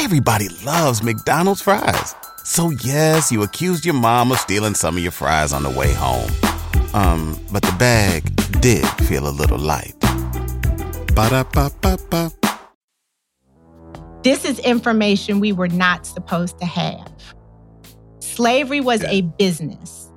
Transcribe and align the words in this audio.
Everybody 0.00 0.48
loves 0.64 1.02
McDonald's 1.02 1.60
fries. 1.60 2.14
So 2.44 2.70
yes, 2.70 3.32
you 3.32 3.42
accused 3.42 3.84
your 3.84 3.96
mom 3.96 4.30
of 4.30 4.38
stealing 4.38 4.74
some 4.74 4.96
of 4.96 5.02
your 5.02 5.10
fries 5.10 5.52
on 5.52 5.64
the 5.64 5.70
way 5.70 5.92
home. 5.92 6.30
Um, 6.94 7.36
but 7.50 7.62
the 7.62 7.74
bag 7.80 8.22
did 8.60 8.86
feel 9.08 9.26
a 9.26 9.34
little 9.34 9.58
light. 9.58 9.96
Ba-da-ba-ba-ba. 11.16 12.30
This 14.22 14.44
is 14.44 14.60
information 14.60 15.40
we 15.40 15.50
were 15.50 15.66
not 15.66 16.06
supposed 16.06 16.60
to 16.60 16.64
have. 16.64 17.12
Slavery 18.20 18.80
was 18.80 19.02
a 19.02 19.22
business. 19.22 20.12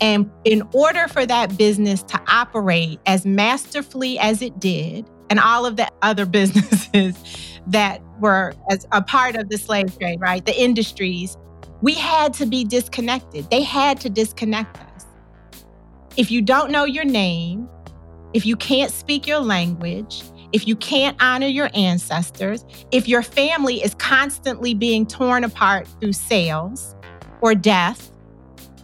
And 0.00 0.30
in 0.44 0.62
order 0.72 1.06
for 1.08 1.26
that 1.26 1.58
business 1.58 2.02
to 2.04 2.20
operate 2.28 2.98
as 3.04 3.26
masterfully 3.26 4.18
as 4.18 4.40
it 4.40 4.58
did, 4.58 5.06
and 5.28 5.38
all 5.38 5.66
of 5.66 5.76
the 5.76 5.86
other 6.00 6.24
businesses 6.40 7.14
that 7.66 8.00
were 8.20 8.54
as 8.70 8.86
a 8.92 9.02
part 9.02 9.36
of 9.36 9.48
the 9.48 9.58
slave 9.58 9.98
trade, 9.98 10.20
right? 10.20 10.44
The 10.44 10.58
industries, 10.58 11.36
we 11.82 11.94
had 11.94 12.32
to 12.34 12.46
be 12.46 12.64
disconnected. 12.64 13.50
They 13.50 13.62
had 13.62 14.00
to 14.00 14.10
disconnect 14.10 14.78
us. 14.78 15.06
If 16.16 16.30
you 16.30 16.40
don't 16.42 16.70
know 16.70 16.84
your 16.84 17.04
name, 17.04 17.68
if 18.32 18.46
you 18.46 18.56
can't 18.56 18.90
speak 18.90 19.26
your 19.26 19.40
language, 19.40 20.22
if 20.52 20.66
you 20.66 20.76
can't 20.76 21.16
honor 21.20 21.46
your 21.46 21.70
ancestors, 21.74 22.64
if 22.92 23.08
your 23.08 23.22
family 23.22 23.82
is 23.82 23.94
constantly 23.94 24.74
being 24.74 25.06
torn 25.06 25.44
apart 25.44 25.88
through 26.00 26.12
sales 26.12 26.94
or 27.40 27.54
death, 27.54 28.10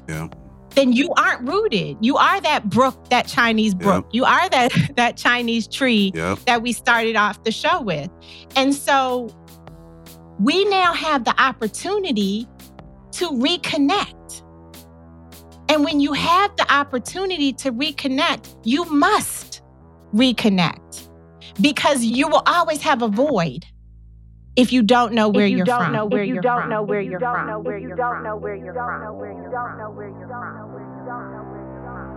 Yeah. 0.08 0.28
Then 0.74 0.92
you 0.92 1.12
aren't 1.16 1.46
rooted. 1.48 1.96
You 2.00 2.16
are 2.16 2.40
that 2.40 2.68
brook, 2.70 3.08
that 3.10 3.26
Chinese 3.26 3.74
brook. 3.74 4.06
You 4.12 4.24
are 4.24 4.48
that 4.50 4.72
that 4.96 5.16
Chinese 5.16 5.66
tree 5.68 6.12
Yep. 6.14 6.38
that 6.46 6.62
we 6.62 6.72
started 6.72 7.16
off 7.16 7.42
the 7.44 7.52
show 7.52 7.80
with. 7.82 8.10
And 8.56 8.74
so 8.74 9.28
we 10.38 10.64
now 10.66 10.92
have 10.92 11.24
the 11.24 11.40
opportunity 11.40 12.48
to 13.12 13.30
reconnect. 13.30 14.42
And 15.68 15.84
when 15.84 16.00
you 16.00 16.12
have 16.12 16.54
the 16.56 16.70
opportunity 16.72 17.52
to 17.54 17.72
reconnect, 17.72 18.54
you 18.64 18.84
must 18.86 19.62
reconnect 20.14 21.08
because 21.60 22.02
you 22.02 22.28
will 22.28 22.42
always 22.46 22.82
have 22.82 23.02
a 23.02 23.08
void 23.08 23.64
if 24.54 24.70
you 24.72 24.82
don't 24.82 25.14
know 25.14 25.28
where 25.30 25.46
if 25.46 25.50
you 25.50 25.56
you're 25.58 25.64
don't 25.64 25.84
from. 25.84 25.92
know 25.94 26.04
where 26.04 26.20
If 26.22 26.28
you 26.28 26.34
you're 26.34 26.42
don't 26.42 26.68
know 26.68 26.82
where 26.82 27.00
you 27.00 27.10
you're 27.12 27.18
don't 27.18 27.34
from. 27.36 27.46
know 27.46 27.58
where 27.58 27.78
you're 27.78 27.96
from. 27.96 28.22
know 28.22 28.36
where 28.36 28.56
you're 28.58 28.74
from. 28.74 29.00
know 29.00 29.14
where 29.14 29.32
you 29.32 29.50
don't 29.50 29.78
know 29.78 29.90
where 29.90 30.12
you're 30.12 30.28
from. 30.28 30.38
know 30.58 30.70
where 30.70 30.90
you 30.92 31.06
don't 31.06 31.32
know 31.32 31.42
where 31.48 31.64
you're 31.64 31.86
from. 31.86 32.12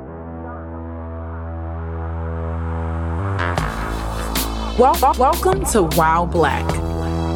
Welcome 5.17 5.63
to 5.67 5.83
While 5.97 6.27
Black, 6.27 6.69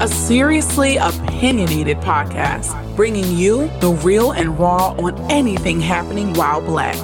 a 0.01 0.07
seriously 0.09 0.97
opinionated 0.97 1.97
podcast 1.99 2.75
bringing 2.97 3.31
you 3.37 3.69
the 3.79 3.91
real 4.03 4.31
and 4.31 4.59
raw 4.59 4.89
on 4.99 5.15
anything 5.31 5.79
happening 5.79 6.33
while 6.33 6.59
black. 6.61 6.97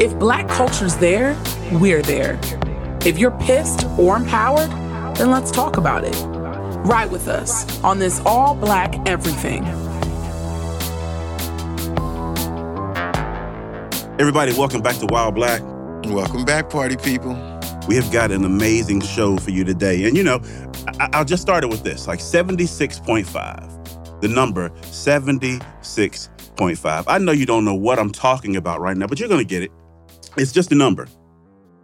If 0.00 0.18
black 0.18 0.48
culture's 0.48 0.96
there, 0.96 1.40
we're 1.72 2.02
there. 2.02 2.40
If 3.06 3.16
you're 3.18 3.30
pissed 3.38 3.86
or 3.96 4.16
empowered, 4.16 4.70
then 5.16 5.30
let's 5.30 5.52
talk 5.52 5.76
about 5.76 6.02
it. 6.04 6.16
Ride 6.88 7.10
with 7.10 7.28
us 7.28 7.82
on 7.84 7.98
this 7.98 8.18
all 8.24 8.54
black 8.54 9.06
everything. 9.06 9.62
Everybody, 14.18 14.54
welcome 14.54 14.80
back 14.80 14.96
to 14.96 15.04
While 15.06 15.30
Black. 15.30 15.60
Welcome 16.06 16.46
back, 16.46 16.70
party 16.70 16.96
people. 16.96 17.34
We 17.88 17.96
have 17.96 18.10
got 18.10 18.30
an 18.30 18.46
amazing 18.46 19.02
show 19.02 19.36
for 19.36 19.50
you 19.50 19.64
today. 19.64 20.04
And 20.04 20.16
you 20.16 20.24
know, 20.24 20.40
I- 20.98 21.10
I'll 21.12 21.26
just 21.26 21.42
start 21.42 21.62
it 21.62 21.68
with 21.68 21.82
this 21.82 22.08
like 22.08 22.20
76.5, 22.20 24.20
the 24.22 24.28
number 24.28 24.70
76.5. 24.90 27.04
I 27.06 27.18
know 27.18 27.32
you 27.32 27.44
don't 27.44 27.66
know 27.66 27.74
what 27.74 27.98
I'm 27.98 28.10
talking 28.10 28.56
about 28.56 28.80
right 28.80 28.96
now, 28.96 29.06
but 29.06 29.20
you're 29.20 29.28
going 29.28 29.46
to 29.46 29.48
get 29.48 29.62
it. 29.62 29.70
It's 30.38 30.52
just 30.52 30.72
a 30.72 30.74
number. 30.74 31.06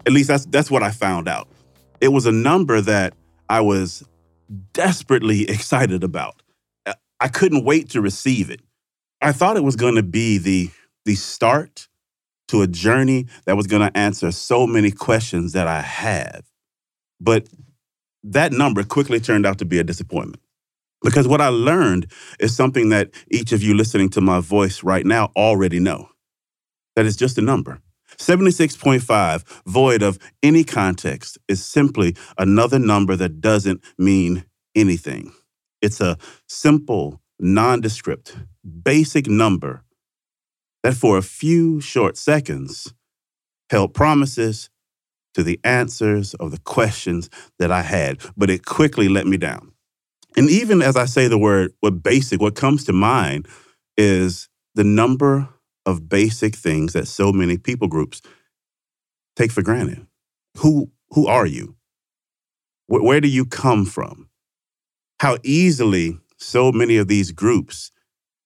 At 0.07 0.15
least 0.15 0.29
that's 0.29 0.47
that's 0.47 0.71
what 0.71 0.83
I 0.83 0.93
found 0.93 1.29
out. 1.29 1.47
It 2.01 2.09
was 2.09 2.25
a 2.25 2.33
number 2.33 2.81
that 2.81 3.13
I 3.51 3.61
was 3.61 4.03
desperately 4.73 5.49
excited 5.51 6.05
about. 6.05 6.43
I- 6.87 6.95
I 7.21 7.29
couldn't 7.29 7.65
wait 7.65 7.91
to 7.91 8.01
receive 8.01 8.51
it. 8.51 8.61
I 9.23 9.33
thought 9.33 9.57
it 9.57 9.65
was 9.65 9.77
going 9.77 9.97
to 9.97 10.03
be 10.05 10.39
the 10.39 10.71
the 11.07 11.15
start 11.17 11.89
to 12.49 12.63
a 12.63 12.67
journey 12.67 13.27
that 13.47 13.57
was 13.57 13.67
going 13.67 13.83
to 13.83 13.97
answer 13.99 14.33
so 14.33 14.67
many 14.67 14.91
questions 14.91 15.53
that 15.53 15.69
I 15.69 15.81
have. 15.83 16.45
But 17.21 17.49
that 18.25 18.53
number 18.53 18.85
quickly 18.85 19.21
turned 19.21 19.47
out 19.47 19.59
to 19.59 19.65
be 19.67 19.79
a 19.79 19.85
disappointment. 19.85 20.43
Because 21.03 21.29
what 21.29 21.41
I 21.41 21.49
learned 21.49 22.11
is 22.41 22.57
something 22.57 22.91
that 22.91 23.11
each 23.31 23.53
of 23.53 23.63
you 23.63 23.75
listening 23.75 24.11
to 24.11 24.21
my 24.21 24.41
voice 24.41 24.83
right 24.85 25.07
now 25.07 25.33
already 25.37 25.81
know 25.81 26.09
that 26.97 27.07
it's 27.07 27.17
just 27.17 27.39
a 27.39 27.43
number. 27.43 27.81
76.5, 28.19 29.63
void 29.67 30.03
of 30.03 30.19
any 30.43 30.65
context, 30.65 31.39
is 31.49 31.65
simply 31.65 32.17
another 32.39 32.79
number 32.79 33.17
that 33.17 33.41
doesn't 33.41 33.83
mean 33.99 34.45
anything. 34.75 35.33
It's 35.81 36.01
a 36.01 36.19
simple, 36.49 37.21
nondescript, 37.39 38.37
basic 38.83 39.27
number 39.27 39.85
that 40.83 40.95
for 40.95 41.19
a 41.19 41.23
few 41.23 41.81
short 41.81 42.17
seconds 42.17 42.95
held 43.71 43.95
promises 43.95 44.71
to 45.35 45.43
the 45.43 45.59
answers 45.65 46.35
of 46.35 46.51
the 46.51 46.59
questions 46.59 47.29
that 47.59 47.73
I 47.73 47.83
had, 47.83 48.21
but 48.37 48.51
it 48.51 48.65
quickly 48.65 49.09
let 49.09 49.27
me 49.27 49.37
down. 49.37 49.73
And 50.37 50.51
even 50.51 50.83
as 50.83 50.97
I 50.97 51.07
say 51.07 51.29
the 51.29 51.39
word, 51.39 51.73
what 51.81 52.03
basic, 52.03 52.41
what 52.41 52.55
comes 52.55 52.85
to 52.85 52.93
mind 52.93 53.49
is 53.97 54.49
the 54.75 54.85
number 54.85 55.49
of 55.87 56.09
basic 56.09 56.55
things 56.55 56.93
that 56.93 57.09
so 57.09 57.33
many 57.33 57.59
people 57.59 57.89
groups 57.89 58.23
take 59.37 59.51
for 59.53 59.63
granted. 59.63 60.07
Who, 60.59 60.91
who 61.11 61.27
are 61.27 61.47
you? 61.47 61.77
Where, 62.87 63.03
where 63.03 63.21
do 63.21 63.29
you 63.29 63.45
come 63.45 63.85
from? 63.85 64.29
How 65.21 65.39
easily 65.43 66.19
so 66.39 66.73
many 66.73 66.97
of 66.97 67.09
these 67.09 67.33
groups 67.33 67.91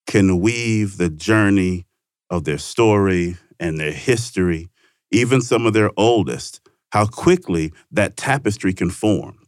can 0.06 0.40
weave 0.40 0.96
the 0.96 1.08
journey 1.08 1.86
of 2.30 2.44
their 2.44 2.58
story 2.58 3.36
and 3.60 3.78
their 3.78 3.92
history, 3.92 4.68
even 5.10 5.40
some 5.40 5.66
of 5.66 5.72
their 5.72 5.90
oldest, 5.96 6.60
how 6.92 7.06
quickly 7.06 7.72
that 7.90 8.16
tapestry 8.16 8.72
can 8.72 8.90
form. 8.90 9.38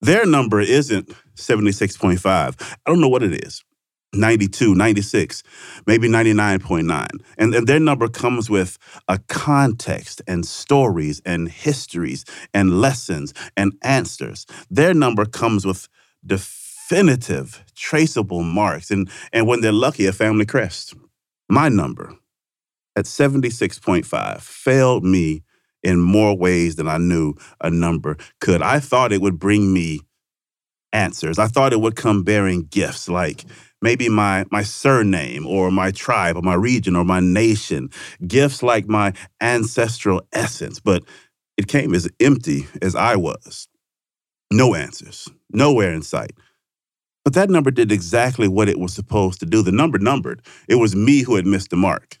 Their 0.00 0.26
number 0.26 0.60
isn't 0.60 1.08
76.5. 1.36 2.24
I 2.26 2.76
don't 2.86 3.00
know 3.00 3.08
what 3.08 3.22
it 3.22 3.44
is. 3.44 3.64
92, 4.12 4.74
96, 4.74 5.42
maybe 5.86 6.08
99.9. 6.08 7.08
And, 7.36 7.54
and 7.54 7.66
their 7.66 7.80
number 7.80 8.08
comes 8.08 8.48
with 8.48 8.78
a 9.06 9.18
context 9.28 10.22
and 10.26 10.46
stories 10.46 11.20
and 11.24 11.48
histories 11.48 12.24
and 12.54 12.80
lessons 12.80 13.34
and 13.56 13.72
answers. 13.82 14.46
Their 14.70 14.94
number 14.94 15.26
comes 15.26 15.66
with 15.66 15.88
definitive, 16.24 17.64
traceable 17.74 18.42
marks. 18.42 18.90
And, 18.90 19.10
and 19.32 19.46
when 19.46 19.60
they're 19.60 19.72
lucky, 19.72 20.06
a 20.06 20.12
family 20.12 20.46
crest. 20.46 20.94
My 21.48 21.68
number 21.68 22.14
at 22.96 23.04
76.5 23.04 24.40
failed 24.40 25.04
me 25.04 25.42
in 25.82 26.00
more 26.00 26.36
ways 26.36 26.76
than 26.76 26.88
I 26.88 26.98
knew 26.98 27.34
a 27.60 27.70
number 27.70 28.16
could. 28.40 28.62
I 28.62 28.80
thought 28.80 29.12
it 29.12 29.20
would 29.20 29.38
bring 29.38 29.72
me 29.72 30.00
answers. 30.92 31.38
I 31.38 31.46
thought 31.46 31.72
it 31.72 31.80
would 31.80 31.96
come 31.96 32.24
bearing 32.24 32.64
gifts 32.64 33.08
like 33.08 33.44
maybe 33.82 34.08
my 34.08 34.44
my 34.50 34.62
surname 34.62 35.46
or 35.46 35.70
my 35.70 35.90
tribe 35.90 36.36
or 36.36 36.42
my 36.42 36.54
region 36.54 36.96
or 36.96 37.04
my 37.04 37.20
nation, 37.20 37.90
gifts 38.26 38.62
like 38.62 38.88
my 38.88 39.12
ancestral 39.40 40.22
essence, 40.32 40.80
but 40.80 41.02
it 41.56 41.68
came 41.68 41.94
as 41.94 42.08
empty 42.20 42.66
as 42.82 42.94
I 42.94 43.16
was. 43.16 43.68
No 44.52 44.74
answers, 44.74 45.28
nowhere 45.52 45.92
in 45.92 46.02
sight. 46.02 46.32
But 47.24 47.34
that 47.34 47.50
number 47.50 47.70
did 47.70 47.92
exactly 47.92 48.48
what 48.48 48.68
it 48.68 48.78
was 48.78 48.94
supposed 48.94 49.40
to 49.40 49.46
do. 49.46 49.62
The 49.62 49.72
number 49.72 49.98
numbered. 49.98 50.42
It 50.68 50.76
was 50.76 50.96
me 50.96 51.22
who 51.22 51.36
had 51.36 51.46
missed 51.46 51.70
the 51.70 51.76
mark. 51.76 52.16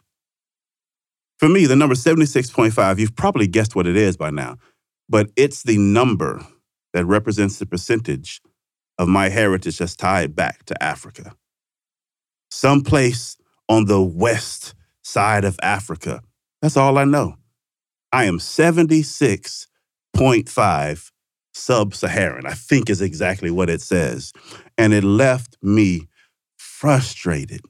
For 1.38 1.48
me, 1.48 1.66
the 1.66 1.76
number 1.76 1.94
76.5, 1.94 2.98
you've 2.98 3.16
probably 3.16 3.46
guessed 3.46 3.76
what 3.76 3.86
it 3.86 3.96
is 3.96 4.16
by 4.16 4.30
now, 4.30 4.56
but 5.08 5.30
it's 5.36 5.62
the 5.62 5.78
number 5.78 6.44
that 6.94 7.04
represents 7.06 7.58
the 7.58 7.66
percentage 7.66 8.40
of 8.98 9.08
my 9.08 9.28
heritage 9.28 9.78
that's 9.78 9.96
tied 9.96 10.34
back 10.34 10.64
to 10.66 10.82
Africa. 10.82 11.32
Someplace 12.50 13.36
on 13.68 13.84
the 13.84 14.02
west 14.02 14.74
side 15.02 15.44
of 15.44 15.58
Africa. 15.62 16.22
That's 16.62 16.76
all 16.76 16.98
I 16.98 17.04
know. 17.04 17.36
I 18.12 18.24
am 18.24 18.38
76.5 18.38 21.10
sub 21.52 21.94
Saharan, 21.94 22.46
I 22.46 22.52
think 22.52 22.88
is 22.88 23.00
exactly 23.00 23.50
what 23.50 23.68
it 23.70 23.80
says. 23.80 24.32
And 24.76 24.92
it 24.92 25.04
left 25.04 25.56
me 25.62 26.08
frustrated. 26.56 27.60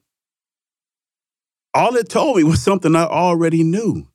All 1.75 1.97
it 1.97 2.09
told 2.09 2.37
me 2.37 2.45
was 2.45 2.63
something 2.63 2.97
I 2.97 3.05
already 3.05 3.63
knew 3.63 4.09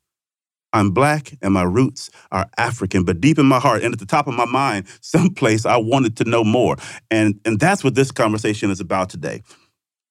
I'm 0.73 0.89
black 0.89 1.37
and 1.41 1.53
my 1.53 1.63
roots 1.63 2.09
are 2.31 2.49
African, 2.57 3.03
but 3.03 3.21
deep 3.21 3.37
in 3.37 3.45
my 3.45 3.59
heart 3.59 3.83
and 3.83 3.93
at 3.93 3.99
the 3.99 4.05
top 4.05 4.27
of 4.27 4.33
my 4.33 4.45
mind, 4.45 4.87
someplace 5.01 5.65
I 5.65 5.77
wanted 5.77 6.17
to 6.17 6.25
know 6.25 6.43
more. 6.43 6.75
And, 7.11 7.39
and 7.45 7.59
that's 7.59 7.83
what 7.83 7.95
this 7.95 8.11
conversation 8.11 8.71
is 8.71 8.79
about 8.79 9.09
today. 9.09 9.43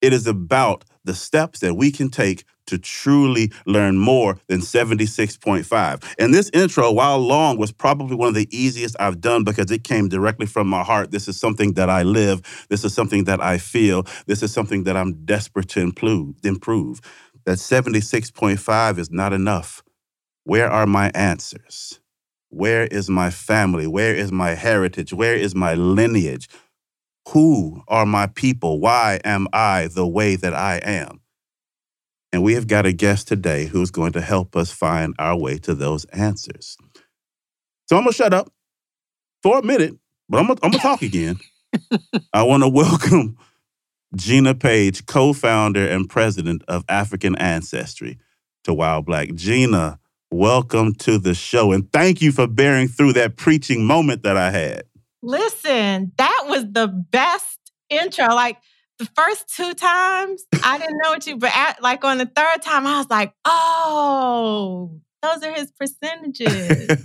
It 0.02 0.14
is 0.14 0.28
about 0.28 0.84
the 1.04 1.14
steps 1.14 1.60
that 1.60 1.74
we 1.76 1.92
can 1.92 2.10
take 2.10 2.44
to 2.68 2.78
truly 2.78 3.52
learn 3.66 3.98
more 3.98 4.38
than 4.48 4.60
76.5. 4.60 6.14
And 6.20 6.34
this 6.34 6.50
intro, 6.54 6.92
while 6.92 7.18
long, 7.20 7.58
was 7.58 7.72
probably 7.72 8.16
one 8.16 8.28
of 8.30 8.36
the 8.36 8.48
easiest 8.56 8.96
I've 9.00 9.20
done 9.22 9.44
because 9.44 9.72
it 9.72 9.84
came 9.84 10.08
directly 10.08 10.46
from 10.46 10.68
my 10.68 10.84
heart. 10.84 11.12
This 11.12 11.28
is 11.28 11.40
something 11.40 11.74
that 11.74 11.90
I 11.90 12.04
live. 12.04 12.42
This 12.70 12.84
is 12.84 12.94
something 12.94 13.24
that 13.26 13.42
I 13.42 13.58
feel. 13.58 14.06
This 14.26 14.44
is 14.44 14.52
something 14.54 14.84
that 14.84 14.96
I'm 14.96 15.24
desperate 15.26 15.70
to 15.70 15.80
improve. 15.82 17.02
That 17.46 17.58
76.5 17.58 18.98
is 18.98 19.10
not 19.12 19.34
enough. 19.34 19.82
Where 20.44 20.70
are 20.70 20.86
my 20.86 21.10
answers? 21.14 22.00
Where 22.50 22.86
is 22.86 23.10
my 23.10 23.30
family? 23.30 23.86
Where 23.86 24.14
is 24.14 24.32
my 24.32 24.50
heritage? 24.50 25.12
Where 25.14 25.36
is 25.36 25.54
my 25.54 25.74
lineage? 25.74 26.48
Who 27.30 27.82
are 27.88 28.06
my 28.06 28.26
people? 28.26 28.80
Why 28.80 29.20
am 29.24 29.46
I 29.52 29.88
the 29.88 30.06
way 30.06 30.36
that 30.36 30.54
I 30.54 30.76
am? 30.78 31.20
And 32.32 32.42
we 32.42 32.54
have 32.54 32.66
got 32.66 32.86
a 32.86 32.92
guest 32.92 33.28
today 33.28 33.66
who's 33.66 33.90
going 33.90 34.12
to 34.12 34.20
help 34.20 34.56
us 34.56 34.72
find 34.72 35.14
our 35.18 35.36
way 35.36 35.58
to 35.58 35.74
those 35.74 36.04
answers. 36.06 36.76
So 37.86 37.96
I'm 37.96 38.04
going 38.04 38.12
to 38.12 38.16
shut 38.16 38.34
up 38.34 38.50
for 39.42 39.58
a 39.58 39.62
minute, 39.62 39.96
but 40.28 40.38
I'm 40.38 40.46
going 40.46 40.72
to 40.72 40.78
talk 40.78 41.02
again. 41.02 41.38
I 42.32 42.42
want 42.42 42.62
to 42.62 42.68
welcome 42.68 43.36
Gina 44.16 44.54
Paige, 44.54 45.06
co 45.06 45.32
founder 45.32 45.86
and 45.86 46.08
president 46.08 46.62
of 46.68 46.84
African 46.88 47.36
Ancestry, 47.36 48.18
to 48.64 48.74
While 48.74 49.02
Black. 49.02 49.34
Gina, 49.34 49.98
welcome 50.30 50.94
to 50.96 51.18
the 51.18 51.34
show. 51.34 51.72
And 51.72 51.90
thank 51.92 52.22
you 52.22 52.32
for 52.32 52.46
bearing 52.46 52.88
through 52.88 53.14
that 53.14 53.36
preaching 53.36 53.84
moment 53.84 54.22
that 54.22 54.36
I 54.36 54.50
had. 54.50 54.84
Listen, 55.22 56.12
that 56.18 56.44
was 56.48 56.64
the 56.70 56.88
best 56.88 57.58
intro. 57.88 58.26
Like, 58.26 58.58
the 58.98 59.08
first 59.16 59.54
two 59.54 59.74
times, 59.74 60.44
I 60.62 60.78
didn't 60.78 60.98
know 61.02 61.10
what 61.10 61.26
you, 61.26 61.36
but 61.36 61.50
at, 61.54 61.82
like 61.82 62.04
on 62.04 62.18
the 62.18 62.26
third 62.26 62.62
time, 62.62 62.86
I 62.86 62.98
was 62.98 63.10
like, 63.10 63.32
oh, 63.44 65.00
those 65.22 65.42
are 65.42 65.52
his 65.52 65.72
percentages. 65.72 66.86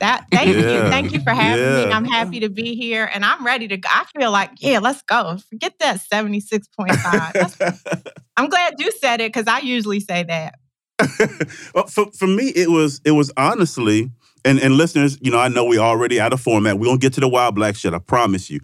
that 0.00 0.26
thank 0.30 0.56
yeah. 0.56 0.84
you. 0.84 0.90
Thank 0.90 1.12
you 1.12 1.20
for 1.20 1.30
having 1.30 1.64
yeah. 1.64 1.86
me. 1.86 1.92
I'm 1.92 2.04
happy 2.04 2.40
to 2.40 2.48
be 2.48 2.74
here 2.74 3.08
and 3.12 3.24
I'm 3.24 3.44
ready 3.44 3.68
to 3.68 3.76
go. 3.76 3.88
I 3.90 4.04
feel 4.16 4.30
like, 4.30 4.50
yeah, 4.58 4.78
let's 4.78 5.02
go. 5.02 5.38
Forget 5.48 5.74
that 5.80 6.00
76.5. 6.00 8.12
I'm 8.36 8.48
glad 8.48 8.74
you 8.78 8.90
said 8.92 9.20
it 9.20 9.32
because 9.32 9.46
I 9.46 9.60
usually 9.60 10.00
say 10.00 10.24
that. 10.24 10.58
well, 11.74 11.86
for, 11.86 12.10
for 12.12 12.26
me, 12.26 12.48
it 12.48 12.70
was 12.70 13.00
it 13.04 13.12
was 13.12 13.32
honestly, 13.36 14.10
and, 14.46 14.60
and 14.60 14.74
listeners, 14.76 15.18
you 15.20 15.30
know, 15.30 15.38
I 15.38 15.48
know 15.48 15.64
we 15.64 15.78
already 15.78 16.20
out 16.20 16.32
of 16.32 16.40
format. 16.40 16.78
We're 16.78 16.86
gonna 16.86 16.98
get 16.98 17.12
to 17.14 17.20
the 17.20 17.28
wild 17.28 17.56
black 17.56 17.76
shit, 17.76 17.92
I 17.92 17.98
promise 17.98 18.48
you. 18.48 18.60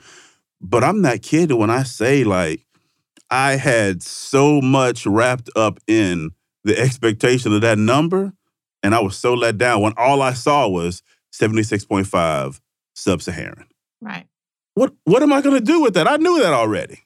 But 0.61 0.85
I'm 0.85 1.03
that 1.03 1.23
kid 1.23 1.53
when 1.53 1.71
I 1.71 1.83
say 1.83 2.25
like 2.25 2.65
I 3.31 3.57
had 3.57 4.03
so 4.03 4.61
much 4.61 5.07
wrapped 5.07 5.51
up 5.57 5.81
in 5.87 6.31
the 6.65 6.79
expectation 6.79 7.53
of 7.53 7.63
that 7.63 7.79
number, 7.79 8.33
and 8.83 8.95
I 8.95 9.01
was 9.01 9.17
so 9.17 9.35
let 9.35 9.59
down 9.59 9.83
when 9.83 9.93
all 9.97 10.23
I 10.23 10.33
saw 10.35 10.69
was 10.69 11.03
76.5 11.33 12.61
sub-Saharan. 12.95 13.67
Right. 14.01 14.27
What 14.75 14.95
what 15.05 15.23
am 15.23 15.33
I 15.33 15.41
gonna 15.43 15.61
do 15.61 15.83
with 15.83 15.95
that? 15.95 16.07
I 16.07 16.17
knew 16.17 16.41
that 16.41 16.53
already. 16.53 17.01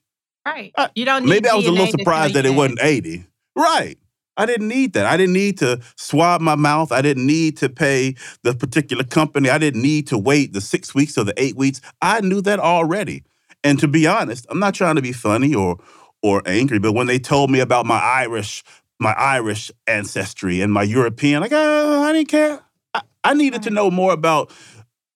Right. 0.46 0.72
you 0.94 1.04
don't 1.04 1.26
maybe 1.26 1.48
I 1.48 1.54
was 1.54 1.66
a 1.66 1.72
little 1.72 1.86
surprised 1.88 2.34
that 2.34 2.46
it 2.46 2.54
wasn't 2.54 2.80
80. 2.80 3.26
Right. 3.56 3.98
I 4.36 4.46
didn't 4.46 4.68
need 4.68 4.92
that. 4.94 5.06
I 5.06 5.16
didn't 5.16 5.32
need 5.32 5.58
to 5.58 5.80
swab 5.96 6.40
my 6.40 6.54
mouth. 6.54 6.92
I 6.92 7.02
didn't 7.02 7.26
need 7.26 7.56
to 7.58 7.68
pay 7.68 8.14
the 8.42 8.54
particular 8.54 9.04
company. 9.04 9.48
I 9.48 9.58
didn't 9.58 9.82
need 9.82 10.06
to 10.08 10.18
wait 10.18 10.52
the 10.52 10.60
six 10.60 10.94
weeks 10.94 11.16
or 11.16 11.24
the 11.24 11.34
eight 11.36 11.56
weeks. 11.56 11.80
I 12.02 12.20
knew 12.20 12.40
that 12.42 12.58
already. 12.58 13.24
And 13.64 13.78
to 13.80 13.88
be 13.88 14.06
honest, 14.06 14.46
I'm 14.50 14.58
not 14.60 14.74
trying 14.74 14.96
to 14.96 15.02
be 15.02 15.12
funny 15.12 15.54
or 15.54 15.78
or 16.22 16.42
angry, 16.46 16.78
but 16.78 16.92
when 16.92 17.06
they 17.06 17.18
told 17.18 17.50
me 17.50 17.60
about 17.60 17.86
my 17.86 17.98
Irish 17.98 18.64
my 18.98 19.12
Irish 19.12 19.70
ancestry 19.86 20.60
and 20.60 20.72
my 20.72 20.82
European, 20.82 21.42
like 21.42 21.52
uh, 21.52 22.02
I 22.04 22.12
didn't 22.12 22.28
care. 22.28 22.60
I, 22.94 23.02
I 23.24 23.34
needed 23.34 23.62
to 23.64 23.70
know 23.70 23.90
more 23.90 24.12
about 24.12 24.50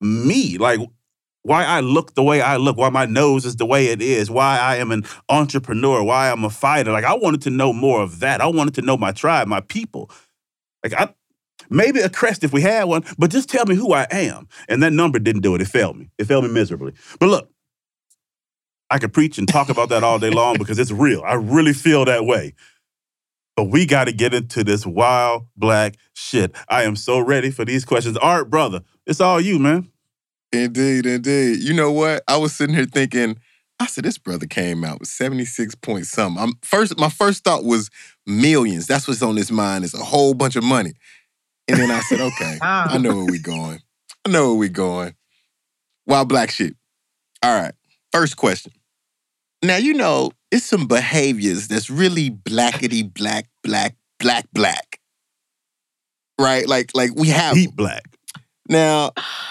me, 0.00 0.58
like 0.58 0.80
why 1.42 1.64
I 1.64 1.80
look 1.80 2.14
the 2.14 2.22
way 2.22 2.42
I 2.42 2.56
look, 2.56 2.76
why 2.76 2.90
my 2.90 3.06
nose 3.06 3.44
is 3.44 3.56
the 3.56 3.66
way 3.66 3.86
it 3.86 4.02
is, 4.02 4.30
why 4.30 4.58
I 4.58 4.76
am 4.76 4.90
an 4.90 5.04
entrepreneur, 5.28 6.02
why 6.02 6.30
I'm 6.30 6.44
a 6.44 6.50
fighter. 6.50 6.92
Like 6.92 7.04
I 7.04 7.14
wanted 7.14 7.42
to 7.42 7.50
know 7.50 7.72
more 7.72 8.02
of 8.02 8.20
that. 8.20 8.40
I 8.40 8.46
wanted 8.46 8.74
to 8.74 8.82
know 8.82 8.96
my 8.96 9.12
tribe, 9.12 9.48
my 9.48 9.60
people. 9.60 10.10
Like 10.84 10.94
I 10.94 11.14
maybe 11.70 12.00
a 12.00 12.10
crest 12.10 12.44
if 12.44 12.52
we 12.52 12.62
had 12.62 12.84
one, 12.84 13.04
but 13.18 13.30
just 13.30 13.48
tell 13.48 13.64
me 13.66 13.74
who 13.74 13.92
I 13.92 14.06
am. 14.10 14.48
And 14.68 14.82
that 14.82 14.92
number 14.92 15.18
didn't 15.18 15.42
do 15.42 15.54
it. 15.54 15.62
It 15.62 15.68
failed 15.68 15.96
me. 15.96 16.10
It 16.18 16.26
failed 16.26 16.44
me 16.44 16.50
miserably. 16.50 16.92
But 17.18 17.28
look, 17.28 17.50
I 18.90 18.98
could 18.98 19.12
preach 19.12 19.38
and 19.38 19.48
talk 19.48 19.68
about 19.68 19.88
that 19.90 20.02
all 20.02 20.18
day 20.18 20.30
long 20.30 20.58
because 20.58 20.78
it's 20.78 20.90
real. 20.90 21.22
I 21.24 21.34
really 21.34 21.72
feel 21.72 22.04
that 22.06 22.24
way. 22.24 22.54
But 23.56 23.64
we 23.64 23.86
got 23.86 24.04
to 24.04 24.12
get 24.12 24.34
into 24.34 24.64
this 24.64 24.84
wild 24.84 25.46
black 25.56 25.96
shit. 26.14 26.54
I 26.68 26.82
am 26.84 26.96
so 26.96 27.20
ready 27.20 27.50
for 27.50 27.64
these 27.64 27.84
questions. 27.84 28.16
Art, 28.16 28.50
brother, 28.50 28.80
it's 29.06 29.20
all 29.20 29.40
you, 29.40 29.58
man. 29.58 29.90
Indeed, 30.52 31.06
indeed. 31.06 31.60
You 31.60 31.74
know 31.74 31.92
what? 31.92 32.22
I 32.26 32.36
was 32.36 32.54
sitting 32.54 32.74
here 32.74 32.86
thinking, 32.86 33.38
I 33.78 33.86
said, 33.86 34.04
this 34.04 34.18
brother 34.18 34.46
came 34.46 34.84
out 34.84 35.00
with 35.00 35.08
76 35.08 35.74
point 35.76 36.06
something. 36.06 36.42
I'm 36.42 36.52
first, 36.62 36.98
my 36.98 37.08
first 37.08 37.44
thought 37.44 37.64
was 37.64 37.88
millions. 38.26 38.86
That's 38.86 39.06
what's 39.06 39.22
on 39.22 39.36
his 39.36 39.50
mind 39.52 39.84
is 39.84 39.94
a 39.94 39.98
whole 39.98 40.34
bunch 40.34 40.56
of 40.56 40.64
money. 40.64 40.92
And 41.68 41.78
then 41.78 41.90
I 41.90 42.00
said, 42.00 42.20
okay, 42.20 42.58
I 42.62 42.98
know 42.98 43.16
where 43.16 43.26
we 43.26 43.38
going. 43.38 43.80
I 44.26 44.30
know 44.30 44.48
where 44.48 44.58
we 44.58 44.68
going. 44.68 45.14
Wild 46.06 46.28
black 46.28 46.50
shit. 46.50 46.74
All 47.42 47.58
right. 47.58 47.72
First 48.12 48.36
question. 48.36 48.72
Now, 49.62 49.76
you 49.76 49.94
know, 49.94 50.32
it's 50.50 50.64
some 50.64 50.86
behaviors 50.86 51.68
that's 51.68 51.90
really 51.90 52.30
blackety 52.30 53.12
black, 53.14 53.48
black, 53.62 53.96
black, 54.18 54.46
black. 54.52 55.00
Right? 56.38 56.66
Like, 56.66 56.90
like 56.94 57.14
we 57.14 57.28
have 57.28 57.54
deep 57.54 57.76
black. 57.76 58.02
Now, 58.70 59.10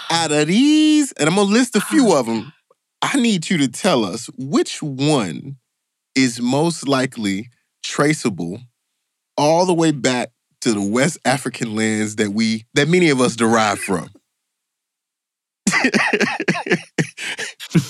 out 0.09 0.31
of 0.31 0.47
these, 0.47 1.11
and 1.11 1.27
I'm 1.27 1.35
gonna 1.35 1.51
list 1.51 1.75
a 1.75 1.81
few 1.81 2.15
of 2.15 2.25
them, 2.25 2.53
I 3.01 3.19
need 3.19 3.49
you 3.49 3.57
to 3.57 3.67
tell 3.67 4.05
us 4.05 4.29
which 4.37 4.81
one 4.81 5.57
is 6.15 6.41
most 6.41 6.87
likely 6.87 7.49
traceable 7.83 8.61
all 9.37 9.65
the 9.65 9.73
way 9.73 9.91
back 9.91 10.31
to 10.61 10.73
the 10.73 10.81
West 10.81 11.17
African 11.25 11.75
lands 11.75 12.15
that 12.15 12.31
we 12.31 12.65
that 12.75 12.87
many 12.87 13.09
of 13.09 13.19
us 13.19 13.35
derive 13.35 13.79
from. 13.79 14.09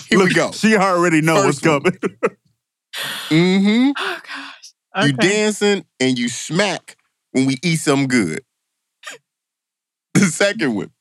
Here 0.09 0.17
Look, 0.17 0.29
we 0.29 0.33
go. 0.33 0.51
She 0.51 0.75
already 0.75 1.21
knows 1.21 1.45
what's 1.45 1.59
coming. 1.59 1.91
mm-hmm. 3.29 3.91
Oh 3.97 4.19
gosh. 4.23 4.73
Okay. 4.97 5.07
You 5.07 5.13
dancing 5.13 5.85
and 5.99 6.17
you 6.17 6.27
smack 6.27 6.97
when 7.31 7.45
we 7.45 7.57
eat 7.63 7.77
something 7.77 8.07
good. 8.07 8.41
The 10.15 10.25
second 10.25 10.75
one, 10.75 10.91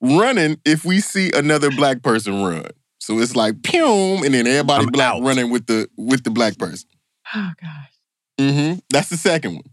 running 0.00 0.58
if 0.64 0.84
we 0.84 1.00
see 1.00 1.30
another 1.32 1.70
black 1.70 2.02
person 2.02 2.42
run. 2.42 2.66
So 3.00 3.18
it's 3.18 3.36
like 3.36 3.62
pum, 3.62 4.24
and 4.24 4.34
then 4.34 4.46
everybody 4.46 4.84
I'm 4.84 4.90
black 4.90 5.14
out. 5.16 5.22
running 5.22 5.50
with 5.50 5.66
the 5.66 5.88
with 5.96 6.24
the 6.24 6.30
black 6.30 6.58
person. 6.58 6.88
Oh 7.34 7.50
gosh. 7.60 7.92
Mm-hmm. 8.40 8.78
That's 8.90 9.08
the 9.08 9.16
second 9.16 9.54
one. 9.54 9.70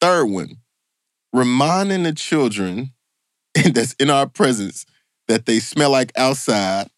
Third 0.00 0.26
one, 0.26 0.56
reminding 1.32 2.02
the 2.02 2.12
children 2.12 2.92
that's 3.72 3.92
in 3.94 4.10
our 4.10 4.26
presence 4.26 4.86
that 5.28 5.46
they 5.46 5.58
smell 5.60 5.90
like 5.90 6.12
outside 6.16 6.88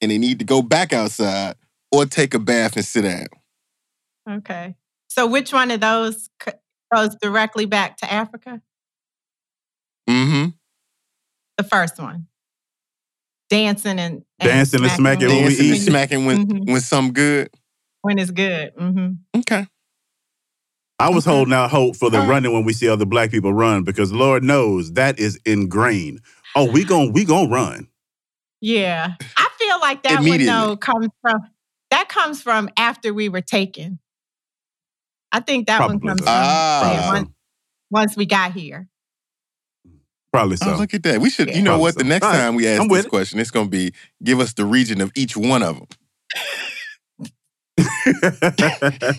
and 0.00 0.10
they 0.10 0.18
need 0.18 0.38
to 0.38 0.44
go 0.44 0.62
back 0.62 0.92
outside 0.92 1.56
or 1.92 2.06
take 2.06 2.34
a 2.34 2.38
bath 2.38 2.76
and 2.76 2.84
sit 2.84 3.02
down. 3.02 3.26
Okay. 4.28 4.74
So 5.08 5.26
which 5.26 5.52
one 5.52 5.70
of 5.70 5.80
those 5.80 6.28
goes 6.94 7.14
directly 7.20 7.66
back 7.66 7.96
to 7.98 8.12
Africa? 8.12 8.60
Mm-hmm. 10.08 10.48
The 11.58 11.64
first 11.64 11.98
one. 11.98 12.26
Dancing 13.50 13.98
and, 13.98 14.24
Dancing 14.40 14.82
and 14.82 14.90
smacking 14.92 15.28
when 15.28 15.36
we 15.36 15.42
Dancing 15.50 15.66
and 15.66 15.76
eat. 15.76 15.80
smacking 15.82 16.26
when 16.26 16.46
Mhm. 16.46 16.70
when 16.72 16.80
something 16.80 17.12
good. 17.12 17.50
when 18.02 18.18
it's 18.18 18.30
good. 18.30 18.74
Mm-hmm. 18.76 19.38
Okay. 19.40 19.66
I 20.98 21.08
was 21.10 21.26
Okay. 21.26 21.34
holding 21.36 21.54
out 21.54 21.70
hope 21.70 21.96
for 21.96 22.10
the 22.10 22.18
All 22.18 22.24
right. 22.24 22.30
running 22.30 22.52
when 22.52 22.64
we 22.64 22.72
see 22.74 22.88
other 22.88 23.06
black 23.06 23.30
people 23.30 23.52
run 23.52 23.82
because 23.82 24.12
Lord 24.12 24.42
knows 24.44 24.92
that 24.92 25.18
is 25.18 25.38
ingrained. 25.46 26.20
Oh, 26.54 26.70
we 26.70 26.84
gon' 26.84 27.12
we 27.12 27.24
gonna 27.24 27.48
run. 27.48 27.88
Yeah. 28.60 29.14
I 29.36 29.48
feel 29.58 29.78
like 29.80 30.02
that 30.04 30.22
one 30.22 30.44
though 30.44 30.76
comes 30.76 31.08
from 31.22 31.40
that 31.90 32.08
comes 32.08 32.42
from 32.42 32.68
after 32.76 33.14
we 33.14 33.28
were 33.28 33.40
taken. 33.40 33.98
I 35.32 35.40
think 35.40 35.66
that 35.66 35.78
Probably 35.78 35.96
one 35.96 36.08
comes 36.08 36.20
so. 36.20 36.26
from 36.26 36.34
Ah. 36.36 36.92
yeah, 36.92 37.08
once, 37.12 37.30
once 37.90 38.16
we 38.16 38.26
got 38.26 38.52
here. 38.52 38.88
Probably 40.34 40.58
oh, 40.62 40.66
so. 40.66 40.74
Oh, 40.74 40.78
look 40.78 40.92
at 40.94 41.04
that. 41.04 41.20
We 41.20 41.30
should, 41.30 41.46
Yeah. 41.48 41.56
you 41.58 41.62
know 41.62 41.70
Probably 41.70 41.82
what? 41.82 41.94
so. 41.94 41.98
The 41.98 42.04
next 42.08 42.26
All 42.26 42.32
right. 42.32 42.38
time 42.38 42.56
we 42.56 42.66
ask 42.66 42.88
this 42.90 43.04
it. 43.04 43.08
question, 43.08 43.38
it's 43.38 43.52
going 43.52 43.66
to 43.66 43.70
be 43.70 43.92
give 44.24 44.40
us 44.40 44.52
the 44.54 44.64
region 44.64 45.00
of 45.00 45.12
each 45.14 45.36
one 45.36 45.62
of 45.62 45.76
them. 45.76 45.86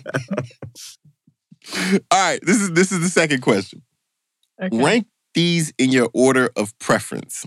All 2.12 2.20
right, 2.20 2.40
this 2.44 2.58
is 2.62 2.74
this 2.74 2.92
is 2.92 3.00
the 3.00 3.08
second 3.08 3.42
question. 3.42 3.82
Okay. 4.62 4.78
Rank 4.78 5.08
these 5.34 5.72
in 5.78 5.90
your 5.90 6.10
order 6.14 6.50
of 6.58 6.78
preference. 6.80 7.46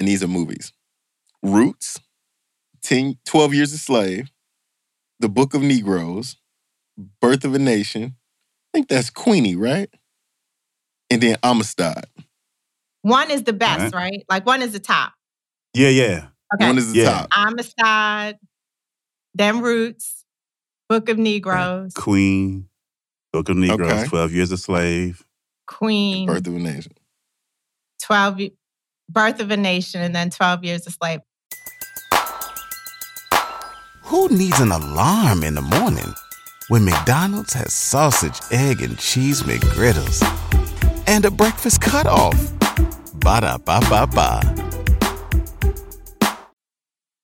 And 0.00 0.08
these 0.08 0.24
are 0.24 0.28
movies. 0.28 0.72
Roots, 1.44 2.00
10, 2.82 3.18
12 3.24 3.54
Years 3.54 3.72
a 3.72 3.78
Slave, 3.78 4.30
The 5.20 5.28
Book 5.28 5.54
of 5.54 5.62
Negroes, 5.62 6.36
Birth 7.20 7.44
of 7.44 7.54
a 7.54 7.58
Nation. 7.60 8.16
I 8.74 8.78
think 8.78 8.88
that's 8.88 9.10
Queenie, 9.10 9.54
right? 9.54 9.88
And 11.08 11.22
then 11.22 11.36
Amistad. 11.44 12.06
One 13.06 13.30
is 13.30 13.44
the 13.44 13.52
best, 13.52 13.94
Alright. 13.94 13.94
right? 13.94 14.24
Like 14.28 14.44
one 14.46 14.62
is 14.62 14.72
the 14.72 14.80
top. 14.80 15.12
Yeah, 15.74 15.90
yeah. 15.90 16.26
Okay. 16.54 16.66
One 16.66 16.76
is 16.76 16.92
the 16.92 16.98
Yeah. 16.98 17.10
top. 17.10 17.28
Amistad, 17.36 18.36
Them 19.34 19.60
Roots, 19.60 20.24
Book 20.88 21.08
of 21.08 21.16
Negroes, 21.16 21.92
Queen, 21.94 22.68
Book 23.32 23.48
of 23.48 23.56
Negroes, 23.56 23.92
Okay. 23.92 24.08
12 24.08 24.32
Years 24.32 24.50
a 24.50 24.58
Slave. 24.58 25.24
Queen, 25.68 26.26
Birth 26.26 26.48
of 26.48 26.56
a 26.56 26.58
Nation. 26.58 26.92
12 28.02 28.40
Birth 29.08 29.38
of 29.38 29.52
a 29.52 29.56
Nation, 29.56 30.00
and 30.00 30.12
then 30.14 30.28
12 30.30 30.64
Years 30.64 30.84
a 30.88 30.90
Slave. 30.90 31.20
Who 34.02 34.28
needs 34.30 34.58
an 34.58 34.72
alarm 34.72 35.44
in 35.44 35.54
the 35.54 35.62
morning 35.62 36.12
when 36.68 36.84
McDonald's 36.84 37.52
has 37.52 37.72
sausage, 37.72 38.40
egg, 38.50 38.82
and 38.82 38.98
cheese 38.98 39.42
McGriddles 39.44 40.22
and 41.06 41.24
a 41.24 41.30
breakfast 41.30 41.80
cutoff? 41.80 42.34
Ba 43.26 43.40
da 43.40 43.58
ba 43.58 43.80
ba 43.90 44.06
ba. 44.06 44.38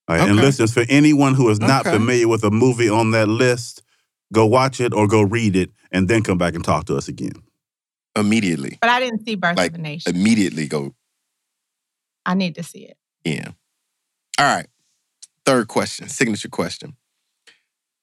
All 0.09 0.17
right, 0.17 0.27
And 0.27 0.33
Okay. 0.37 0.41
listeners, 0.41 0.73
for 0.73 0.83
anyone 0.89 1.33
who 1.33 1.49
is 1.49 1.61
not 1.61 1.87
Okay. 1.87 1.95
familiar 1.95 2.27
with 2.27 2.43
a 2.43 2.51
movie 2.51 2.89
on 2.89 3.11
that 3.11 3.29
list, 3.29 3.83
go 4.33 4.45
watch 4.45 4.81
it 4.81 4.93
or 4.93 5.07
go 5.07 5.21
read 5.21 5.55
it 5.55 5.71
and 5.93 6.09
then 6.09 6.21
come 6.21 6.37
back 6.37 6.55
and 6.55 6.63
talk 6.65 6.83
to 6.87 6.97
us 6.97 7.07
again. 7.07 7.31
Immediately. 8.17 8.79
But 8.81 8.89
I 8.89 8.99
didn't 8.99 9.23
see 9.25 9.35
Birth 9.35 9.55
Like, 9.55 9.71
of 9.71 9.79
a 9.79 9.81
Nation. 9.81 10.13
Immediately 10.13 10.67
go 10.67 10.93
I 12.25 12.33
need 12.33 12.55
to 12.55 12.63
see 12.63 12.83
it. 12.83 12.97
Yeah. 13.23 13.51
All 14.37 14.45
right. 14.55 14.67
Third 15.45 15.69
question, 15.69 16.09
signature 16.09 16.49
question. 16.49 16.97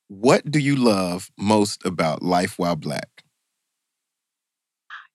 What 0.09 0.51
do 0.51 0.59
you 0.59 0.75
love 0.75 1.31
most 1.39 1.85
about 1.85 2.23
life 2.23 2.59
while 2.59 2.77
black? 2.77 3.25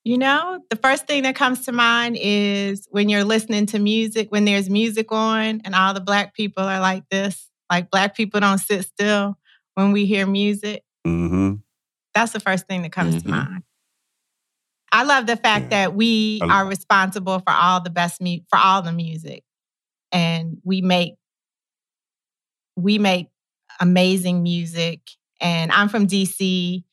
You 0.08 0.20
know, 0.20 0.60
the 0.70 0.76
first 0.76 1.08
thing 1.08 1.24
that 1.24 1.36
comes 1.36 1.66
to 1.66 1.72
mind 1.72 2.16
is 2.22 2.88
when 2.92 3.10
you're 3.10 3.24
listening 3.24 3.66
to 3.68 3.80
music, 3.80 4.32
when 4.32 4.46
there's 4.46 4.70
music 4.70 5.12
on 5.12 5.62
and 5.66 5.74
all 5.74 5.96
the 5.96 6.00
black 6.00 6.36
people 6.36 6.64
are 6.64 6.80
like 6.80 7.10
this, 7.10 7.50
like 7.72 7.90
black 7.90 8.16
people 8.16 8.40
don't 8.40 8.60
sit 8.60 8.86
still 8.86 9.36
when 9.74 9.92
we 9.92 10.06
hear 10.06 10.28
music. 10.28 10.84
Mm-hmm. 11.08 11.56
That's 12.14 12.34
the 12.34 12.40
first 12.40 12.68
thing 12.68 12.84
that 12.84 12.92
comes 12.92 13.24
to 13.24 13.28
Mhm. 13.28 13.32
mind. 13.32 13.64
I 14.92 15.04
love 15.06 15.26
the 15.26 15.38
fact 15.38 15.66
Yeah. 15.66 15.70
that 15.88 15.96
we 15.96 16.40
I- 16.44 16.46
are 16.62 16.68
responsible 16.68 17.40
for 17.40 17.52
all 17.52 17.82
the 17.82 17.90
best 17.90 18.22
mu- 18.22 18.42
for 18.48 18.60
all 18.60 18.84
the 18.84 18.94
music, 18.94 19.44
and 20.12 20.58
we 20.64 20.82
make 20.82 21.16
we 22.78 23.00
make 23.00 23.28
amazing 23.80 24.44
music. 24.44 25.00
And 25.40 25.72
I'm 25.72 25.88
from 25.90 26.06
DC. 26.08 26.84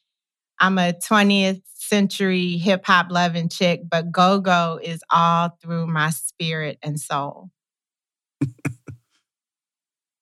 I'm 0.61 0.79
a 0.79 0.93
20th 0.93 1.61
century 1.93 2.57
hip 2.57 2.87
hop 2.87 3.09
loving 3.11 3.51
chick, 3.51 3.83
but 3.87 4.11
go 4.11 4.41
go 4.41 4.81
is 4.83 5.03
all 5.11 5.51
through 5.61 5.87
my 5.87 6.09
spirit 6.09 6.79
and 6.83 6.99
soul. 6.99 7.51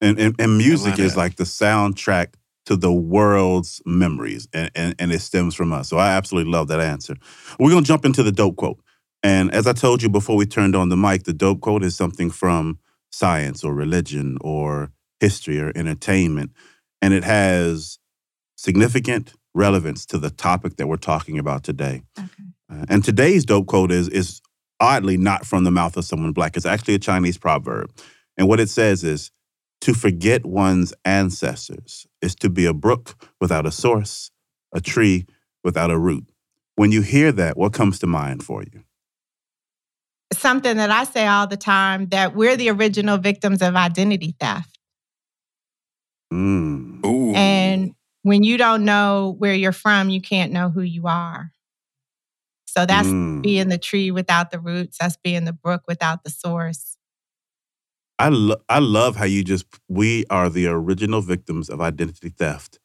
And, 0.01 0.19
and, 0.19 0.35
and 0.41 0.59
music 0.59 0.99
is 0.99 1.17
like 1.17 1.37
the 1.37 1.45
soundtrack 1.45 2.35
to 2.67 2.75
the 2.75 2.93
world's 2.93 3.81
memories, 3.87 4.49
and, 4.53 4.71
and, 4.75 4.97
and 4.99 5.13
it 5.13 5.21
stems 5.21 5.55
from 5.55 5.73
us. 5.73 5.89
So 5.89 5.97
I 5.97 6.11
absolutely 6.11 6.51
love 6.51 6.67
that 6.69 6.81
answer. 6.81 7.15
We're 7.61 7.71
going 7.71 7.85
to 7.85 7.89
jump 7.89 8.05
into 8.05 8.25
the 8.25 8.33
dope 8.33 8.57
quote. 8.57 8.81
And 9.23 9.53
as 9.55 9.69
I 9.69 9.73
told 9.73 10.03
you 10.03 10.09
before 10.09 10.37
we 10.37 10.47
turned 10.47 10.75
on 10.75 10.89
the 10.89 10.97
mic, 10.97 11.23
the 11.23 11.33
dope 11.33 11.61
quote 11.61 11.85
is 11.85 11.95
something 11.95 12.31
from 12.31 12.79
science 13.13 13.63
or 13.63 13.75
religion 13.75 14.39
or 14.41 14.91
history 15.21 15.61
or 15.61 15.71
entertainment. 15.77 16.51
And 17.01 17.15
it 17.15 17.23
has 17.23 17.99
significant 18.57 19.35
relevance 19.55 20.07
to 20.07 20.19
the 20.19 20.31
topic 20.31 20.77
that 20.77 20.87
we're 20.87 20.97
talking 20.97 21.39
about 21.39 21.65
today. 21.65 22.03
Okay. 22.19 22.29
Uh, 22.73 22.85
and 22.89 23.05
today's 23.05 23.45
dope 23.45 23.67
quote 23.67 23.91
is 23.91 24.09
is 24.09 24.41
oddly 24.81 25.17
not 25.17 25.45
from 25.45 25.65
the 25.65 25.71
mouth 25.71 25.97
of 25.97 26.05
someone 26.05 26.33
black. 26.33 26.57
It's 26.57 26.67
actually 26.67 26.95
a 26.95 26.99
Chinese 26.99 27.37
proverb. 27.37 27.93
And 28.37 28.49
what 28.49 28.61
it 28.61 28.71
says 28.71 29.05
is 29.05 29.31
to 29.83 29.95
forget 29.95 30.47
one's 30.47 30.93
ancestors 31.05 32.07
is 32.23 32.35
to 32.37 32.49
be 32.49 32.67
a 32.67 32.75
brook 32.75 33.15
without 33.41 33.67
a 33.67 33.71
source, 33.71 34.31
a 34.75 34.81
tree 34.81 35.27
without 35.65 35.91
a 35.91 35.99
root. 35.99 36.25
When 36.77 36.93
you 36.93 37.03
hear 37.03 37.33
that, 37.33 37.57
what 37.57 37.73
comes 37.73 37.99
to 38.01 38.07
mind 38.07 38.43
for 38.43 38.63
you? 38.63 38.85
Something 40.33 40.77
that 40.77 40.91
I 40.91 41.05
say 41.05 41.27
all 41.27 41.47
the 41.47 41.57
time 41.57 42.07
that 42.09 42.35
we're 42.35 42.57
the 42.57 42.71
original 42.71 43.19
victims 43.19 43.61
of 43.63 43.75
identity 43.75 44.35
theft. 44.39 44.79
Mm. 46.33 47.05
Ooh. 47.05 47.35
And 47.35 47.95
when 48.23 48.43
you 48.43 48.57
don't 48.59 48.85
know 48.85 49.35
where 49.39 49.55
you're 49.55 49.73
from, 49.73 50.11
you 50.11 50.21
can't 50.21 50.53
know 50.53 50.69
who 50.69 50.83
you 50.83 51.07
are. 51.07 51.53
So 52.67 52.87
that's 52.87 53.09
Mm. 53.09 53.43
being 53.43 53.69
the 53.69 53.79
tree 53.79 54.11
without 54.11 54.51
the 54.51 54.61
roots. 54.61 54.99
That's 55.01 55.17
being 55.17 55.45
the 55.45 55.53
brook 55.53 55.83
without 55.89 56.23
the 56.25 56.31
source. 56.31 56.97
I 58.19 58.29
lo- 58.29 58.61
I 58.69 58.79
love 58.79 59.17
how 59.17 59.25
you 59.25 59.43
just 59.43 59.65
we 59.89 60.25
are 60.31 60.49
the 60.51 60.67
original 60.67 61.21
victims 61.23 61.69
of 61.71 61.81
identity 61.81 62.29
theft. 62.29 62.79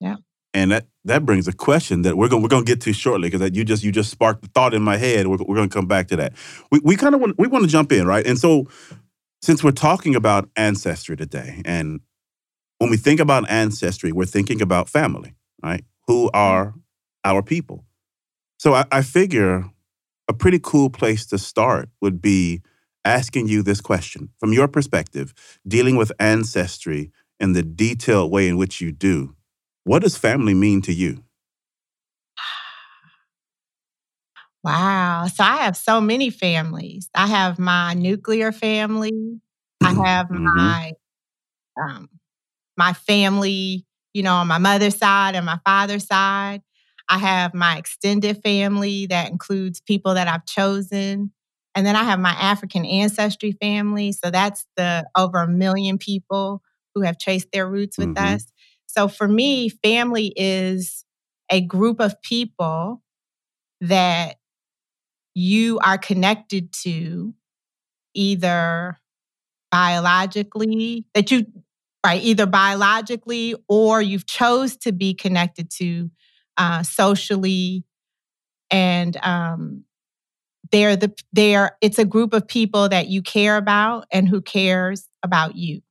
Yeah. 0.00 0.16
And 0.52 0.70
that 0.72 0.86
that 1.04 1.24
brings 1.24 1.48
a 1.48 1.52
question 1.52 2.02
that 2.02 2.16
we're 2.16 2.28
going 2.28 2.42
we're 2.42 2.48
going 2.48 2.64
to 2.64 2.70
get 2.70 2.80
to 2.82 2.92
shortly 2.92 3.28
because 3.28 3.40
that 3.40 3.54
you 3.54 3.64
just 3.64 3.82
you 3.82 3.90
just 3.90 4.10
sparked 4.10 4.42
the 4.42 4.48
thought 4.48 4.74
in 4.74 4.82
my 4.82 4.96
head. 4.98 5.26
We're, 5.28 5.38
we're 5.38 5.56
going 5.56 5.68
to 5.68 5.74
come 5.74 5.86
back 5.86 6.08
to 6.08 6.16
that. 6.16 6.34
We 6.70 6.80
we 6.84 6.96
kind 6.96 7.14
of 7.14 7.20
want 7.20 7.38
we 7.38 7.46
want 7.48 7.64
to 7.64 7.70
jump 7.70 7.90
in, 7.90 8.06
right? 8.06 8.26
And 8.26 8.38
so 8.38 8.68
since 9.42 9.64
we're 9.64 9.70
talking 9.70 10.14
about 10.14 10.50
ancestry 10.56 11.16
today 11.16 11.62
and 11.64 12.00
when 12.80 12.90
we 12.90 12.96
think 12.98 13.20
about 13.20 13.48
ancestry, 13.50 14.12
we're 14.12 14.26
thinking 14.26 14.62
about 14.62 14.88
family, 14.88 15.34
right? 15.62 15.84
Who 16.08 16.30
are 16.34 16.74
our 17.24 17.42
people? 17.42 17.84
So 18.58 18.74
I, 18.74 18.86
I 18.92 19.02
figure 19.02 19.66
a 20.28 20.34
pretty 20.34 20.60
cool 20.62 20.90
place 20.90 21.26
to 21.26 21.38
start 21.38 21.88
would 22.00 22.22
be 22.22 22.62
asking 23.04 23.48
you 23.48 23.62
this 23.62 23.80
question 23.80 24.30
from 24.40 24.52
your 24.52 24.68
perspective, 24.68 25.34
dealing 25.68 25.96
with 25.96 26.12
ancestry 26.20 27.12
in 27.40 27.52
the 27.52 27.62
detailed 27.62 28.32
way 28.32 28.48
in 28.48 28.56
which 28.56 28.80
you 28.80 28.92
do. 28.92 29.36
What 29.84 30.02
does 30.02 30.16
family 30.16 30.54
mean 30.54 30.82
to 30.82 30.92
you? 30.92 31.24
Wow. 34.62 35.26
So 35.32 35.42
I 35.42 35.58
have 35.58 35.76
so 35.76 36.00
many 36.00 36.30
families. 36.30 37.08
I 37.14 37.26
have 37.26 37.58
my 37.58 37.94
nuclear 37.94 38.52
family. 38.52 39.40
I 39.82 39.92
have 39.92 40.28
Mhm. 40.30 40.42
my 40.54 40.92
um, 41.80 42.08
my 42.80 42.94
family, 42.94 43.84
you 44.14 44.22
know, 44.22 44.36
on 44.36 44.46
my 44.48 44.56
mother's 44.56 44.96
side 44.96 45.34
and 45.36 45.44
my 45.44 45.58
father's 45.66 46.06
side. 46.06 46.62
I 47.10 47.18
have 47.18 47.52
my 47.52 47.76
extended 47.76 48.42
family 48.42 49.04
that 49.08 49.30
includes 49.30 49.82
people 49.82 50.14
that 50.14 50.28
I've 50.28 50.46
chosen. 50.46 51.30
And 51.74 51.84
then 51.86 51.94
I 51.94 52.04
have 52.04 52.18
my 52.18 52.30
African 52.30 52.86
ancestry 52.86 53.52
family. 53.52 54.12
So 54.12 54.30
that's 54.30 54.64
the 54.78 55.06
over 55.14 55.38
a 55.42 55.46
million 55.48 55.98
people 55.98 56.62
who 56.94 57.02
have 57.02 57.18
traced 57.18 57.48
their 57.52 57.68
roots 57.68 57.98
with 57.98 58.14
Mhm. 58.14 58.34
us. 58.36 58.46
So 58.86 59.08
for 59.08 59.28
me, 59.28 59.68
family 59.68 60.32
is 60.34 61.04
a 61.50 61.60
group 61.60 62.00
of 62.00 62.20
people 62.22 63.02
that 63.82 64.36
you 65.34 65.78
are 65.80 65.98
connected 65.98 66.72
to 66.84 67.34
either 68.14 68.96
biologically, 69.70 71.04
that 71.14 71.30
you, 71.30 71.46
right, 72.04 72.22
either 72.22 72.46
biologically 72.46 73.54
or 73.68 74.00
you've 74.00 74.26
chose 74.26 74.76
to 74.78 74.92
be 74.92 75.14
connected 75.14 75.70
to 75.70 76.10
uh, 76.56 76.82
socially. 76.82 77.84
And 78.70 79.16
um, 79.24 79.84
they're 80.72 80.96
the, 80.96 81.12
they're, 81.32 81.76
it's 81.80 81.98
a 81.98 82.04
group 82.04 82.32
of 82.32 82.46
people 82.46 82.88
that 82.88 83.08
you 83.08 83.22
care 83.22 83.56
about 83.56 84.06
and 84.12 84.28
who 84.28 84.40
cares 84.40 85.08
about 85.22 85.56
you. 85.56 85.82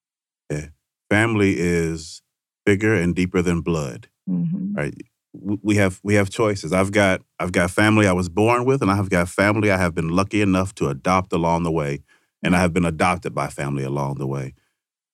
Yeah. 0.50 0.68
Family 1.10 1.56
is 1.58 2.22
bigger 2.66 2.94
and 2.94 3.16
deeper 3.16 3.42
than 3.42 3.62
blood, 3.62 4.08
Mhm. 4.30 4.76
right? 4.76 4.94
We 5.34 5.76
have 5.76 6.00
we 6.04 6.16
have 6.16 6.32
choices. 6.32 6.74
I've 6.74 6.92
got 6.92 7.22
I've 7.40 7.52
got 7.52 7.70
family 7.70 8.08
I 8.08 8.14
was 8.14 8.30
born 8.30 8.66
with, 8.66 8.82
and 8.82 8.90
I 8.90 8.96
have 8.96 9.10
got 9.12 9.30
family 9.30 9.70
I 9.72 9.78
have 9.78 9.94
been 9.94 10.10
lucky 10.10 10.42
enough 10.42 10.74
to 10.76 10.88
adopt 10.90 11.32
along 11.34 11.64
the 11.64 11.72
way, 11.72 12.02
and 12.42 12.56
I 12.56 12.60
have 12.62 12.74
been 12.74 12.84
adopted 12.86 13.36
by 13.36 13.48
family 13.48 13.84
along 13.84 14.16
the 14.16 14.26
way. 14.26 14.56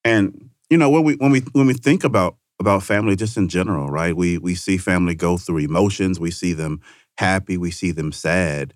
And 0.06 0.45
you 0.70 0.78
know 0.78 0.90
when 0.90 1.04
we 1.04 1.16
when 1.16 1.32
we 1.32 1.42
when 1.54 1.68
we 1.68 1.74
think 1.74 2.04
about 2.04 2.38
about 2.60 2.84
family 2.84 3.16
just 3.16 3.38
in 3.38 3.50
general, 3.50 3.90
right? 3.90 4.16
We 4.16 4.38
we 4.38 4.56
see 4.56 4.78
family 4.78 5.16
go 5.16 5.38
through 5.38 5.60
emotions. 5.60 6.20
We 6.20 6.32
see 6.32 6.54
them 6.54 6.82
happy. 7.18 7.58
We 7.58 7.72
see 7.72 7.92
them 7.92 8.12
sad, 8.12 8.74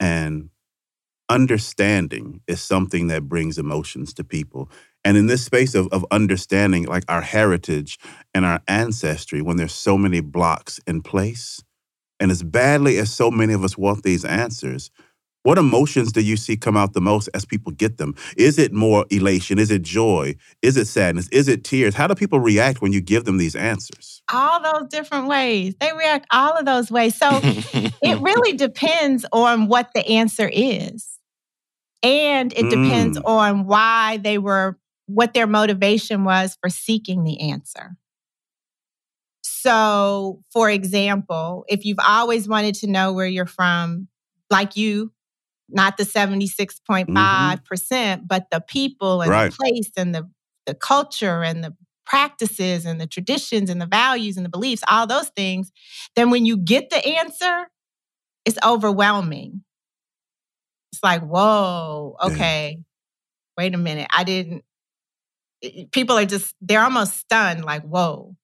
and 0.00 0.50
understanding 1.28 2.40
is 2.48 2.60
something 2.62 3.08
that 3.08 3.28
brings 3.28 3.58
emotions 3.58 4.14
to 4.14 4.24
people. 4.24 4.70
And 5.04 5.16
in 5.16 5.26
this 5.26 5.44
space 5.44 5.74
of, 5.74 5.88
of 5.92 6.04
understanding, 6.10 6.84
like 6.86 7.04
our 7.08 7.22
heritage 7.22 7.98
and 8.34 8.44
our 8.44 8.60
ancestry, 8.68 9.42
when 9.42 9.56
there's 9.56 9.74
so 9.74 9.98
many 9.98 10.20
blocks 10.20 10.80
in 10.86 11.02
place, 11.02 11.62
and 12.20 12.30
as 12.30 12.42
badly 12.42 12.98
as 12.98 13.12
so 13.12 13.30
many 13.30 13.52
of 13.52 13.64
us 13.64 13.78
want 13.78 14.02
these 14.02 14.24
answers, 14.24 14.90
What 15.42 15.56
emotions 15.56 16.12
do 16.12 16.20
you 16.20 16.36
see 16.36 16.56
come 16.56 16.76
out 16.76 16.92
the 16.92 17.00
most 17.00 17.28
as 17.32 17.46
people 17.46 17.72
get 17.72 17.96
them? 17.96 18.14
Is 18.36 18.58
it 18.58 18.72
more 18.74 19.06
elation? 19.10 19.58
Is 19.58 19.70
it 19.70 19.82
joy? 19.82 20.34
Is 20.60 20.76
it 20.76 20.86
sadness? 20.86 21.28
Is 21.30 21.48
it 21.48 21.64
tears? 21.64 21.94
How 21.94 22.06
do 22.06 22.14
people 22.14 22.40
react 22.40 22.82
when 22.82 22.92
you 22.92 23.00
give 23.00 23.24
them 23.24 23.38
these 23.38 23.56
answers? 23.56 24.22
All 24.30 24.62
those 24.62 24.88
different 24.90 25.28
ways. 25.28 25.74
They 25.80 25.92
react 25.92 26.26
all 26.30 26.58
of 26.58 26.66
those 26.66 26.90
ways. 26.90 27.14
So 27.16 27.40
it 28.02 28.18
really 28.20 28.56
depends 28.56 29.24
on 29.32 29.66
what 29.66 29.90
the 29.94 30.06
answer 30.06 30.48
is. 30.52 31.08
And 32.02 32.52
it 32.52 32.68
depends 32.68 33.18
Mm. 33.18 33.22
on 33.26 33.66
why 33.66 34.18
they 34.18 34.36
were, 34.38 34.78
what 35.06 35.32
their 35.32 35.46
motivation 35.46 36.24
was 36.24 36.56
for 36.60 36.68
seeking 36.68 37.24
the 37.24 37.40
answer. 37.50 37.96
So, 39.42 40.42
for 40.52 40.70
example, 40.70 41.64
if 41.68 41.84
you've 41.84 41.98
always 42.06 42.48
wanted 42.48 42.74
to 42.76 42.86
know 42.86 43.12
where 43.12 43.26
you're 43.26 43.46
from, 43.46 44.08
like 44.50 44.76
you, 44.76 45.12
not 45.72 45.96
the 45.96 46.04
76.5%, 46.04 47.64
percent 47.64 48.28
but 48.28 48.46
the 48.50 48.60
people 48.60 49.22
and 49.22 49.30
Right. 49.30 49.50
the 49.50 49.56
place 49.56 49.90
and 49.96 50.14
the, 50.14 50.28
the 50.66 50.74
culture 50.74 51.42
and 51.42 51.62
the 51.64 51.74
practices 52.06 52.84
and 52.86 53.00
the 53.00 53.06
traditions 53.06 53.70
and 53.70 53.80
the 53.80 53.86
values 53.86 54.36
and 54.36 54.44
the 54.44 54.50
beliefs, 54.50 54.82
all 54.88 55.06
those 55.06 55.28
things, 55.30 55.70
then 56.16 56.30
when 56.30 56.44
you 56.44 56.56
get 56.56 56.90
the 56.90 57.06
answer, 57.06 57.68
it's 58.44 58.58
overwhelming. 58.64 59.62
It's 60.92 61.02
like, 61.02 61.22
whoa, 61.22 62.16
Yeah. 62.20 62.28
okay, 62.28 62.78
wait 63.56 63.74
a 63.74 63.78
minute. 63.78 64.08
I 64.10 64.24
didn't, 64.24 64.64
people 65.92 66.18
are 66.18 66.24
just, 66.24 66.54
they're 66.60 66.82
almost 66.82 67.16
stunned, 67.16 67.64
like, 67.64 67.82
whoa. 67.82 68.34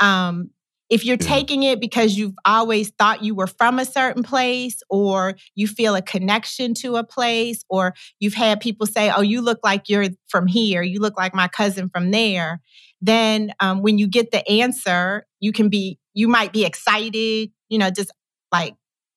Um, 0.00 0.50
if 0.88 1.04
you're 1.04 1.16
Yeah. 1.20 1.28
taking 1.28 1.62
it 1.64 1.80
because 1.80 2.16
you've 2.16 2.34
always 2.44 2.90
thought 2.90 3.24
you 3.24 3.34
were 3.34 3.46
from 3.46 3.78
a 3.78 3.84
certain 3.84 4.22
place, 4.22 4.82
or 4.88 5.36
you 5.54 5.66
feel 5.66 5.94
a 5.94 6.02
connection 6.02 6.74
to 6.74 6.96
a 6.96 7.04
place, 7.04 7.64
or 7.68 7.94
you've 8.20 8.34
had 8.34 8.60
people 8.60 8.86
say, 8.86 9.10
oh, 9.10 9.22
you 9.22 9.40
look 9.40 9.58
like 9.64 9.88
you're 9.88 10.06
from 10.28 10.46
here, 10.46 10.82
you 10.82 11.00
look 11.00 11.16
like 11.16 11.34
my 11.34 11.48
cousin 11.48 11.88
from 11.88 12.10
there, 12.10 12.60
then 13.00 13.52
um, 13.60 13.82
when 13.82 13.98
you 13.98 14.06
get 14.06 14.30
the 14.30 14.46
answer, 14.48 15.26
you 15.40 15.52
can 15.52 15.68
be, 15.68 15.98
you 16.14 16.28
might 16.28 16.52
be 16.52 16.64
excited, 16.64 17.50
you 17.68 17.78
know, 17.78 17.90
just 17.90 18.10
like 18.52 18.74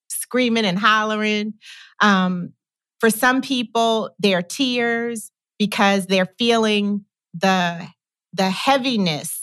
screaming 0.09 0.65
and 0.65 0.77
hollering. 0.79 1.53
Um, 2.01 2.53
for 2.99 3.09
some 3.09 3.41
people, 3.41 4.09
they're 4.19 4.41
tears 4.41 5.31
because 5.57 6.07
they're 6.07 6.33
feeling 6.37 7.05
the 7.33 7.87
the 8.33 8.49
heaviness 8.49 9.38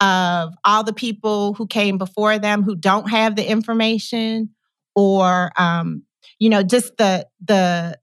of 0.00 0.54
all 0.64 0.82
the 0.82 0.92
people 0.92 1.54
who 1.54 1.66
came 1.66 1.98
before 1.98 2.38
them 2.38 2.62
who 2.62 2.74
don't 2.74 3.10
have 3.10 3.36
the 3.36 3.44
information 3.48 4.50
or 4.96 5.52
um, 5.56 6.02
you 6.38 6.48
know 6.48 6.62
just 6.62 6.96
the 6.96 7.26
the 7.44 7.98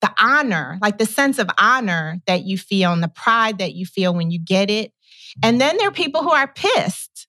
the 0.00 0.10
honor 0.18 0.78
like 0.80 0.98
the 0.98 1.06
sense 1.06 1.38
of 1.38 1.48
honor 1.58 2.18
that 2.26 2.44
you 2.44 2.56
feel 2.56 2.92
and 2.92 3.02
the 3.02 3.08
pride 3.08 3.58
that 3.58 3.74
you 3.74 3.84
feel 3.84 4.14
when 4.14 4.30
you 4.30 4.38
get 4.38 4.70
it. 4.70 4.92
And 5.42 5.60
then 5.60 5.76
there 5.76 5.88
are 5.88 5.92
people 5.92 6.22
who 6.22 6.30
are 6.30 6.48
pissed. 6.48 7.26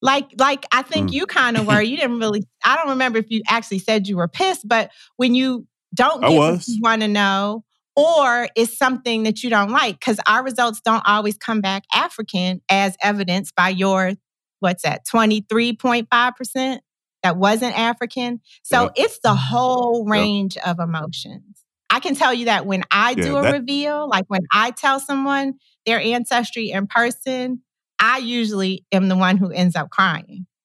Like 0.00 0.30
like 0.36 0.66
i 0.72 0.82
think 0.82 1.10
Mm. 1.10 1.12
you 1.12 1.26
kind 1.26 1.56
of 1.56 1.66
were. 1.68 1.80
You 1.80 1.96
didn't 1.96 2.18
really 2.18 2.44
i 2.64 2.76
don't 2.76 2.88
remember 2.88 3.18
if 3.18 3.30
you 3.30 3.42
actually 3.48 3.78
said 3.78 4.08
you 4.08 4.16
were 4.16 4.28
pissed 4.28 4.66
but 4.66 4.90
when 5.16 5.34
you 5.34 5.66
don't 5.94 6.24
I 6.24 6.28
get 6.30 6.38
what 6.38 6.66
you 6.66 6.80
want 6.82 7.02
to 7.02 7.08
know 7.08 7.64
or 7.96 8.48
it's 8.56 8.76
something 8.78 9.24
that 9.24 9.42
you 9.42 9.50
don't 9.50 9.70
like 9.70 9.98
because 9.98 10.18
our 10.26 10.42
results 10.42 10.80
don't 10.80 11.02
always 11.06 11.36
come 11.36 11.60
back 11.60 11.84
african 11.92 12.60
as 12.68 12.96
evidenced 13.02 13.54
by 13.54 13.68
your 13.68 14.12
what's 14.60 14.82
that 14.84 15.02
23.5% 15.06 16.78
that 17.22 17.36
wasn't 17.36 17.78
african 17.78 18.40
so 18.62 18.82
Yep. 18.84 18.92
it's 18.96 19.18
the 19.20 19.34
whole 19.34 20.04
Yep. 20.06 20.10
range 20.12 20.56
of 20.58 20.78
emotions 20.80 21.64
i 21.90 22.00
can 22.00 22.14
tell 22.14 22.32
you 22.32 22.46
that 22.46 22.64
when 22.66 22.82
i 22.90 23.14
do 23.14 23.36
a 23.36 23.42
that- 23.42 23.52
reveal 23.52 24.08
like 24.08 24.24
when 24.28 24.42
i 24.52 24.70
tell 24.70 24.98
someone 25.00 25.54
their 25.86 26.00
ancestry 26.00 26.70
in 26.70 26.86
person 26.86 27.60
i 27.98 28.18
usually 28.18 28.84
am 28.92 29.08
the 29.08 29.16
one 29.16 29.36
who 29.36 29.50
ends 29.50 29.76
up 29.76 29.90
crying 29.90 30.46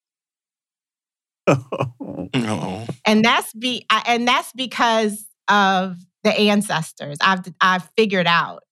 Oh. 1.50 2.86
and 3.06 3.24
that's 3.26 3.52
be 3.54 3.86
and 4.06 4.28
that's 4.28 4.52
because 4.54 5.26
of 5.48 5.98
the 6.24 6.34
ancestors 6.38 7.18
i've 7.22 7.42
i've 7.62 7.90
figured 7.98 8.28
out 8.28 8.64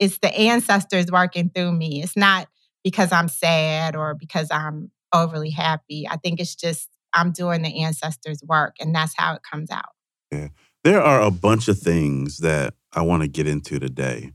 it's 0.00 0.18
the 0.18 0.34
ancestors 0.34 1.06
working 1.10 1.50
through 1.50 1.72
me 1.72 2.02
it's 2.02 2.16
not 2.16 2.48
because 2.82 3.12
i'm 3.12 3.28
sad 3.28 3.94
or 3.96 4.14
because 4.14 4.48
i'm 4.50 4.90
overly 5.12 5.50
happy 5.50 6.06
i 6.10 6.16
think 6.16 6.40
it's 6.40 6.54
just 6.54 6.88
i'm 7.12 7.30
doing 7.32 7.62
the 7.62 7.82
ancestors 7.82 8.42
work 8.46 8.74
and 8.80 8.94
that's 8.94 9.14
how 9.16 9.34
it 9.34 9.42
comes 9.48 9.70
out 9.70 9.92
Yeah. 10.32 10.48
there 10.82 11.00
are 11.02 11.20
a 11.22 11.30
bunch 11.30 11.68
of 11.68 11.78
things 11.78 12.38
that 12.38 12.74
I 12.96 13.02
want 13.02 13.22
to 13.22 13.28
get 13.28 13.48
into 13.48 13.80
today, 13.80 14.30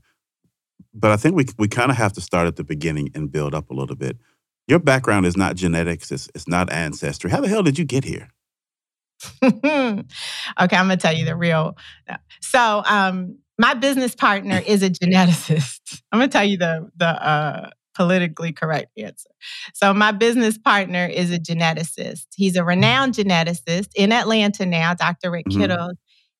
but 0.92 1.10
I 1.10 1.16
think 1.16 1.34
we 1.34 1.46
we 1.58 1.66
kind 1.66 1.90
of 1.90 1.96
have 1.96 2.12
to 2.12 2.20
start 2.20 2.46
at 2.46 2.56
the 2.56 2.64
beginning 2.64 3.10
and 3.14 3.32
build 3.32 3.54
up 3.54 3.70
a 3.70 3.74
little 3.74 3.96
bit. 3.96 4.18
Your 4.68 4.78
background 4.78 5.24
is 5.24 5.34
not 5.34 5.56
genetics; 5.56 6.12
it's, 6.12 6.28
it's 6.34 6.46
not 6.46 6.70
ancestry. 6.70 7.30
How 7.30 7.40
the 7.40 7.48
hell 7.48 7.62
did 7.62 7.78
you 7.78 7.86
get 7.86 8.04
here? 8.04 8.28
okay, 9.44 10.02
I'm 10.58 10.68
gonna 10.68 10.96
tell 10.96 11.14
you 11.14 11.24
the 11.24 11.36
real. 11.36 11.76
So, 12.40 12.82
um, 12.86 13.38
my 13.58 13.74
business 13.74 14.14
partner 14.14 14.60
is 14.66 14.82
a 14.82 14.90
geneticist. 14.90 16.02
I'm 16.12 16.18
gonna 16.18 16.28
tell 16.30 16.44
you 16.44 16.58
the 16.58 16.90
the 16.96 17.06
uh, 17.08 17.70
politically 17.94 18.52
correct 18.52 18.88
answer. 18.98 19.30
So, 19.74 19.92
my 19.94 20.12
business 20.12 20.58
partner 20.58 21.06
is 21.06 21.30
a 21.32 21.38
geneticist. 21.38 22.26
He's 22.34 22.56
a 22.56 22.64
renowned 22.64 23.14
geneticist 23.14 23.88
in 23.94 24.12
Atlanta 24.12 24.66
now, 24.66 24.94
Dr. 24.94 25.30
Rick 25.30 25.46
Mhm. 25.46 25.58
Kittles, 25.60 25.94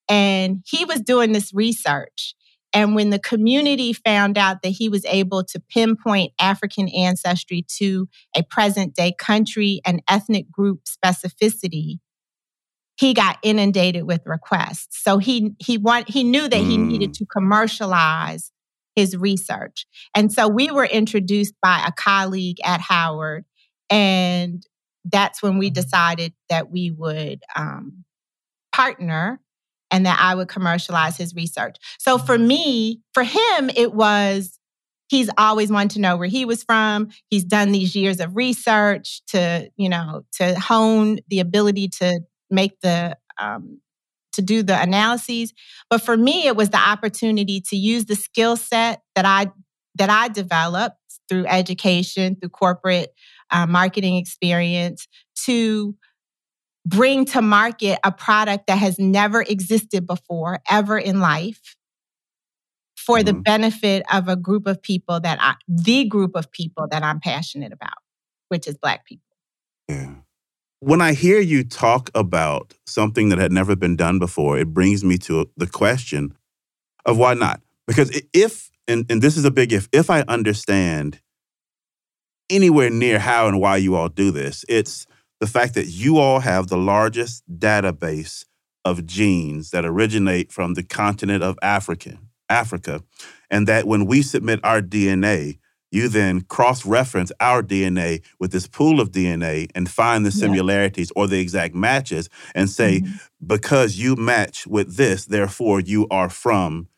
and 0.09 0.65
he 0.67 0.85
was 0.85 1.01
doing 1.01 1.33
this 1.33 1.53
research. 1.55 2.35
And 2.73 2.95
when 2.95 3.11
the 3.11 3.19
community 3.19 3.93
found 3.93 4.39
out 4.39 4.63
that 4.63 4.69
he 4.69 4.89
was 4.89 5.05
able 5.07 5.43
to 5.45 5.61
pinpoint 5.71 6.33
African 6.41 6.89
ancestry 6.89 7.65
to 7.79 8.09
a 8.37 8.45
present 8.45 8.95
day 8.95 9.13
country 9.19 9.81
and 9.85 10.01
ethnic 10.09 10.51
group 10.53 10.83
specificity, 10.85 11.99
he 13.01 13.15
got 13.15 13.39
inundated 13.43 14.05
with 14.05 14.21
requests. 14.27 15.03
So 15.03 15.17
he 15.17 15.53
he 15.59 15.79
want 15.79 16.11
he 16.11 16.23
knew 16.23 16.47
that 16.47 16.61
he 16.61 16.77
needed 16.77 17.11
Mm. 17.11 17.19
to 17.19 17.27
commercialize 17.27 18.53
his 18.95 19.17
research. 19.17 19.87
And 20.15 20.31
so 20.31 20.49
we 20.49 20.71
were 20.71 20.85
introduced 20.85 21.55
by 21.63 21.83
a 21.87 21.93
colleague 21.93 22.59
at 22.63 22.83
Howard, 22.83 23.47
and 23.89 24.63
that's 25.11 25.43
when 25.43 25.57
we 25.57 25.71
decided 25.71 26.35
that 26.51 26.71
we 26.71 26.91
would 26.91 27.43
um, 27.57 28.05
partner 28.71 29.41
and 29.91 30.05
that 30.05 30.19
I 30.21 30.35
would 30.35 30.49
commercialize 30.49 31.17
his 31.17 31.35
research. 31.35 31.77
So 31.99 32.19
for 32.19 32.37
me, 32.37 33.01
for 33.15 33.23
him, 33.25 33.71
it 33.75 33.95
was 33.95 34.59
he's 35.09 35.31
always 35.39 35.73
wanted 35.73 35.93
to 35.93 36.01
know 36.01 36.17
where 36.19 36.29
he 36.29 36.45
was 36.45 36.63
from. 36.63 37.09
He's 37.31 37.45
done 37.45 37.73
these 37.73 37.97
years 37.97 38.21
of 38.21 38.37
research 38.37 39.23
to, 39.29 39.71
you 39.77 39.89
know, 39.89 40.25
to 40.35 40.55
hone 40.61 41.19
the 41.29 41.41
ability 41.41 41.89
to 42.01 42.21
make 42.51 42.81
the 42.81 43.17
um, 43.39 43.81
to 44.33 44.43
do 44.43 44.63
the 44.63 44.81
analyses. 44.81 45.53
But 45.89 46.03
for 46.03 46.17
me, 46.17 46.47
it 46.47 46.57
was 46.57 46.71
the 46.71 46.79
opportunity 46.79 47.61
to 47.69 47.77
use 47.77 48.05
the 48.05 48.15
skill 48.17 48.57
set 48.57 49.03
that 49.15 49.25
I 49.25 49.51
that 49.97 50.11
I 50.11 50.29
developed 50.29 50.97
through 51.29 51.47
education, 51.47 52.37
through 52.37 52.51
corporate 52.51 53.13
uh, 53.51 53.67
marketing 53.67 54.17
experience, 54.17 55.07
to 55.45 55.95
bring 56.87 57.25
to 57.27 57.43
market 57.43 57.99
a 58.05 58.13
product 58.13 58.67
that 58.69 58.79
has 58.79 58.99
never 58.99 59.43
existed 59.43 60.07
before, 60.07 60.61
ever 60.71 60.99
in 60.99 61.21
life, 61.21 61.77
for 62.97 63.23
the 63.23 63.33
Mhm. 63.33 63.45
benefit 63.45 64.03
of 64.13 64.29
a 64.29 64.37
group 64.37 64.67
of 64.67 64.81
people 64.81 65.21
that 65.21 65.39
I, 65.41 65.55
the 65.69 66.05
group 66.05 66.37
of 66.37 66.51
people 66.51 66.87
that 66.91 67.03
I'm 67.03 67.21
passionate 67.21 67.73
about, 67.73 67.99
which 68.49 68.67
is 68.69 68.79
Black 68.79 69.05
people. 69.05 69.25
Yeah. 69.89 70.15
When 70.81 71.03
I 71.03 71.13
hear 71.13 71.41
you 71.41 71.63
talk 71.63 72.11
about 72.15 72.75
something 72.87 73.29
that 73.29 73.39
had 73.39 73.53
never 73.53 73.77
been 73.77 73.97
done 73.97 74.19
before, 74.19 74.59
it 74.59 74.69
brings 74.69 75.05
me 75.05 75.19
to 75.19 75.51
the 75.57 75.67
question 75.67 76.35
of 77.05 77.19
why 77.19 77.35
not? 77.35 77.61
Because 77.87 78.19
if, 78.33 78.71
and, 78.89 79.05
and 79.11 79.21
this 79.21 79.37
is 79.37 79.45
a 79.45 79.51
big 79.51 79.73
if, 79.73 79.89
if 79.93 80.09
I 80.09 80.23
understand 80.23 81.21
anywhere 82.49 82.91
near 82.91 83.19
how 83.19 83.47
and 83.47 83.61
why 83.61 83.77
you 83.77 83.95
all 83.95 84.09
do 84.09 84.31
this, 84.31 84.65
it's 84.69 85.07
the 85.39 85.47
fact 85.47 85.75
that 85.75 85.87
you 85.87 86.19
all 86.19 86.41
have 86.41 86.69
the 86.69 86.77
largest 86.77 87.43
database 87.59 88.45
of 88.85 89.07
genes 89.07 89.71
that 89.71 89.85
originate 89.85 90.51
from 90.51 90.75
the 90.75 90.83
continent 90.83 91.43
of 91.43 91.59
Africa, 91.63 92.19
Africa, 92.49 93.03
and 93.51 93.67
that 93.67 93.87
when 93.87 94.07
we 94.07 94.23
submit 94.23 94.61
our 94.65 94.81
DNA, 94.81 95.59
you 95.91 96.09
then 96.09 96.43
cross 96.43 96.87
reference 96.87 97.33
our 97.41 97.63
DNA 97.63 98.23
with 98.39 98.53
this 98.53 98.67
pool 98.67 99.01
of 99.01 99.11
DNA 99.13 99.69
and 99.75 99.89
find 99.91 100.25
the 100.25 100.31
Yeah. 100.31 100.41
similarities 100.47 101.11
or 101.17 101.27
the 101.27 101.41
exact 101.41 101.75
matches 101.75 102.29
and 102.55 102.71
say, 102.71 103.01
Mhm. 103.01 103.21
because 103.47 103.97
you 103.97 104.17
match 104.17 104.67
with 104.67 104.97
this, 104.97 105.27
therefore 105.27 105.81
you 105.81 106.07
are 106.11 106.29
from 106.29 106.89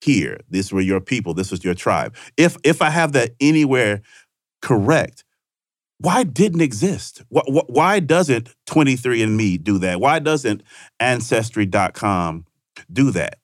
here. 0.00 0.40
These 0.50 0.72
were 0.72 0.80
your 0.80 1.00
people. 1.00 1.34
This 1.34 1.50
was 1.50 1.62
your 1.64 1.74
tribe. 1.74 2.14
If 2.36 2.56
if 2.64 2.80
I 2.82 2.90
have 2.90 3.12
that 3.12 3.30
anywhere 3.40 4.02
correct, 4.62 5.24
why 5.98 6.22
didn't 6.24 6.62
exist? 6.62 7.22
Wh- 7.34 7.46
wh- 7.46 7.68
Why 7.70 8.00
doesn't 8.00 8.54
23andMe 8.66 9.58
do 9.62 9.78
that? 9.78 10.00
Why 10.00 10.18
doesn't 10.18 10.62
Ancestry.com 10.98 12.46
do 12.92 13.10
that? 13.12 13.38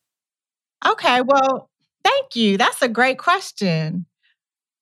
Okay, 0.87 1.21
well, 1.23 1.71
thank 2.05 2.35
you. 2.37 2.57
That's 2.57 2.83
a 2.83 2.89
great 2.89 3.19
question. 3.19 4.07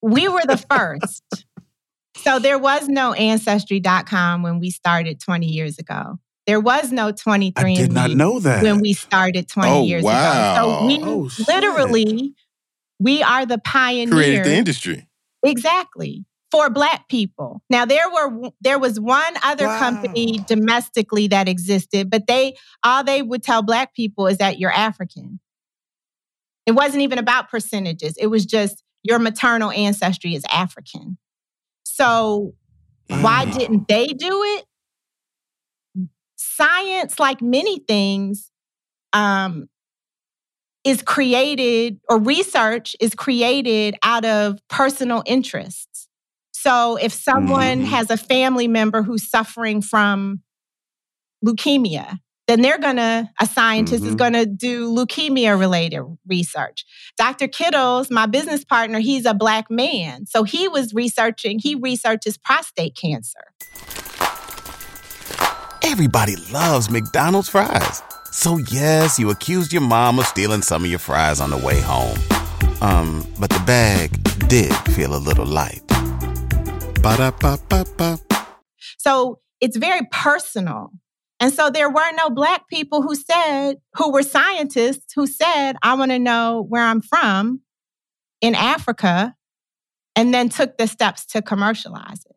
We 0.05 0.29
were 0.29 0.43
the 0.47 0.63
first. 0.71 1.23
so 2.17 2.39
there 2.39 2.59
was 2.59 2.89
no 2.89 3.15
ancestry.com 3.15 4.43
when 4.43 4.59
we 4.61 4.71
started 4.71 5.19
20 5.21 5.47
years 5.47 5.79
ago. 5.79 6.19
There 6.47 6.61
was 6.61 6.93
no 6.93 7.11
23andMe 7.11 7.57
I 7.57 7.73
did 7.75 7.93
not 7.93 8.11
know 8.11 8.39
that. 8.41 8.63
when 8.63 8.81
we 8.81 8.93
started 8.93 9.49
20 9.49 9.71
Oh, 9.71 9.83
years 9.85 10.05
wow. 10.05 10.13
ago. 10.13 10.79
So 10.79 10.87
we 10.87 10.99
Oh, 11.03 11.31
literally 11.49 12.35
we 13.01 13.23
are 13.23 13.47
the 13.47 13.59
pioneers 13.59 14.13
Created 14.13 14.45
the 14.45 14.55
industry. 14.55 15.09
exactly 15.43 16.27
for 16.51 16.69
black 16.69 17.09
people. 17.09 17.63
Now 17.71 17.87
there 17.87 18.09
were 18.13 18.51
there 18.61 18.79
was 18.79 19.01
one 19.01 19.35
other 19.43 19.67
Wow. 19.69 19.79
company 19.79 20.39
domestically 20.47 21.29
that 21.29 21.49
existed, 21.49 22.11
but 22.11 22.27
they 22.27 22.57
all 22.85 23.03
they 23.05 23.23
would 23.23 23.43
tell 23.43 23.63
black 23.63 23.95
people 23.95 24.27
is 24.27 24.37
that 24.37 24.59
you're 24.59 24.71
African. 24.71 25.41
It 26.67 26.73
wasn't 26.73 27.03
even 27.03 27.19
about 27.19 27.51
percentages. 27.51 28.17
It 28.19 28.27
was 28.27 28.45
just 28.45 28.83
your 29.05 29.21
maternal 29.21 29.71
ancestry 29.71 30.35
is 30.35 30.45
African. 30.51 31.19
So 31.85 32.55
why 33.15 33.45
Wow. 33.45 33.53
didn't 33.53 33.89
they 33.89 34.09
do 34.09 34.43
it? 34.45 34.67
Science, 36.37 37.19
like 37.21 37.41
many 37.41 37.79
things, 37.81 38.51
um, 39.13 39.69
is 40.85 41.03
created 41.03 41.99
or 42.09 42.19
research 42.19 42.95
is 43.01 43.15
created 43.15 43.97
out 44.03 44.25
of 44.25 44.59
personal 44.69 45.23
interests. 45.27 46.09
So 46.53 46.97
if 46.97 47.13
someone 47.13 47.81
Mhm. 47.83 47.87
has 47.87 48.11
a 48.11 48.17
family 48.17 48.69
member 48.69 49.03
who's 49.03 49.29
suffering 49.29 49.81
from 49.81 50.43
leukemia, 51.45 52.19
then 52.47 52.61
they're 52.61 52.79
gonna, 52.79 53.31
a 53.41 53.47
scientist 53.47 54.05
is 54.05 54.15
Mhm. 54.15 54.19
gonna 54.19 54.47
do 54.47 54.93
leukemia 54.95 55.59
related 55.59 56.03
research. 56.27 56.85
Dr. 57.17 57.49
Kittles, 57.49 58.11
my 58.11 58.27
business 58.27 58.65
partner, 58.65 58.99
he's 59.01 59.25
a 59.25 59.35
black 59.35 59.71
man. 59.71 60.27
So 60.27 60.43
he 60.45 60.69
was 60.69 60.93
researching, 60.93 61.59
he 61.59 61.75
researches 61.75 62.37
prostate 62.37 62.97
cancer. 62.97 63.41
Everybody 65.83 66.37
loves 66.53 66.91
McDonald's 66.91 67.49
fries. 67.49 68.03
So 68.31 68.59
yes, 68.71 69.19
you 69.19 69.31
accused 69.31 69.73
your 69.73 69.83
mom 69.83 70.19
of 70.19 70.27
stealing 70.27 70.63
some 70.63 70.85
of 70.85 70.91
your 70.91 70.99
fries 70.99 71.41
on 71.41 71.51
the 71.51 71.57
way 71.59 71.81
home. 71.81 72.19
Um, 72.81 73.27
but 73.39 73.51
the 73.51 73.63
bag 73.67 74.11
did 74.49 74.73
feel 74.95 75.15
a 75.15 75.19
little 75.19 75.47
light. 75.47 75.83
Ba-da-ba-ba-ba. 77.03 78.19
So 78.99 79.39
it's 79.61 79.77
very 79.77 80.01
personal. 80.11 80.91
And 81.45 81.53
so 81.53 81.69
there 81.69 81.91
were 81.91 82.11
no 82.17 82.31
black 82.31 82.69
people 82.69 83.03
who 83.03 83.15
said, 83.15 83.75
who 83.97 84.11
were 84.11 84.23
scientists 84.23 85.13
who 85.15 85.27
said, 85.27 85.75
I 85.83 85.93
want 85.93 86.11
to 86.11 86.19
know 86.19 86.65
where 86.67 86.83
I'm 86.83 87.03
from 87.03 87.61
in 88.41 88.55
Africa, 88.55 89.37
and 90.17 90.33
then 90.33 90.49
took 90.49 90.79
the 90.79 90.87
steps 90.87 91.27
to 91.27 91.43
commercialize 91.43 92.25
it. 92.25 92.37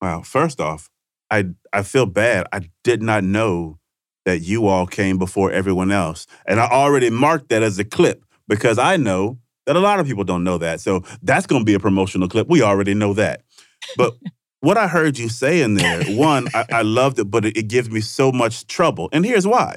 Wow. 0.00 0.22
First 0.22 0.60
off, 0.60 0.90
I 1.28 1.46
I 1.72 1.82
feel 1.82 2.06
bad. 2.06 2.46
I 2.52 2.70
did 2.84 3.02
not 3.02 3.24
know 3.24 3.80
that 4.26 4.42
you 4.42 4.68
all 4.68 4.86
came 4.86 5.18
before 5.18 5.50
everyone 5.50 5.90
else. 5.90 6.28
And 6.46 6.60
I 6.60 6.68
already 6.68 7.10
marked 7.10 7.48
that 7.48 7.64
as 7.64 7.80
a 7.80 7.84
clip 7.84 8.24
because 8.46 8.78
I 8.78 8.96
know 8.96 9.40
that 9.66 9.74
a 9.74 9.80
lot 9.80 9.98
of 9.98 10.06
people 10.06 10.22
don't 10.22 10.44
know 10.44 10.58
that. 10.58 10.80
So 10.80 11.02
that's 11.24 11.48
going 11.48 11.62
to 11.62 11.66
be 11.66 11.74
a 11.74 11.80
promotional 11.80 12.28
clip. 12.28 12.46
We 12.48 12.62
already 12.62 12.94
know 12.94 13.12
that. 13.14 13.42
But 13.96 14.14
what 14.60 14.76
I 14.76 14.88
heard 14.88 15.18
you 15.18 15.28
say 15.28 15.62
in 15.62 15.74
there, 15.74 16.04
one, 16.16 16.48
I, 16.54 16.64
I 16.70 16.82
loved 16.82 17.18
it, 17.18 17.24
but 17.24 17.44
it, 17.44 17.56
it 17.56 17.68
gives 17.68 17.90
me 17.90 18.00
so 18.00 18.32
much 18.32 18.66
trouble. 18.66 19.08
And 19.12 19.24
here's 19.24 19.46
why. 19.46 19.76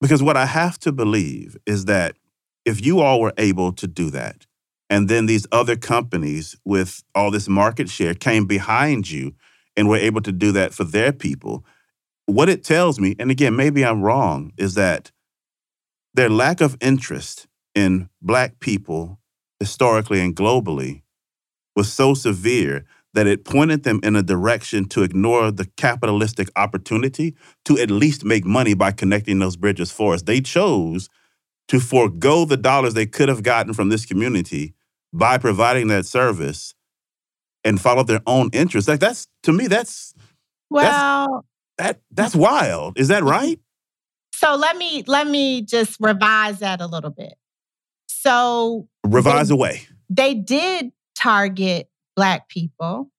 Because 0.00 0.22
what 0.22 0.36
I 0.36 0.46
have 0.46 0.78
to 0.80 0.92
believe 0.92 1.56
is 1.64 1.86
that 1.86 2.16
if 2.64 2.84
you 2.84 3.00
all 3.00 3.20
were 3.20 3.32
able 3.38 3.72
to 3.72 3.86
do 3.86 4.10
that, 4.10 4.46
and 4.90 5.08
then 5.08 5.26
these 5.26 5.46
other 5.52 5.76
companies 5.76 6.56
with 6.64 7.02
all 7.14 7.30
this 7.30 7.48
market 7.48 7.88
share 7.88 8.14
came 8.14 8.46
behind 8.46 9.10
you 9.10 9.34
and 9.76 9.88
were 9.88 9.96
able 9.96 10.20
to 10.20 10.32
do 10.32 10.52
that 10.52 10.74
for 10.74 10.84
their 10.84 11.12
people. 11.12 11.64
What 12.26 12.48
it 12.48 12.62
tells 12.62 13.00
me, 13.00 13.16
and 13.18 13.30
again, 13.30 13.56
maybe 13.56 13.84
I'm 13.84 14.02
wrong, 14.02 14.52
is 14.58 14.74
that 14.74 15.10
their 16.14 16.28
lack 16.28 16.60
of 16.60 16.76
interest 16.80 17.46
in 17.74 18.10
Black 18.20 18.60
people 18.60 19.18
historically 19.60 20.20
and 20.20 20.36
globally 20.36 21.01
was 21.76 21.92
so 21.92 22.14
severe 22.14 22.84
that 23.14 23.26
it 23.26 23.44
pointed 23.44 23.82
them 23.82 24.00
in 24.02 24.16
a 24.16 24.22
direction 24.22 24.86
to 24.88 25.02
ignore 25.02 25.50
the 25.50 25.66
capitalistic 25.76 26.48
opportunity 26.56 27.34
to 27.64 27.78
at 27.78 27.90
least 27.90 28.24
make 28.24 28.44
money 28.44 28.72
by 28.74 28.90
connecting 28.90 29.38
those 29.38 29.56
bridges 29.56 29.90
for 29.90 30.14
us. 30.14 30.22
They 30.22 30.40
chose 30.40 31.08
to 31.68 31.78
forego 31.78 32.44
the 32.44 32.56
dollars 32.56 32.94
they 32.94 33.06
could 33.06 33.28
have 33.28 33.42
gotten 33.42 33.74
from 33.74 33.90
this 33.90 34.06
community 34.06 34.74
by 35.12 35.36
providing 35.38 35.88
that 35.88 36.06
service 36.06 36.74
and 37.64 37.80
follow 37.80 38.02
their 38.02 38.22
own 38.26 38.48
interests. 38.52 38.88
Like 38.88 39.00
that's 39.00 39.28
to 39.42 39.52
me, 39.52 39.66
that's 39.66 40.14
Well, 40.70 41.44
that 41.78 42.00
that's 42.10 42.34
wild. 42.34 42.98
Is 42.98 43.08
that 43.08 43.20
mm-hmm. 43.22 43.30
right? 43.30 43.60
so 44.34 44.56
let 44.56 44.76
me 44.76 45.04
let 45.06 45.28
me 45.28 45.62
just 45.62 45.98
revise 46.00 46.58
that 46.60 46.80
a 46.80 46.86
little 46.86 47.10
bit. 47.10 47.34
So 48.08 48.88
Revise 49.06 49.48
They- 49.48 49.54
away. 49.54 49.86
they 50.08 50.34
did 50.34 50.92
target 51.14 51.88
black 52.16 52.48
people, 52.48 53.10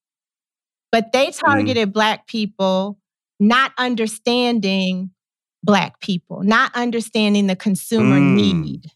but 0.92 1.12
they 1.14 1.32
targeted 1.32 1.94
black 1.94 2.28
people 2.28 3.00
not 3.40 3.72
understanding 3.78 5.12
black 5.64 6.00
people, 6.00 6.44
not 6.44 6.74
understanding 6.76 7.48
the 7.48 7.56
consumer 7.56 8.20
Mm. 8.20 8.36
need. 8.36 8.92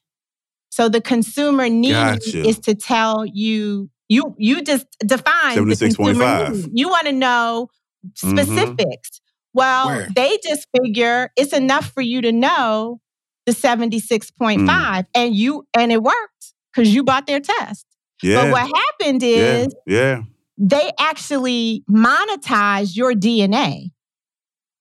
So 0.69 0.89
the 0.89 1.01
consumer 1.01 1.69
need 1.69 1.93
Gotcha. 1.93 2.47
is 2.47 2.59
to 2.59 2.75
tell 2.75 3.25
you 3.25 3.89
you 4.09 4.35
you 4.37 4.61
just 4.61 4.85
define 4.99 5.55
the 5.67 5.75
consumer 5.75 6.49
need. 6.53 6.69
You 6.73 6.87
want 6.87 7.07
to 7.07 7.13
know 7.13 7.69
Mhm. 8.05 8.15
specifics. 8.15 9.19
Well, 9.53 9.87
Where? 9.87 10.07
they 10.15 10.37
just 10.45 10.67
figure 10.77 11.31
it's 11.35 11.51
enough 11.51 11.91
for 11.91 12.01
you 12.01 12.21
to 12.21 12.31
know 12.31 13.01
the 13.45 13.53
76.5 13.53 15.05
Mm. 15.05 15.07
and 15.15 15.35
you 15.35 15.67
and 15.73 15.91
it 15.91 16.01
worked 16.03 16.53
because 16.71 16.93
you 16.93 17.03
bought 17.03 17.27
their 17.27 17.39
test. 17.39 17.85
Yeah. 18.23 18.43
But 18.45 18.51
what 18.51 18.67
happened 18.99 19.21
is 19.23 19.67
Yeah. 19.85 20.21
they 20.57 20.91
actually 20.99 21.83
monetize 21.89 22.95
your 22.95 23.13
DNA. 23.13 23.91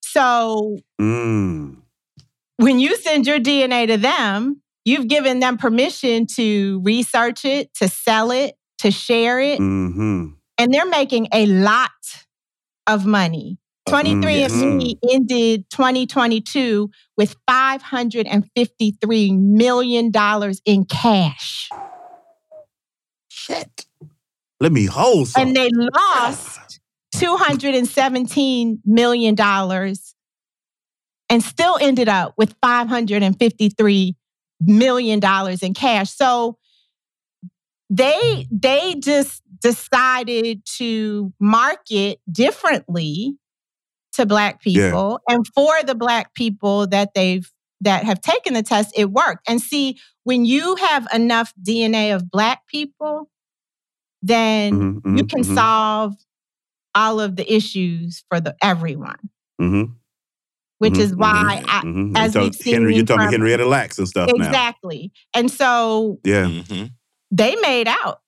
So 0.02 0.78
Mm. 1.00 1.76
when 2.56 2.78
you 2.78 2.96
send 2.96 3.26
your 3.26 3.38
DNA 3.38 3.86
to 3.86 3.96
them, 3.98 4.62
you've 4.84 5.08
given 5.08 5.40
them 5.40 5.58
permission 5.58 6.26
to 6.36 6.80
research 6.84 7.44
it, 7.44 7.74
to 7.74 7.88
sell 7.88 8.30
it, 8.30 8.54
to 8.78 8.90
share 8.90 9.40
it, 9.40 9.58
hmm 9.58 10.28
and 10.58 10.72
they're 10.72 10.86
making 10.86 11.28
a 11.34 11.44
lot 11.46 11.90
of 12.86 13.04
money. 13.04 13.58
Uh, 13.86 13.92
23andMe 13.92 14.94
ended 15.10 15.68
2022 15.70 16.88
with 17.16 17.36
$553 17.48 19.38
million 19.38 20.10
in 20.64 20.84
cash. 20.86 21.68
Shit. 23.46 23.86
Let 24.60 24.72
me 24.72 24.86
hold 24.86 25.28
some. 25.28 25.48
And 25.48 25.56
they 25.56 25.70
lost 25.70 26.80
$217 27.14 28.78
million 28.84 29.36
and 31.28 31.42
still 31.42 31.78
ended 31.80 32.08
up 32.08 32.34
with 32.36 32.58
$553 32.60 34.14
million 34.60 35.20
in 35.62 35.74
cash. 35.74 36.10
So 36.10 36.58
they 37.88 38.46
they 38.50 38.96
just 38.98 39.42
decided 39.60 40.62
to 40.78 41.32
market 41.40 42.18
differently 42.30 43.36
to 44.14 44.26
black 44.26 44.60
Yeah. 44.64 44.90
people 44.90 45.20
and 45.28 45.46
for 45.54 45.72
the 45.84 45.94
black 45.94 46.34
people 46.34 46.86
that 46.88 47.14
they've 47.14 47.48
that 47.82 48.04
have 48.04 48.20
taken 48.20 48.54
the 48.54 48.62
test 48.62 48.92
it 48.96 49.10
worked 49.10 49.48
and 49.48 49.60
see 49.60 49.98
when 50.24 50.44
you 50.44 50.74
have 50.76 51.06
enough 51.14 51.52
dna 51.62 52.14
of 52.14 52.28
black 52.30 52.66
people 52.66 53.30
then 54.22 54.72
Mhm, 54.72 55.00
mhm, 55.02 55.18
you 55.18 55.24
can 55.26 55.42
mhm, 55.42 55.54
solve 55.54 56.14
all 56.94 57.20
of 57.20 57.36
the 57.36 57.52
issues 57.52 58.24
for 58.30 58.40
the 58.40 58.56
everyone 58.62 59.18
mhm, 59.60 59.92
which 60.78 60.98
is 60.98 61.14
why 61.14 61.62
mhm, 61.62 61.68
I, 61.68 61.80
mhm. 61.82 62.16
as 62.18 62.34
You 62.34 62.40
we've 62.42 62.52
talk- 62.58 62.64
Henry, 62.66 62.92
you're 62.94 62.98
seen 63.00 63.06
talking 63.06 63.24
from- 63.26 63.32
Henrietta 63.32 63.66
Lacks 63.66 63.98
and 63.98 64.08
stuff 64.08 64.30
now. 64.34 64.44
exactly 64.46 65.12
and 65.34 65.50
so 65.50 66.18
Yeah. 66.24 66.48
They 67.30 67.56
made 67.56 67.88
out 67.88 68.20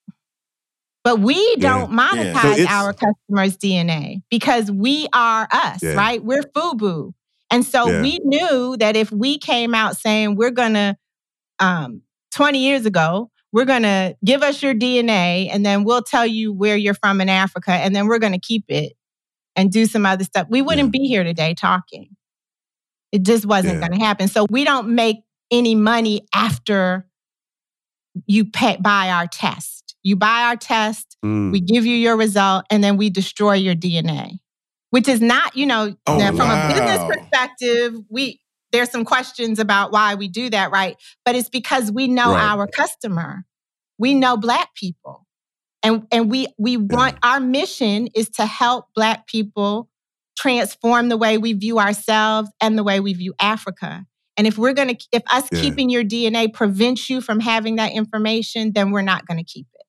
but 1.03 1.19
we 1.21 1.55
don't 1.55 1.91
monetize 1.91 2.57
So 2.57 2.65
our 2.67 2.93
customers 2.93 3.57
dna 3.57 4.21
because 4.29 4.69
we 4.71 5.07
are 5.13 5.47
us 5.51 5.81
Yeah. 5.81 5.93
right 5.93 6.23
we're 6.23 6.43
fubu 6.43 7.13
and 7.49 7.65
so 7.65 7.87
Yeah. 7.89 8.01
we 8.03 8.19
knew 8.23 8.77
that 8.77 8.95
if 8.95 9.11
we 9.11 9.37
came 9.39 9.73
out 9.73 9.97
saying 9.97 10.35
we're 10.35 10.51
gonna 10.51 10.97
um 11.59 12.01
20 12.31 12.59
years 12.59 12.85
ago 12.85 13.31
we're 13.51 13.65
going 13.65 13.83
to 13.83 14.15
give 14.23 14.43
us 14.43 14.61
your 14.61 14.73
DNA 14.73 15.49
and 15.51 15.65
then 15.65 15.83
we'll 15.83 16.03
tell 16.03 16.25
you 16.25 16.53
where 16.53 16.77
you're 16.77 16.93
from 16.93 17.19
in 17.21 17.29
Africa 17.29 17.71
and 17.71 17.95
then 17.95 18.07
we're 18.07 18.19
going 18.19 18.33
to 18.33 18.39
keep 18.39 18.65
it 18.69 18.93
and 19.55 19.71
do 19.71 19.85
some 19.85 20.05
other 20.05 20.23
stuff. 20.23 20.47
We 20.49 20.61
wouldn't 20.61 20.91
be 20.91 21.07
here 21.07 21.23
today 21.23 21.53
talking. 21.55 22.15
It 23.11 23.23
just 23.23 23.45
wasn't 23.45 23.75
Yeah. 23.81 23.87
going 23.87 23.99
to 23.99 24.05
happen. 24.05 24.27
So 24.27 24.45
we 24.49 24.63
don't 24.63 24.89
make 24.89 25.17
any 25.51 25.73
money 25.75 26.27
after 26.33 27.07
you 28.27 28.45
pay, 28.45 28.77
buy 28.79 29.09
our 29.09 29.27
test. 29.27 29.95
You 30.03 30.15
buy 30.15 30.43
our 30.43 30.55
test, 30.55 31.17
Mm. 31.25 31.51
we 31.51 31.59
give 31.59 31.85
you 31.85 31.95
your 31.95 32.15
result, 32.15 32.65
and 32.69 32.83
then 32.83 32.95
we 32.97 33.09
destroy 33.09 33.53
your 33.55 33.75
DNA, 33.75 34.37
which 34.91 35.07
is 35.07 35.21
not, 35.21 35.55
you 35.57 35.65
know, 35.65 35.95
Oh, 36.07 36.19
from 36.35 36.49
a 36.49 36.67
business 36.73 37.01
perspective, 37.09 37.95
we 38.09 38.39
there's 38.71 38.91
some 38.91 39.05
questions 39.05 39.59
about 39.59 39.91
why 39.91 40.15
we 40.15 40.27
do 40.27 40.49
that, 40.49 40.71
right? 40.71 40.95
But 41.25 41.35
it's 41.35 41.49
because 41.49 41.91
we 41.91 42.07
know 42.07 42.33
Right. 42.33 42.41
our 42.41 42.67
customer. 42.67 43.45
We 43.97 44.13
know 44.13 44.37
black 44.37 44.73
people. 44.75 45.25
And 45.81 46.05
and 46.11 46.29
we 46.29 46.47
we 46.57 46.77
want 46.77 47.15
our 47.23 47.39
mission 47.39 48.07
is 48.13 48.29
to 48.31 48.45
help 48.45 48.87
black 48.95 49.27
people 49.27 49.89
transform 50.37 51.09
the 51.09 51.17
way 51.17 51.37
we 51.37 51.53
view 51.53 51.79
ourselves 51.79 52.49
and 52.61 52.77
the 52.77 52.83
way 52.83 52.99
we 52.99 53.13
view 53.13 53.33
Africa. 53.41 54.05
And 54.37 54.45
if 54.47 54.57
we're 54.57 54.73
going 54.73 54.95
to 54.95 55.07
if 55.11 55.23
us 55.31 55.49
Yeah. 55.51 55.61
keeping 55.61 55.89
your 55.89 56.03
DNA 56.03 56.51
prevents 56.53 57.09
you 57.09 57.21
from 57.21 57.39
having 57.39 57.77
that 57.77 57.93
information, 57.93 58.71
then 58.73 58.91
we're 58.91 59.01
not 59.01 59.25
going 59.25 59.37
to 59.37 59.43
keep 59.43 59.67
it. 59.73 59.85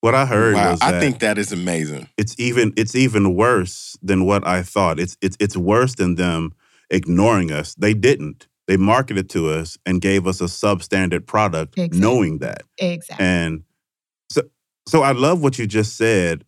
What 0.00 0.14
I 0.14 0.26
heard 0.26 0.56
wow, 0.56 0.72
was 0.72 0.82
I 0.82 0.98
think 1.00 1.20
that 1.20 1.38
is 1.38 1.52
amazing. 1.52 2.08
it's 2.18 2.34
even 2.38 2.72
it's 2.76 2.94
even 2.94 3.34
worse 3.34 3.96
than 4.02 4.24
what 4.26 4.46
I 4.46 4.62
thought. 4.62 4.98
It's 4.98 5.16
it's 5.22 5.36
it's 5.38 5.56
worse 5.56 5.94
than 5.94 6.16
them 6.16 6.52
ignoring 6.92 7.50
us. 7.50 7.74
They 7.74 7.94
didn't. 7.94 8.46
They 8.68 8.76
marketed 8.76 9.28
to 9.30 9.50
us 9.50 9.76
and 9.84 10.00
gave 10.00 10.26
us 10.26 10.40
a 10.40 10.44
substandard 10.44 11.26
product, 11.26 11.74
Exactly. 11.76 12.00
knowing 12.00 12.38
that. 12.38 12.62
Exactly. 12.78 13.26
And 13.26 13.64
so 14.30 14.42
so 14.86 15.02
I 15.02 15.12
love 15.12 15.42
what 15.42 15.58
you 15.58 15.66
just 15.66 15.96
said 15.96 16.44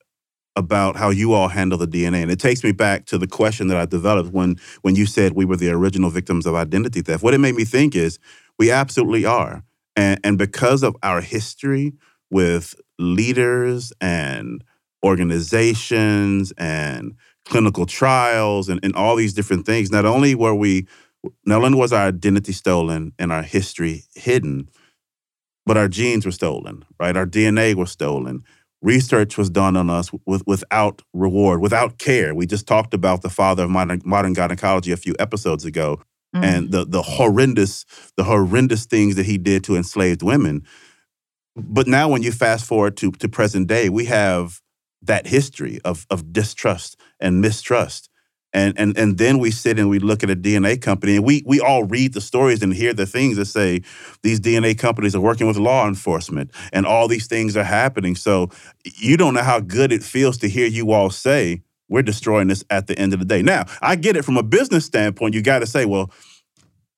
about 0.56 0.94
how 0.94 1.10
you 1.10 1.32
all 1.32 1.48
handle 1.48 1.76
the 1.78 1.88
DNA. 1.88 2.22
And 2.22 2.30
it 2.30 2.38
takes 2.38 2.62
me 2.62 2.70
back 2.70 3.06
to 3.06 3.18
the 3.18 3.26
question 3.26 3.66
that 3.68 3.76
I 3.76 3.86
developed 3.86 4.32
when 4.32 4.56
when 4.82 4.94
you 4.94 5.06
said 5.06 5.32
we 5.32 5.44
were 5.44 5.56
the 5.56 5.70
original 5.70 6.10
victims 6.10 6.46
of 6.46 6.54
identity 6.54 7.02
theft. 7.02 7.24
What 7.24 7.34
it 7.34 7.38
made 7.38 7.56
me 7.56 7.64
think 7.64 7.96
is 7.96 8.18
we 8.58 8.70
absolutely 8.70 9.24
are. 9.24 9.64
And 9.96 10.20
and 10.22 10.38
because 10.38 10.84
of 10.84 10.94
our 11.02 11.20
history 11.20 11.94
with 12.30 12.74
leaders 12.98 13.92
and 14.00 14.62
organizations 15.04 16.52
and 16.56 17.14
clinical 17.44 17.86
trials 17.86 18.68
and, 18.68 18.80
and 18.82 18.94
all 18.94 19.16
these 19.16 19.34
different 19.34 19.66
things, 19.66 19.90
not 19.90 20.04
only 20.04 20.34
were 20.34 20.54
we 20.54 20.86
not 21.46 21.62
only 21.64 21.78
was 21.78 21.92
our 21.92 22.08
identity 22.08 22.52
stolen 22.52 23.12
and 23.18 23.32
our 23.32 23.42
history 23.42 24.02
hidden, 24.14 24.68
but 25.66 25.76
our 25.76 25.88
genes 25.88 26.26
were 26.26 26.32
stolen, 26.32 26.84
right? 27.00 27.16
Our 27.16 27.26
DNA 27.26 27.74
was 27.74 27.90
stolen. 27.90 28.44
Research 28.82 29.38
was 29.38 29.48
done 29.48 29.76
on 29.78 29.88
us 29.88 30.10
with, 30.26 30.46
without 30.46 31.00
reward, 31.14 31.60
without 31.62 31.96
care. 31.96 32.34
We 32.34 32.44
just 32.46 32.66
talked 32.66 32.92
about 32.92 33.22
the 33.22 33.30
father 33.30 33.64
of 33.64 33.70
modern, 33.70 34.02
modern 34.04 34.34
gynecology 34.34 34.92
a 34.92 34.96
few 34.98 35.14
episodes 35.18 35.64
ago, 35.64 36.02
Mm. 36.34 36.42
and 36.44 36.70
the 36.72 36.84
the 36.84 37.00
horrendous 37.02 37.84
the 38.16 38.24
horrendous 38.24 38.86
things 38.86 39.14
that 39.14 39.24
he 39.24 39.38
did 39.38 39.62
to 39.64 39.76
enslaved 39.76 40.20
women. 40.20 40.64
But 41.56 41.86
now, 41.86 42.08
when 42.08 42.24
you 42.24 42.32
fast 42.32 42.66
forward 42.66 42.96
to 42.96 43.12
to 43.12 43.28
present 43.28 43.68
day, 43.68 43.88
we 43.88 44.06
have 44.06 44.60
that 45.06 45.26
history 45.26 45.80
of 45.84 46.06
of 46.10 46.32
distrust 46.32 46.96
and 47.20 47.40
mistrust. 47.40 48.10
And, 48.56 48.78
and 48.78 48.96
and 48.96 49.18
then 49.18 49.40
we 49.40 49.50
sit 49.50 49.80
and 49.80 49.90
we 49.90 49.98
look 49.98 50.22
at 50.22 50.30
a 50.30 50.36
DNA 50.36 50.80
company 50.80 51.16
and 51.16 51.24
we 51.24 51.42
we 51.44 51.58
all 51.58 51.82
read 51.84 52.14
the 52.14 52.20
stories 52.20 52.62
and 52.62 52.72
hear 52.72 52.94
the 52.94 53.04
things 53.04 53.36
that 53.36 53.46
say 53.46 53.82
these 54.22 54.38
DNA 54.38 54.78
companies 54.78 55.16
are 55.16 55.20
working 55.20 55.48
with 55.48 55.56
law 55.56 55.88
enforcement 55.88 56.52
and 56.72 56.86
all 56.86 57.08
these 57.08 57.26
things 57.26 57.56
are 57.56 57.64
happening. 57.64 58.14
So 58.14 58.50
you 58.84 59.16
don't 59.16 59.34
know 59.34 59.42
how 59.42 59.58
good 59.58 59.90
it 59.90 60.04
feels 60.04 60.38
to 60.38 60.48
hear 60.48 60.68
you 60.68 60.92
all 60.92 61.10
say 61.10 61.62
we're 61.88 62.02
destroying 62.02 62.48
this 62.48 62.64
at 62.70 62.86
the 62.86 62.98
end 62.98 63.12
of 63.12 63.18
the 63.18 63.24
day. 63.24 63.42
Now, 63.42 63.66
I 63.82 63.96
get 63.96 64.16
it 64.16 64.24
from 64.24 64.36
a 64.36 64.42
business 64.42 64.84
standpoint. 64.84 65.34
You 65.34 65.42
got 65.42 65.58
to 65.58 65.66
say, 65.66 65.84
well, 65.84 66.10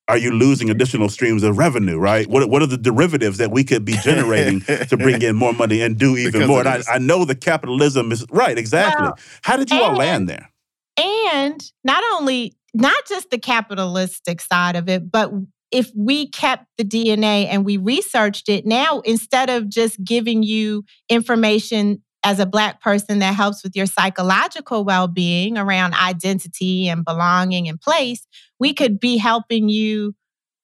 are 0.09 0.17
you 0.17 0.31
losing 0.31 0.71
additional 0.71 1.09
streams 1.09 1.43
of 1.43 1.59
revenue, 1.59 1.99
right? 1.99 2.27
What 2.29 2.49
what 2.49 2.63
are 2.63 2.67
the 2.67 2.77
derivatives 2.77 3.39
that 3.39 3.51
we 3.51 3.65
could 3.65 3.85
be 3.85 3.95
generating 3.95 4.61
to 4.89 4.97
bring 4.97 5.23
in 5.23 5.35
more 5.35 5.53
money 5.53 5.83
and 5.83 5.99
do 5.99 6.17
even 6.17 6.33
Because 6.33 6.49
more? 6.49 6.61
And 6.61 6.69
I. 6.69 6.83
I 6.89 6.99
know 6.99 7.25
the 7.25 7.35
capitalism 7.35 8.13
is 8.13 8.25
right, 8.31 8.57
exactly. 8.57 9.05
Well, 9.05 9.19
how 9.43 9.57
did 9.57 9.71
you 9.71 9.81
all 9.81 9.97
land 9.97 10.29
there? 10.29 10.51
And 10.97 11.61
not 11.85 12.03
only, 12.15 12.55
not 12.73 12.95
just 13.09 13.31
the 13.31 13.39
capitalistic 13.39 14.41
side 14.41 14.77
of 14.77 14.89
it, 14.89 15.11
but 15.11 15.33
if 15.73 15.91
we 15.95 16.29
kept 16.29 16.67
the 16.79 16.85
DNA 16.85 17.47
and 17.47 17.65
we 17.65 17.77
researched 17.77 18.49
it, 18.49 18.65
now 18.65 19.01
instead 19.01 19.51
of 19.51 19.69
just 19.69 20.03
giving 20.05 20.43
you 20.43 20.85
information 21.09 22.03
as 22.27 22.41
a 22.41 22.45
Black 22.45 22.83
person 22.83 23.21
that 23.21 23.37
helps 23.37 23.63
with 23.63 23.77
your 23.77 23.87
psychological 23.87 24.85
well 24.85 25.07
being 25.07 25.57
around 25.57 25.95
identity 25.95 26.89
and 26.89 27.05
belonging 27.05 27.69
and 27.69 27.81
place, 27.81 28.27
we 28.59 28.75
could 28.75 28.99
be 28.99 29.17
helping 29.17 29.69
you 29.69 30.13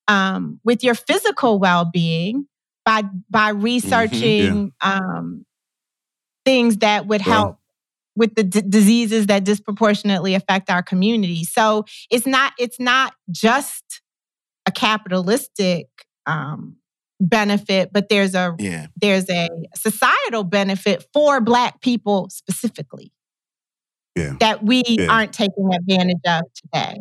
um, 0.08 0.58
with 0.64 0.82
your 0.82 0.96
physical 0.96 1.60
well 1.60 1.88
being 1.90 2.48
by, 2.84 3.04
by 3.30 3.50
researching 3.50 4.72
um, 4.80 5.46
things 6.44 6.78
that 6.78 7.06
would 7.06 7.20
help 7.20 7.58
with 8.16 8.34
the 8.34 8.42
d- 8.42 8.64
diseases 8.68 9.28
that 9.28 9.44
disproportionately 9.44 10.34
affect 10.34 10.68
our 10.68 10.82
community. 10.82 11.44
So 11.44 11.84
it's 12.10 12.26
not 12.26 12.54
it's 12.58 12.80
not 12.80 13.14
just 13.30 14.02
a 14.66 14.72
capitalistic 14.72 15.86
um, 16.26 16.76
benefit, 17.22 17.90
but 17.92 18.08
there's 18.08 18.34
a 18.34 18.54
Yeah. 18.58 18.86
there's 18.96 19.30
a 19.30 19.48
societal 19.76 20.44
benefit 20.44 21.06
for 21.12 21.40
Black 21.40 21.80
people 21.80 22.28
specifically 22.30 23.12
Yeah. 24.16 24.34
that 24.40 24.64
we 24.64 24.82
Yeah. 24.86 25.06
aren't 25.08 25.32
taking 25.32 25.72
advantage 25.74 26.20
of 26.26 26.42
today. 26.54 26.98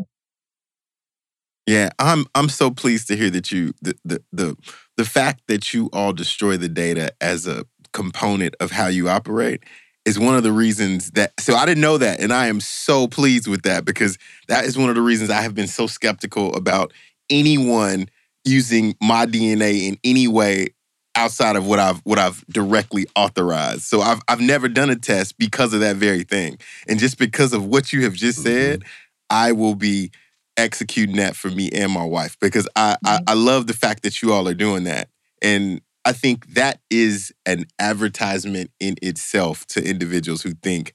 Yeah, 1.67 1.89
I'm 1.99 2.25
I'm 2.35 2.49
so 2.49 2.71
pleased 2.71 3.07
to 3.09 3.17
hear 3.17 3.29
that 3.29 3.51
you 3.51 3.73
the 3.81 3.95
the 4.03 4.23
the, 4.31 4.57
the 4.97 5.05
fact 5.05 5.43
that 5.47 5.73
you 5.73 5.89
all 5.93 6.13
destroy 6.13 6.57
the 6.57 6.69
data 6.69 7.13
as 7.21 7.47
a 7.47 7.65
component 7.93 8.55
of 8.59 8.71
how 8.71 8.87
you 8.87 9.09
operate 9.09 9.63
is 10.05 10.17
one 10.17 10.35
of 10.35 10.43
the 10.43 10.51
reasons 10.51 11.11
that 11.11 11.33
so 11.39 11.55
I 11.55 11.65
didn't 11.65 11.81
know 11.81 11.97
that 11.99 12.19
and 12.19 12.33
I 12.33 12.47
am 12.47 12.59
so 12.61 13.07
pleased 13.07 13.47
with 13.47 13.61
that 13.63 13.85
because 13.85 14.17
that 14.47 14.65
is 14.65 14.77
one 14.77 14.89
of 14.89 14.95
the 14.95 15.01
reasons 15.01 15.29
I 15.29 15.41
have 15.41 15.53
been 15.53 15.67
so 15.67 15.87
skeptical 15.87 16.53
about 16.55 16.91
anyone 17.29 18.09
using 18.45 18.95
my 19.01 19.25
DNA 19.25 19.87
in 19.87 19.97
any 20.03 20.27
way 20.27 20.67
outside 21.15 21.55
of 21.55 21.67
what 21.67 21.79
I've 21.79 21.99
what 21.99 22.19
I've 22.19 22.45
directly 22.47 23.05
authorized. 23.15 23.83
So 23.83 24.01
I've 24.01 24.21
I've 24.27 24.41
never 24.41 24.67
done 24.67 24.89
a 24.89 24.95
test 24.95 25.37
because 25.37 25.73
of 25.73 25.81
that 25.81 25.97
very 25.97 26.23
thing. 26.23 26.57
And 26.87 26.99
just 26.99 27.17
because 27.17 27.53
of 27.53 27.65
what 27.65 27.93
you 27.93 28.03
have 28.03 28.13
just 28.13 28.43
said, 28.43 28.81
mm-hmm. 28.81 28.89
I 29.29 29.51
will 29.51 29.75
be 29.75 30.11
executing 30.57 31.15
that 31.17 31.35
for 31.35 31.49
me 31.49 31.69
and 31.71 31.91
my 31.91 32.03
wife 32.03 32.37
because 32.39 32.67
I, 32.75 32.97
I 33.05 33.17
mm-hmm. 33.17 33.23
I 33.27 33.33
love 33.33 33.67
the 33.67 33.73
fact 33.73 34.03
that 34.03 34.21
you 34.21 34.33
all 34.33 34.47
are 34.47 34.53
doing 34.53 34.85
that. 34.85 35.09
And 35.41 35.81
I 36.05 36.13
think 36.13 36.53
that 36.53 36.79
is 36.89 37.31
an 37.45 37.65
advertisement 37.79 38.71
in 38.79 38.95
itself 39.01 39.65
to 39.67 39.87
individuals 39.87 40.41
who 40.41 40.53
think 40.63 40.93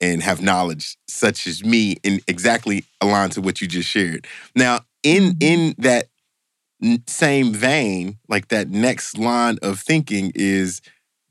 and 0.00 0.22
have 0.22 0.40
knowledge 0.40 0.96
such 1.08 1.46
as 1.46 1.64
me 1.64 1.96
and 2.04 2.20
exactly 2.28 2.84
aligned 3.00 3.32
to 3.32 3.40
what 3.40 3.60
you 3.60 3.66
just 3.66 3.88
shared. 3.88 4.26
Now, 4.54 4.80
in 5.02 5.34
mm-hmm. 5.34 5.38
in 5.40 5.74
that 5.78 6.08
same 7.06 7.52
vein, 7.52 8.18
like 8.28 8.48
that 8.48 8.68
next 8.68 9.18
line 9.18 9.58
of 9.62 9.80
thinking 9.80 10.32
is 10.34 10.80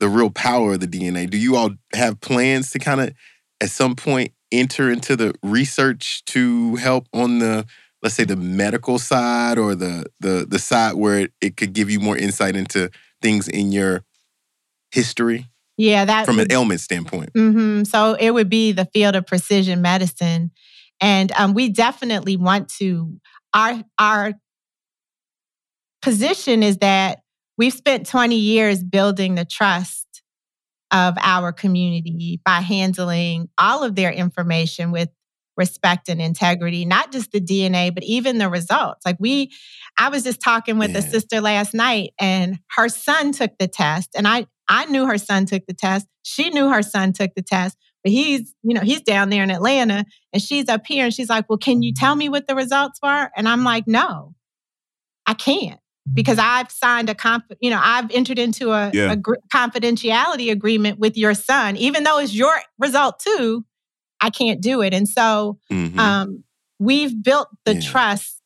the 0.00 0.08
real 0.08 0.30
power 0.30 0.74
of 0.74 0.80
the 0.80 0.86
DNA. 0.86 1.28
Do 1.28 1.38
you 1.38 1.56
all 1.56 1.70
have 1.94 2.20
plans 2.20 2.70
to 2.72 2.78
kind 2.78 3.00
of 3.00 3.12
at 3.60 3.70
some 3.70 3.96
point 3.96 4.32
enter 4.52 4.90
into 4.90 5.16
the 5.16 5.34
research 5.42 6.24
to 6.26 6.76
help 6.76 7.06
on 7.12 7.38
the 7.38 7.66
let's 8.02 8.14
say 8.14 8.24
the 8.24 8.36
medical 8.36 8.98
side 8.98 9.58
or 9.58 9.74
the 9.74 10.06
the 10.20 10.46
the 10.48 10.58
side 10.58 10.94
where 10.94 11.18
it, 11.20 11.32
it 11.40 11.56
could 11.56 11.72
give 11.72 11.90
you 11.90 12.00
more 12.00 12.16
insight 12.16 12.56
into 12.56 12.90
things 13.20 13.48
in 13.48 13.72
your 13.72 14.04
history 14.92 15.46
Yeah, 15.76 16.04
that 16.04 16.24
from 16.24 16.38
an 16.38 16.50
ailment 16.52 16.80
standpoint. 16.80 17.30
hmm 17.34 17.82
So 17.84 18.14
it 18.14 18.30
would 18.30 18.48
be 18.48 18.72
the 18.72 18.86
field 18.86 19.16
of 19.16 19.26
precision 19.26 19.82
medicine, 19.82 20.50
and 21.00 21.32
um, 21.32 21.54
we 21.54 21.68
definitely 21.68 22.36
want 22.36 22.68
to. 22.78 23.18
Our 23.54 23.82
our 23.98 24.34
position 26.08 26.62
is 26.62 26.78
that 26.78 27.20
we've 27.58 27.74
spent 27.74 28.06
20 28.06 28.34
years 28.34 28.82
building 28.82 29.34
the 29.34 29.44
trust 29.44 30.22
of 30.90 31.18
our 31.20 31.52
community 31.52 32.40
by 32.46 32.60
handling 32.60 33.50
all 33.58 33.84
of 33.84 33.94
their 33.94 34.10
information 34.10 34.90
with 34.90 35.10
respect 35.58 36.08
and 36.08 36.22
integrity, 36.22 36.86
not 36.86 37.12
just 37.12 37.30
the 37.32 37.42
DNA, 37.42 37.92
but 37.92 38.04
even 38.04 38.38
the 38.38 38.48
results. 38.48 39.04
Like 39.04 39.18
we, 39.20 39.52
I 39.98 40.08
was 40.08 40.22
just 40.22 40.40
talking 40.40 40.78
with 40.78 40.96
a 40.96 41.02
sister 41.02 41.42
last 41.42 41.74
night 41.74 42.12
and 42.18 42.58
her 42.74 42.88
son 42.88 43.32
took 43.32 43.58
the 43.58 43.68
test 43.68 44.10
and 44.16 44.26
I, 44.26 44.46
I 44.66 44.86
knew 44.86 45.04
her 45.04 45.18
son 45.18 45.44
took 45.44 45.66
the 45.66 45.74
test. 45.74 46.06
She 46.22 46.48
knew 46.48 46.70
her 46.70 46.82
son 46.82 47.12
took 47.12 47.34
the 47.34 47.42
test, 47.42 47.76
but 48.02 48.12
he's, 48.12 48.54
you 48.62 48.72
know, 48.72 48.80
he's 48.80 49.02
down 49.02 49.28
there 49.28 49.42
in 49.42 49.50
Atlanta 49.50 50.06
and 50.32 50.40
she's 50.40 50.70
up 50.70 50.86
here 50.86 51.04
and 51.04 51.12
she's 51.12 51.28
like, 51.28 51.50
well, 51.50 51.58
can 51.58 51.82
you 51.82 51.92
tell 51.92 52.12
mm-hmm. 52.12 52.20
me 52.20 52.28
what 52.30 52.46
the 52.46 52.54
results 52.54 52.98
were? 53.02 53.28
And 53.36 53.46
I'm 53.46 53.62
like, 53.62 53.86
no, 53.86 54.34
I 55.26 55.34
can't. 55.34 55.80
Because 56.14 56.38
I've 56.38 56.70
signed 56.70 57.08
a 57.10 57.14
comp, 57.14 57.44
you 57.60 57.70
know, 57.70 57.80
I've 57.82 58.10
entered 58.12 58.38
into 58.38 58.72
a, 58.72 58.90
Yeah. 58.92 59.12
a 59.12 59.16
gr- 59.16 59.34
confidentiality 59.54 60.50
agreement 60.50 60.98
with 60.98 61.16
your 61.16 61.34
son, 61.34 61.76
even 61.76 62.04
though 62.04 62.18
it's 62.18 62.34
your 62.34 62.54
result 62.78 63.20
too. 63.20 63.64
I 64.20 64.30
can't 64.30 64.60
do 64.60 64.82
it, 64.82 64.92
and 64.94 65.08
so 65.08 65.58
Mhm. 65.70 65.98
um, 65.98 66.44
we've 66.80 67.22
built 67.22 67.48
the 67.64 67.74
Yeah. 67.74 67.80
trust. 67.80 68.42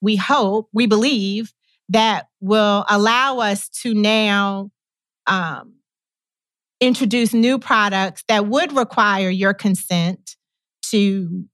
We 0.00 0.16
hope, 0.16 0.68
we 0.72 0.86
believe 0.86 1.52
that 1.88 2.26
will 2.40 2.84
allow 2.88 3.38
us 3.38 3.68
to 3.82 3.94
now 3.94 4.70
um, 5.26 5.74
introduce 6.80 7.34
new 7.34 7.58
products 7.58 8.22
that 8.28 8.46
would 8.46 8.72
require 8.72 9.30
your 9.30 9.52
consent 9.54 10.36
to 10.82 11.44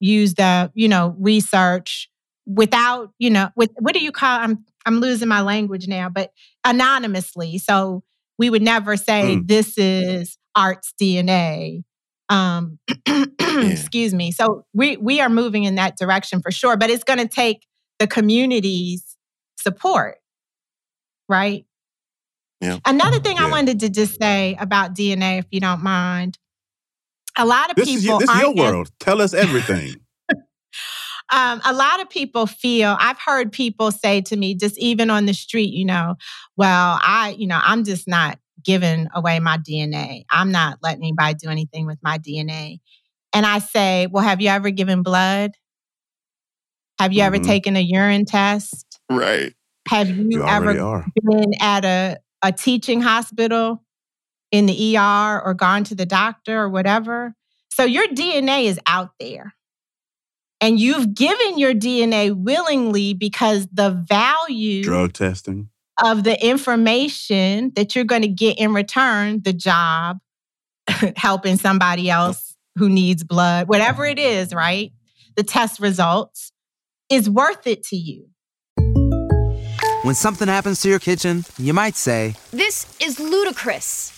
use 0.00 0.34
the 0.34 0.70
you 0.74 0.88
know 0.88 1.14
research 1.18 2.08
without 2.48 3.10
you 3.18 3.28
know 3.30 3.50
with 3.56 3.70
what 3.78 3.92
do 3.94 4.00
you 4.00 4.10
call 4.10 4.40
i'm 4.40 4.64
i'm 4.86 5.00
losing 5.00 5.28
my 5.28 5.42
language 5.42 5.86
now 5.86 6.08
but 6.08 6.32
anonymously 6.64 7.58
so 7.58 8.02
we 8.38 8.48
would 8.48 8.62
never 8.62 8.96
say 8.96 9.36
Mm. 9.36 9.46
this 9.46 9.76
is 9.76 10.38
art's 10.54 10.94
dna 11.00 11.82
um 12.30 12.78
excuse 13.40 14.14
me 14.14 14.32
so 14.32 14.64
we 14.72 14.96
we 14.96 15.20
are 15.20 15.28
moving 15.28 15.64
in 15.64 15.74
that 15.74 15.96
direction 15.98 16.40
for 16.40 16.50
sure 16.50 16.76
but 16.76 16.88
it's 16.90 17.04
going 17.04 17.18
to 17.18 17.28
take 17.28 17.66
the 17.98 18.06
community's 18.06 19.16
support 19.58 20.16
right 21.28 21.66
Yeah. 22.62 22.78
another 22.86 23.20
thing 23.20 23.36
i 23.38 23.50
wanted 23.50 23.80
to 23.80 23.90
just 23.90 24.18
say 24.20 24.56
about 24.58 24.94
dna 24.94 25.38
if 25.40 25.46
you 25.50 25.60
don't 25.60 25.82
mind 25.82 26.38
a 27.36 27.44
lot 27.46 27.70
of 27.70 27.76
This 27.76 27.88
is, 27.88 27.94
people 28.00 28.06
your- 28.06 28.20
this 28.20 28.30
is 28.30 28.40
your 28.40 28.50
as- 28.50 28.56
world. 28.56 28.90
Tell 28.98 29.22
us 29.22 29.32
everything. 29.32 29.94
Um, 31.30 31.60
a 31.64 31.72
lot 31.72 32.00
of 32.00 32.08
people 32.08 32.46
feel 32.46 32.96
i've 33.00 33.18
heard 33.18 33.52
people 33.52 33.90
say 33.90 34.20
to 34.20 34.36
me 34.36 34.54
just 34.54 34.78
even 34.78 35.10
on 35.10 35.26
the 35.26 35.34
street 35.34 35.72
you 35.72 35.84
know 35.84 36.14
well 36.56 36.98
i 37.02 37.34
you 37.38 37.46
know 37.46 37.60
i'm 37.62 37.84
just 37.84 38.06
not 38.08 38.38
giving 38.64 39.08
away 39.14 39.38
my 39.38 39.58
dna 39.58 40.24
i'm 40.30 40.50
not 40.50 40.78
letting 40.82 41.02
anybody 41.02 41.34
do 41.34 41.48
anything 41.48 41.86
with 41.86 41.98
my 42.02 42.18
dna 42.18 42.78
and 43.32 43.46
i 43.46 43.58
say 43.58 44.06
well 44.10 44.24
have 44.24 44.40
you 44.40 44.48
ever 44.48 44.70
given 44.70 45.02
blood 45.02 45.52
have 46.98 47.12
you 47.12 47.22
ever 47.22 47.38
Mhm. 47.38 47.44
taken 47.44 47.76
a 47.76 47.80
urine 47.80 48.24
test 48.24 48.98
right. 49.10 49.54
have 49.88 50.08
you, 50.08 50.28
You 50.30 50.44
ever 50.44 50.80
are. 50.80 51.06
been 51.22 51.52
at 51.60 51.84
a, 51.84 52.18
a 52.42 52.52
teaching 52.52 53.00
hospital 53.00 53.82
in 54.50 54.66
the 54.66 54.96
ER 54.96 55.40
or 55.44 55.54
gone 55.54 55.84
to 55.84 55.94
the 55.94 56.06
doctor 56.06 56.58
or 56.60 56.68
whatever. 56.68 57.34
So 57.70 57.84
your 57.84 58.06
DNA 58.08 58.64
is 58.64 58.80
out 58.86 59.10
there. 59.20 59.54
And 60.60 60.80
you've 60.80 61.14
given 61.14 61.58
your 61.58 61.72
DNA 61.72 62.34
willingly 62.34 63.14
because 63.14 63.68
the 63.72 63.90
value 63.90 64.82
Drug 64.82 65.12
testing. 65.12 65.68
of 66.02 66.24
the 66.24 66.44
information 66.44 67.72
that 67.76 67.94
you're 67.94 68.04
going 68.04 68.22
to 68.22 68.28
get 68.28 68.58
in 68.58 68.74
return, 68.74 69.40
the 69.42 69.52
job, 69.52 70.18
helping 71.16 71.56
somebody 71.58 72.10
else 72.10 72.56
who 72.76 72.88
needs 72.88 73.22
blood, 73.22 73.68
whatever 73.68 74.04
it 74.04 74.18
is, 74.18 74.52
right? 74.52 74.92
The 75.36 75.44
test 75.44 75.78
results 75.80 76.52
is 77.08 77.30
worth 77.30 77.66
it 77.66 77.84
to 77.84 77.96
you. 77.96 78.26
When 80.02 80.14
something 80.14 80.48
happens 80.48 80.80
to 80.82 80.88
your 80.88 80.98
kitchen, 80.98 81.44
you 81.58 81.72
might 81.72 81.94
say, 81.94 82.34
This 82.50 82.96
is 83.00 83.20
ludicrous. 83.20 84.17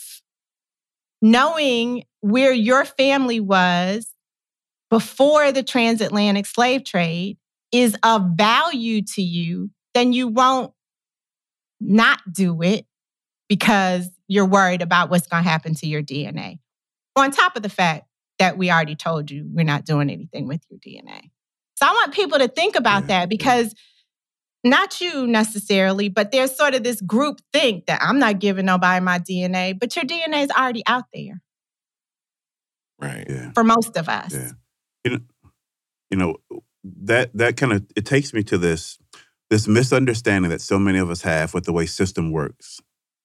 knowing 1.21 2.03
where 2.21 2.53
your 2.53 2.85
family 2.85 3.39
was 3.39 4.07
before 4.89 5.51
the 5.51 5.63
transatlantic 5.63 6.45
slave 6.45 6.83
trade 6.83 7.37
is 7.71 7.95
of 8.03 8.31
value 8.35 9.01
to 9.01 9.21
you, 9.21 9.69
then 9.93 10.13
you 10.13 10.27
won't 10.27 10.73
not 11.79 12.19
do 12.31 12.61
it 12.61 12.85
because 13.47 14.09
you're 14.27 14.45
worried 14.45 14.81
about 14.81 15.09
what's 15.09 15.27
going 15.27 15.43
to 15.43 15.49
happen 15.49 15.73
to 15.75 15.87
your 15.87 16.01
DNA. 16.01 16.59
On 17.15 17.31
top 17.31 17.55
of 17.55 17.63
the 17.63 17.69
fact 17.69 18.05
that 18.39 18.57
we 18.57 18.71
already 18.71 18.95
told 18.95 19.29
you 19.29 19.45
we're 19.51 19.63
not 19.63 19.85
doing 19.85 20.09
anything 20.09 20.47
with 20.47 20.61
your 20.69 20.79
DNA. 20.79 21.29
So 21.75 21.85
I 21.85 21.91
want 21.91 22.13
people 22.13 22.37
to 22.39 22.47
think 22.47 22.75
about 22.75 23.07
that 23.07 23.29
because 23.29 23.73
not 24.63 25.01
you 25.01 25.27
necessarily, 25.27 26.09
but 26.09 26.31
there's 26.31 26.55
sort 26.55 26.75
of 26.75 26.83
this 26.83 27.01
group 27.01 27.41
think 27.51 27.87
that 27.87 28.01
I'm 28.01 28.19
not 28.19 28.39
giving 28.39 28.65
nobody 28.65 29.03
my 29.03 29.19
DNA, 29.19 29.77
but 29.79 29.95
your 29.95 30.05
DNA 30.05 30.43
is 30.43 30.51
already 30.51 30.83
out 30.87 31.05
there 31.13 31.41
Right. 32.99 33.25
Yeah. 33.27 33.51
for 33.53 33.63
most 33.63 33.97
of 33.97 34.07
us. 34.07 34.33
Yeah. 34.33 34.51
You 35.03 35.11
know, 35.11 35.19
you 36.11 36.17
know 36.17 36.35
that 36.83 37.31
that 37.35 37.57
kind 37.57 37.73
of 37.73 37.85
it 37.95 38.05
takes 38.05 38.33
me 38.33 38.43
to 38.43 38.57
this 38.57 38.99
this 39.49 39.67
misunderstanding 39.67 40.51
that 40.51 40.61
so 40.61 40.77
many 40.77 40.99
of 40.99 41.09
us 41.09 41.21
have 41.23 41.53
with 41.53 41.65
the 41.65 41.73
way 41.73 41.85
system 41.85 42.31
works 42.31 42.79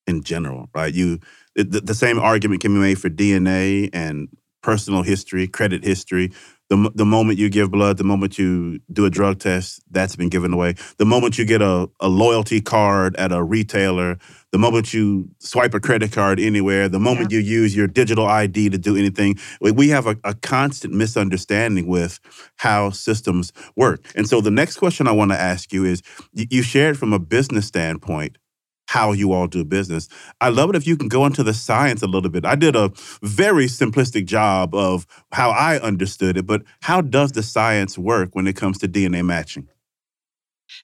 in 0.07 0.23
general, 0.23 0.69
right? 0.75 0.93
You 0.95 1.19
the, 1.55 1.81
the 1.81 1.95
same 1.95 2.19
argument 2.19 2.63
can 2.63 2.73
be 2.73 2.81
made 2.81 2.99
for 2.99 3.11
DNA 3.11 3.91
and 3.93 4.29
personal 4.63 5.03
history, 5.03 5.47
credit 5.47 5.85
history. 5.85 6.33
The, 6.69 6.91
the 6.97 7.05
moment 7.07 7.39
you 7.39 7.49
give 7.49 7.71
blood, 7.71 7.97
the 7.97 8.05
moment 8.05 8.39
you 8.39 8.81
do 8.93 9.05
a 9.05 9.11
drug 9.11 9.39
test, 9.39 9.83
that's 9.91 10.17
been 10.17 10.29
given 10.29 10.53
away. 10.53 10.75
The 10.99 11.05
moment 11.05 11.39
you 11.39 11.45
get 11.45 11.63
a, 11.63 11.89
a 12.01 12.09
loyalty 12.09 12.61
card 12.61 13.15
at 13.17 13.31
a 13.31 13.43
retailer, 13.43 14.19
the 14.51 14.59
moment 14.59 14.93
you 14.93 15.31
swipe 15.39 15.75
a 15.75 15.81
credit 15.81 16.11
card 16.13 16.41
anywhere, 16.41 16.89
the 16.89 16.99
moment 16.99 17.31
you 17.31 17.39
use 17.39 17.77
your 17.77 17.87
digital 17.87 18.27
ID 18.27 18.71
to 18.71 18.79
do 18.79 18.97
anything, 18.97 19.37
we- 19.61 19.71
we 19.73 19.89
have 19.91 20.07
a, 20.09 20.17
a 20.25 20.35
constant 20.35 20.93
misunderstanding 20.93 21.87
with 21.87 22.19
how 22.57 22.91
systems 22.91 23.53
work. 23.77 24.05
And 24.17 24.29
so 24.29 24.41
the 24.41 24.51
next 24.51 24.77
question 24.79 25.07
I 25.07 25.13
want 25.13 25.31
to 25.31 25.41
ask 25.41 25.73
you 25.73 25.85
is 25.85 26.03
you, 26.33 26.47
you 26.51 26.63
shared 26.63 26.99
from 26.99 27.13
a 27.13 27.19
business 27.21 27.67
standpoint 27.67 28.39
how 28.87 29.13
you 29.13 29.33
all 29.33 29.47
do 29.47 29.65
business. 29.65 30.09
I 30.41 30.49
love 30.49 30.71
it 30.71 30.77
if 30.77 30.87
you 30.87 30.97
can 30.97 31.09
go 31.09 31.27
into 31.27 31.43
the 31.43 31.53
science 31.55 32.03
a 32.03 32.07
little 32.07 32.31
bit. 32.31 32.45
I 32.45 32.55
did 32.55 32.77
a 32.77 32.91
very 33.23 33.67
simplistic 33.67 34.27
job 34.27 34.75
of 34.75 35.07
how 35.33 35.51
I 35.51 35.79
understood 35.81 36.37
it, 36.37 36.47
but 36.47 36.63
how 36.83 37.01
does 37.01 37.33
the 37.33 37.43
science 37.43 37.99
work 37.99 38.31
when 38.35 38.47
it 38.47 38.57
comes 38.57 38.79
to 38.79 38.89
DNA 38.89 39.25
matching? 39.25 39.69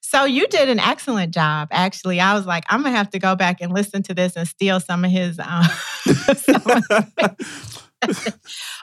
So 0.00 0.24
you 0.24 0.46
did 0.46 0.68
an 0.68 0.78
excellent 0.78 1.32
job, 1.34 1.68
actually. 1.70 2.20
I 2.20 2.34
was 2.34 2.46
like, 2.46 2.64
I'm 2.68 2.82
gonna 2.82 2.96
have 2.96 3.10
to 3.10 3.18
go 3.18 3.34
back 3.34 3.60
and 3.60 3.72
listen 3.72 4.02
to 4.04 4.14
this 4.14 4.36
and 4.36 4.46
steal 4.46 4.78
some 4.80 5.04
of 5.04 5.10
his. 5.10 5.38
Um, 5.38 5.64
some 6.36 6.62
of- 6.66 7.36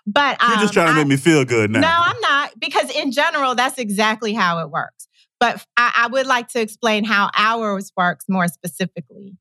but 0.08 0.41
um, 0.41 0.49
You're 0.51 0.60
just 0.62 0.73
trying 0.73 0.88
to 0.88 0.93
I- 0.93 0.95
make 0.95 1.08
me 1.08 1.17
feel 1.17 1.43
good 1.45 1.69
now. 1.71 1.82
No, 1.82 1.88
I'm 1.91 2.19
not, 2.21 2.60
because 2.60 2.89
in 2.95 3.12
general, 3.12 3.55
that's 3.55 3.77
exactly 3.77 4.34
how 4.34 4.60
it 4.60 4.69
works. 4.69 5.08
But 5.39 5.65
I, 5.78 5.91
I 5.95 6.08
would 6.08 6.28
like 6.28 6.49
to 6.49 6.62
explain 6.62 7.04
how 7.04 7.30
ours 7.36 7.91
works 7.95 8.25
more 8.28 8.47
specifically. 8.47 9.38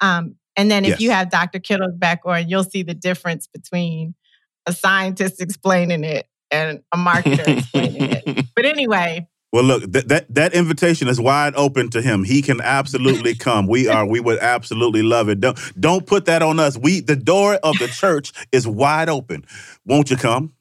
Um, 0.00 0.36
and 0.56 0.70
then 0.70 0.84
if 0.84 1.00
you 1.00 1.10
have 1.10 1.30
Dr. 1.30 1.58
Kittles 1.58 1.94
back 1.96 2.20
on, 2.24 2.48
you'll 2.48 2.64
see 2.64 2.82
the 2.82 2.94
difference 2.94 3.46
between 3.46 4.14
a 4.66 4.72
scientist 4.72 5.40
explaining 5.40 6.04
it 6.04 6.26
and 6.50 6.80
a 6.92 6.96
marketer 6.96 7.58
explaining 7.58 8.02
it. 8.02 8.46
But 8.56 8.66
anyway, 8.66 9.26
Well, 9.52 9.64
look, 9.64 9.82
that, 9.90 10.08
that 10.08 10.32
that 10.32 10.54
invitation 10.54 11.08
is 11.08 11.20
wide 11.20 11.54
open 11.56 11.90
to 11.90 12.00
him. 12.00 12.22
He 12.22 12.40
can 12.40 12.60
absolutely 12.60 13.34
come. 13.48 13.66
We 13.66 13.88
are. 13.88 14.06
We 14.06 14.20
would 14.20 14.38
absolutely 14.38 15.02
love 15.02 15.28
it. 15.28 15.40
Don't 15.40 15.58
don't 15.78 16.06
put 16.06 16.26
that 16.26 16.40
on 16.42 16.60
us. 16.60 16.78
We 16.78 17.00
the 17.00 17.16
door 17.16 17.54
of 17.64 17.78
the 17.80 17.88
church 17.88 18.32
is 18.52 18.66
wide 18.66 19.08
open. 19.08 19.44
Won't 19.84 20.10
you 20.10 20.16
come? 20.16 20.52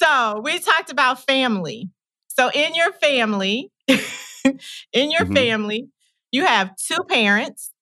so 0.00 0.40
we 0.42 0.58
talked 0.58 0.90
about 0.90 1.24
family. 1.24 1.90
So 2.28 2.50
in 2.50 2.74
your 2.74 2.92
family, 2.92 3.70
in 4.92 5.10
your 5.10 5.26
Mhm. 5.26 5.34
family, 5.34 5.88
you 6.32 6.46
have 6.46 6.76
two 6.76 7.02
parents. 7.08 7.72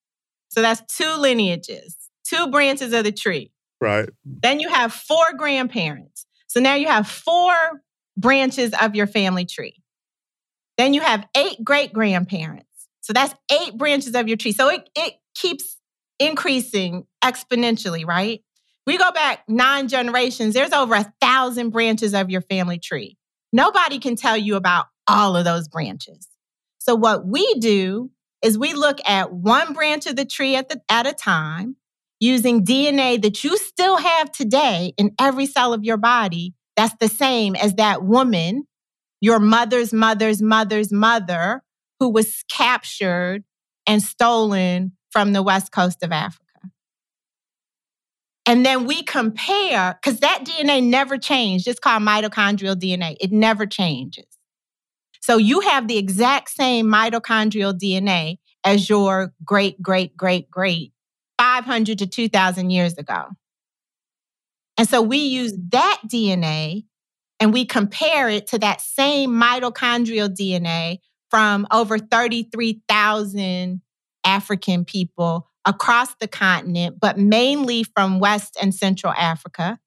So 0.49 0.63
that's 0.63 0.83
two 0.97 1.15
lineages, 1.17 1.97
two 2.25 2.49
branches 2.49 2.93
of 2.93 3.05
the 3.05 3.13
tree. 3.13 3.53
Right. 3.81 4.09
Then 4.25 4.61
you 4.61 4.69
have 4.69 4.93
four 4.93 5.33
grandparents. 5.37 6.27
So 6.47 6.61
now 6.61 6.75
you 6.75 6.89
have 6.89 7.07
four 7.09 7.83
branches 8.17 8.73
of 8.81 8.95
your 8.97 9.07
family 9.07 9.45
tree. 9.45 9.83
Then 10.77 10.95
you 10.95 11.01
have 11.01 11.27
eight 11.37 11.63
great 11.63 11.93
grandparents. 11.93 12.67
So 13.01 13.13
that's 13.13 13.35
eight 13.53 13.77
branches 13.77 14.15
of 14.15 14.29
your 14.29 14.37
tree. 14.37 14.53
So 14.53 14.69
it, 14.69 14.89
it 14.97 15.15
keeps 15.35 15.77
increasing 16.19 17.07
exponentially, 17.23 18.07
right? 18.07 18.43
We 18.87 18.97
go 18.97 19.11
back 19.13 19.45
nine 19.49 19.89
generations, 19.89 20.55
there's 20.55 20.73
over 20.73 20.95
a 20.95 21.13
thousand 21.21 21.71
branches 21.71 22.15
of 22.15 22.31
your 22.31 22.41
family 22.41 22.79
tree. 22.79 23.17
Nobody 23.53 23.99
can 23.99 24.17
tell 24.17 24.37
you 24.37 24.57
about 24.57 24.87
all 25.09 25.37
of 25.37 25.45
those 25.45 25.69
branches. 25.69 26.29
So 26.79 26.95
what 26.95 27.27
we 27.27 27.55
do 27.55 28.11
is 28.43 28.59
we 28.59 28.73
look 28.75 28.99
at 29.07 29.33
one 29.33 29.73
branch 29.73 30.07
of 30.07 30.17
the 30.17 30.25
tree 30.25 30.55
at 30.55 30.69
the 30.69 30.81
at 30.89 31.07
a 31.07 31.13
time 31.13 31.77
using 32.21 32.65
DNA 32.65 33.21
that 33.23 33.43
you 33.45 33.57
still 33.57 33.97
have 33.97 34.31
today 34.33 34.93
in 34.97 35.13
every 35.19 35.47
cell 35.47 35.73
of 35.73 35.85
your 35.85 35.97
body, 35.97 36.55
that's 36.77 36.95
the 37.01 37.09
same 37.09 37.57
as 37.57 37.75
that 37.75 38.05
woman, 38.05 38.65
your 39.21 39.39
mother's 39.39 39.93
mother's 39.93 40.41
mother's 40.41 40.93
mother, 40.93 41.63
who 41.99 42.09
was 42.09 42.45
captured 42.51 43.45
and 43.87 44.03
stolen 44.03 44.93
from 45.11 45.33
the 45.33 45.43
west 45.43 45.73
coast 45.73 46.03
of 46.03 46.13
Africa. 46.13 46.45
And 48.47 48.65
then 48.65 48.87
we 48.87 49.03
compare, 49.03 49.99
because 50.01 50.21
that 50.21 50.45
DNA 50.45 50.83
never 50.83 51.19
changed. 51.19 51.69
It's 51.69 51.81
called 51.81 52.03
mitochondrial 52.03 52.77
DNA. 52.77 53.17
It 53.21 53.33
never 53.33 53.67
changes. 53.67 54.28
So 55.29 55.37
you 55.37 55.61
have 55.61 55.89
the 55.89 55.99
exact 55.99 56.49
same 56.49 56.87
mitochondrial 56.87 57.79
DNA 57.79 58.39
as 58.65 58.89
your 58.89 59.35
great, 59.45 59.81
great, 59.83 60.17
great, 60.17 60.51
great 60.51 60.95
500 61.39 61.99
to 61.99 62.07
2,000 62.07 62.71
years 62.71 62.97
ago. 62.97 63.27
And 64.79 64.89
so 64.89 65.03
we 65.03 65.19
use 65.19 65.53
that 65.71 66.01
DNA 66.07 66.85
and 67.41 67.53
we 67.53 67.67
compare 67.67 68.31
it 68.31 68.47
to 68.49 68.59
that 68.61 68.81
same 68.81 69.33
mitochondrial 69.33 70.35
DNA 70.35 71.01
from 71.31 71.67
over 71.71 71.99
33,000 71.99 73.83
African 74.25 74.87
people 74.87 75.51
across 75.67 76.15
the 76.21 76.29
continent, 76.29 76.97
but 76.99 77.19
mainly 77.19 77.85
from 77.85 78.19
West 78.19 78.57
and 78.63 78.75
Central 78.75 79.13
Africa. 79.13 79.79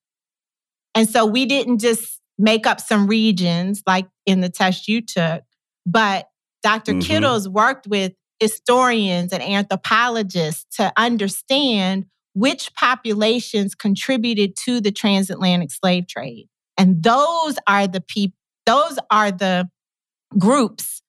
And 0.94 1.08
so 1.08 1.26
we 1.26 1.46
didn't 1.46 1.78
just 1.78 2.21
make 2.42 2.66
up 2.66 2.80
some 2.80 3.06
regions 3.06 3.82
like 3.86 4.06
in 4.26 4.40
the 4.40 4.48
test 4.50 4.88
you 4.88 5.00
took, 5.00 5.44
but 5.86 6.26
doctor 6.62 6.92
Mhm. 6.92 7.02
Kittles 7.06 7.48
worked 7.48 7.86
with 7.86 8.12
historians 8.40 9.32
and 9.32 9.42
anthropologists 9.42 10.66
to 10.76 10.92
understand 10.96 12.06
which 12.34 12.74
populations 12.74 13.74
contributed 13.74 14.56
to 14.56 14.80
the 14.80 14.90
transatlantic 14.90 15.70
slave 15.70 16.08
trade. 16.08 16.48
And 16.76 17.02
those 17.02 17.56
are 17.68 17.86
the 17.86 18.00
people, 18.00 18.36
those 18.66 18.98
are 19.10 19.30
the 19.30 19.70
groups 20.38 21.02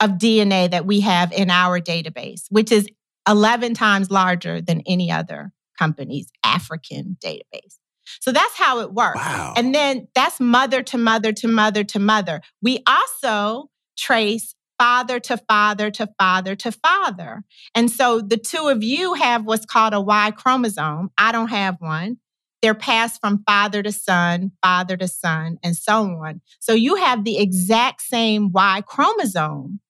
of 0.00 0.18
DNA 0.18 0.68
that 0.70 0.86
we 0.86 1.00
have 1.00 1.32
in 1.32 1.50
our 1.50 1.80
database, 1.80 2.42
which 2.50 2.70
is 2.70 2.86
11 3.28 3.74
times 3.74 4.10
larger 4.10 4.60
than 4.60 4.82
any 4.86 5.10
other 5.10 5.52
company's 5.78 6.30
African 6.44 7.16
database. 7.24 7.78
So 8.20 8.32
that's 8.32 8.56
how 8.56 8.80
it 8.80 8.92
works. 8.92 9.16
Wow. 9.16 9.54
And 9.56 9.74
then 9.74 10.08
that's 10.14 10.40
mother 10.40 10.82
to 10.84 10.98
mother 10.98 11.32
to 11.32 11.48
mother 11.48 11.84
to 11.84 11.98
mother. 11.98 12.40
We 12.62 12.82
also 12.86 13.70
trace 13.96 14.54
father 14.78 15.20
to 15.20 15.36
father 15.48 15.90
to 15.90 16.08
father 16.18 16.56
to 16.56 16.72
father. 16.72 17.44
And 17.74 17.90
so 17.90 18.20
the 18.20 18.36
two 18.36 18.68
of 18.68 18.82
you 18.82 19.14
have 19.14 19.44
what's 19.44 19.66
called 19.66 19.94
a 19.94 20.00
Y 20.00 20.32
chromosome. 20.32 21.10
I 21.16 21.32
don't 21.32 21.48
have 21.48 21.76
one. 21.78 22.18
They're 22.60 22.74
passed 22.74 23.20
from 23.20 23.42
father 23.46 23.82
to 23.82 23.92
son, 23.92 24.52
father 24.62 24.96
to 24.96 25.06
son, 25.06 25.58
and 25.62 25.76
so 25.76 26.02
on. 26.04 26.40
So 26.60 26.72
you 26.72 26.96
have 26.96 27.24
the 27.24 27.38
exact 27.38 28.00
same 28.00 28.52
Y 28.52 28.82
chromosome 28.86 29.80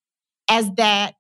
as 0.51 0.71
that 0.77 1.15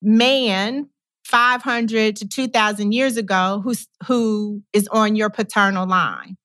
man 0.00 0.88
500 1.24 2.16
to 2.16 2.28
2000 2.28 2.92
years 2.92 3.16
ago 3.16 3.60
who's 3.64 3.88
who 4.06 4.62
is 4.72 4.86
on 4.88 5.16
your 5.16 5.30
paternal 5.30 5.86
line. 5.86 6.36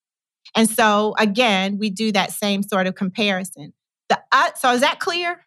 And 0.56 0.70
so 0.70 1.16
again 1.20 1.78
we 1.78 1.90
do 1.90 2.12
that 2.14 2.32
same 2.32 2.64
sort 2.64 2.88
of 2.88 2.96
comparison. 2.96 3.74
The 4.08 4.20
uh, 4.32 4.52
so 4.56 4.72
is 4.72 4.82
that 4.82 5.00
clear? 5.00 5.46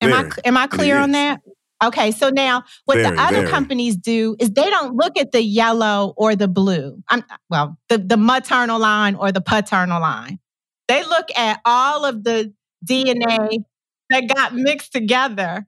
Am 0.00 0.12
i 0.12 0.30
am 0.44 0.56
i 0.56 0.66
clear 0.66 0.96
on 0.96 1.12
that? 1.12 1.40
Okay 1.82 2.12
so 2.12 2.30
now 2.30 2.62
what 2.84 2.96
Very, 2.96 3.10
the 3.14 3.20
other 3.20 3.36
very. 3.38 3.50
companies 3.50 3.96
do 3.96 4.36
is 4.38 4.50
they 4.52 4.70
don't 4.70 4.94
look 4.94 5.18
at 5.18 5.32
the 5.32 5.42
yellow 5.42 6.14
or 6.16 6.36
the 6.36 6.48
blue. 6.48 7.02
I'm, 7.08 7.24
well 7.50 7.76
the, 7.88 7.98
the 7.98 8.16
maternal 8.16 8.78
line 8.78 9.16
or 9.16 9.32
the 9.32 9.40
paternal 9.40 10.00
line. 10.00 10.38
They 10.86 11.02
look 11.02 11.26
at 11.36 11.60
all 11.64 12.04
of 12.04 12.22
the 12.22 12.54
dna 12.86 13.64
that 14.10 14.34
got 14.34 14.54
mixed 14.54 14.92
together 14.92 15.66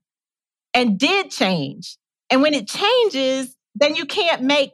and 0.77 0.99
did 0.99 1.31
change. 1.31 1.97
And 2.31 2.43
when 2.43 2.55
it 2.55 2.69
changes, 2.69 3.57
then 3.75 3.97
you 3.97 4.05
can't 4.05 4.43
make 4.43 4.73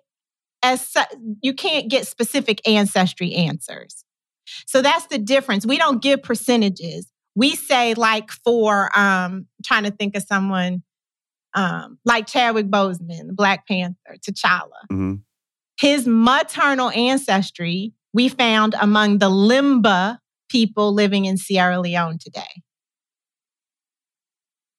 as 0.62 0.94
you 1.42 1.54
can't 1.54 1.88
get 1.88 2.06
specific 2.06 2.60
ancestry 2.68 3.32
answers. 3.34 4.04
So 4.66 4.82
that's 4.82 5.06
the 5.06 5.18
difference. 5.18 5.64
We 5.64 5.78
don't 5.78 6.02
give 6.02 6.22
percentages. 6.22 7.10
We 7.34 7.54
say 7.54 7.94
like 7.94 8.30
for 8.30 8.90
um 8.98 9.46
trying 9.64 9.84
to 9.84 9.90
think 9.90 10.16
of 10.16 10.24
someone 10.24 10.82
um 11.54 11.98
like 12.04 12.26
Chadwick 12.26 12.66
Boseman, 12.66 13.34
Black 13.34 13.66
Panther, 13.66 14.16
T'Challa. 14.18 14.88
Mhm. 14.90 15.22
His 15.80 16.06
maternal 16.06 16.90
ancestry 16.90 17.92
we 18.14 18.28
found 18.28 18.74
among 18.78 19.18
the 19.18 19.30
Limba 19.30 20.18
people 20.50 20.92
living 20.92 21.24
in 21.24 21.38
Sierra 21.38 21.80
Leone 21.80 22.18
today. 22.18 22.62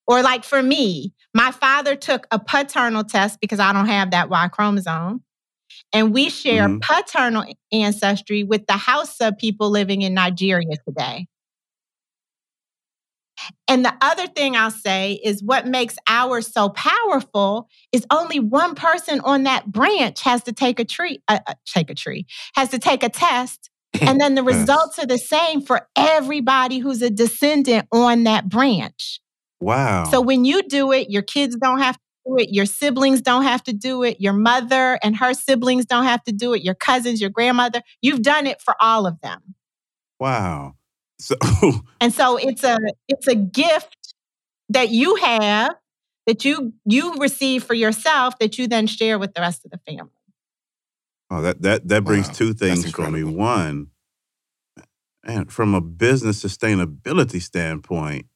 Or 0.07 0.21
like 0.21 0.43
for 0.43 0.61
me, 0.61 1.13
my 1.33 1.51
father 1.51 1.95
took 1.95 2.27
a 2.31 2.39
paternal 2.39 3.03
test 3.03 3.39
because 3.39 3.59
I 3.59 3.73
don't 3.73 3.87
have 3.87 4.11
that 4.11 4.29
Y 4.29 4.47
chromosome. 4.49 5.23
And 5.91 6.13
we 6.13 6.29
share 6.29 6.69
Mhm. 6.69 6.81
paternal 6.81 7.45
ancestry 7.71 8.43
with 8.43 8.67
the 8.67 8.73
Hausa 8.73 9.31
people 9.31 9.69
living 9.69 10.01
in 10.01 10.13
Nigeria 10.13 10.75
today. 10.87 11.27
And 13.67 13.83
the 13.83 13.93
other 14.01 14.27
thing 14.27 14.55
I'll 14.55 14.71
say 14.71 15.19
is 15.23 15.41
what 15.41 15.65
makes 15.65 15.95
ours 16.07 16.51
so 16.51 16.69
powerful 16.69 17.67
is 17.91 18.05
only 18.11 18.39
one 18.39 18.75
person 18.75 19.19
on 19.21 19.43
that 19.43 19.71
branch 19.71 20.21
has 20.21 20.43
to 20.43 20.53
take 20.53 20.79
a 20.79 20.85
tree, 20.85 21.21
uh, 21.27 21.39
uh, 21.47 21.53
take 21.65 21.89
a 21.89 21.95
tree, 21.95 22.25
has 22.55 22.69
to 22.69 22.79
take 22.79 23.03
a 23.03 23.09
test. 23.09 23.69
And 24.01 24.19
then 24.21 24.35
the 24.35 24.43
results 24.43 24.99
are 24.99 25.05
the 25.07 25.17
same 25.17 25.61
for 25.61 25.87
everybody 25.95 26.79
who's 26.79 27.01
a 27.01 27.09
descendant 27.09 27.87
on 27.91 28.23
that 28.25 28.49
branch. 28.49 29.19
Wow. 29.63 30.03
So 30.05 30.21
when 30.21 30.45
you 30.45 30.63
do 30.63 30.91
it, 30.91 31.09
your 31.09 31.21
kids 31.21 31.55
don't 31.55 31.79
have 31.79 31.95
to 31.95 32.01
do 32.27 32.37
it, 32.37 32.49
your 32.51 32.65
siblings 32.65 33.21
don't 33.21 33.43
have 33.43 33.63
to 33.63 33.73
do 33.73 34.03
it, 34.03 34.19
your 34.19 34.33
mother 34.33 34.99
and 35.03 35.15
her 35.17 35.33
siblings 35.33 35.85
don't 35.85 36.05
have 36.05 36.23
to 36.25 36.31
do 36.31 36.53
it, 36.53 36.63
your 36.63 36.75
cousins, 36.75 37.21
your 37.21 37.29
grandmother, 37.29 37.81
you've 38.01 38.21
done 38.21 38.47
it 38.47 38.61
for 38.61 38.75
all 38.79 39.05
of 39.05 39.19
them. 39.21 39.55
wow. 40.19 40.75
So 41.19 41.35
And 41.99 42.13
so 42.13 42.37
it's 42.37 42.63
a 42.63 42.77
it's 43.07 43.27
a 43.27 43.35
gift 43.35 44.13
that 44.69 44.89
you 44.89 45.15
have 45.15 45.75
that 46.27 46.45
you 46.45 46.73
you 46.85 47.15
receive 47.15 47.63
for 47.63 47.73
yourself 47.73 48.37
that 48.39 48.57
you 48.57 48.67
then 48.67 48.87
share 48.87 49.17
with 49.19 49.33
the 49.33 49.41
rest 49.41 49.65
of 49.65 49.71
the 49.71 49.79
family. 49.87 50.11
Oh, 51.29 51.41
that 51.41 51.61
that 51.61 51.87
that 51.87 52.03
brings 52.03 52.27
Wow, 52.27 52.33
two 52.33 52.53
things 52.53 52.91
for 52.91 53.09
me. 53.09 53.23
One, 53.23 53.87
and 55.23 55.51
from 55.51 55.73
a 55.73 55.81
business 55.81 56.43
sustainability 56.43 57.41
standpoint, 57.41 58.27
like, 58.27 58.32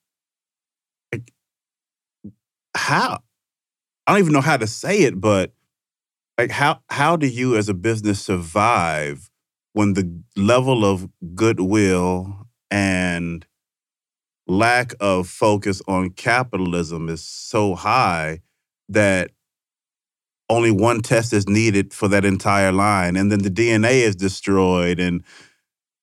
how? 2.77 3.19
I 4.05 4.13
don't 4.13 4.19
even 4.19 4.33
know 4.33 4.41
how 4.41 4.57
to 4.57 4.67
say 4.67 4.99
it, 4.99 5.19
but 5.19 5.53
like 6.37 6.51
how 6.51 6.81
how 6.89 7.15
do 7.15 7.27
you 7.27 7.55
as 7.55 7.69
a 7.69 7.73
business 7.73 8.19
survive 8.19 9.29
when 9.73 9.93
the 9.93 10.21
level 10.35 10.85
of 10.85 11.09
goodwill 11.35 12.47
and 12.71 13.45
lack 14.47 14.93
of 14.99 15.27
focus 15.27 15.81
on 15.87 16.11
capitalism 16.11 17.09
is 17.09 17.23
so 17.23 17.75
high 17.75 18.39
that 18.87 19.31
only 20.49 20.71
one 20.71 21.01
test 21.01 21.33
is 21.33 21.47
needed 21.47 21.93
for 21.93 22.07
that 22.07 22.23
entire 22.23 22.71
line 22.71 23.17
and 23.17 23.31
then 23.31 23.39
the 23.39 23.49
dna 23.49 23.91
is 23.91 24.15
destroyed 24.15 24.99
and 24.99 25.23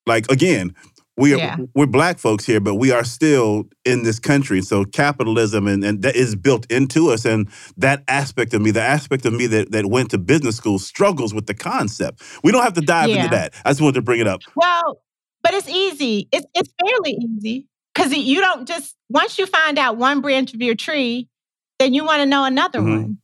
like 0.06 0.30
again 0.30 0.74
we 1.16 1.32
are 1.34 1.38
Yeah. 1.38 1.56
we're 1.74 1.86
black 1.86 2.18
folks 2.18 2.44
here 2.44 2.60
but 2.60 2.74
we 2.74 2.90
are 2.90 3.04
still 3.04 3.64
in 3.84 4.02
this 4.02 4.18
country 4.18 4.60
so 4.62 4.84
capitalism 4.84 5.66
and, 5.68 5.84
and 5.84 6.02
that 6.02 6.16
is 6.16 6.34
built 6.34 6.66
into 6.70 7.10
us 7.10 7.24
and 7.24 7.48
that 7.76 8.02
aspect 8.08 8.52
of 8.54 8.60
me 8.62 8.70
the 8.72 8.82
aspect 8.82 9.24
of 9.24 9.32
me 9.32 9.46
that, 9.46 9.70
that 9.72 9.86
went 9.86 10.10
to 10.10 10.18
business 10.18 10.56
school 10.56 10.78
struggles 10.78 11.32
with 11.32 11.46
the 11.46 11.54
concept 11.54 12.22
we 12.42 12.50
don't 12.52 12.62
have 12.64 12.72
to 12.74 12.80
dive 12.80 13.10
Yeah. 13.10 13.16
into 13.24 13.30
that 13.36 13.54
i 13.64 13.70
just 13.70 13.80
wanted 13.80 13.94
to 13.94 14.02
bring 14.02 14.20
it 14.20 14.26
up 14.26 14.40
Well, 14.56 15.00
but 15.42 15.52
it's 15.54 15.68
easy. 15.68 16.26
It's 16.32 16.46
it's 16.54 16.70
fairly 16.82 17.12
easy 17.20 17.66
because 17.94 18.12
you 18.12 18.40
don't 18.40 18.66
just 18.66 18.96
once 19.10 19.38
you 19.38 19.44
find 19.46 19.78
out 19.78 19.98
one 19.98 20.20
branch 20.22 20.54
of 20.54 20.62
your 20.62 20.74
tree, 20.74 21.28
then 21.78 21.92
you 21.92 22.02
want 22.04 22.20
to 22.20 22.26
know 22.26 22.44
another 22.44 22.80
Mhm. 22.80 23.02
one, 23.02 23.18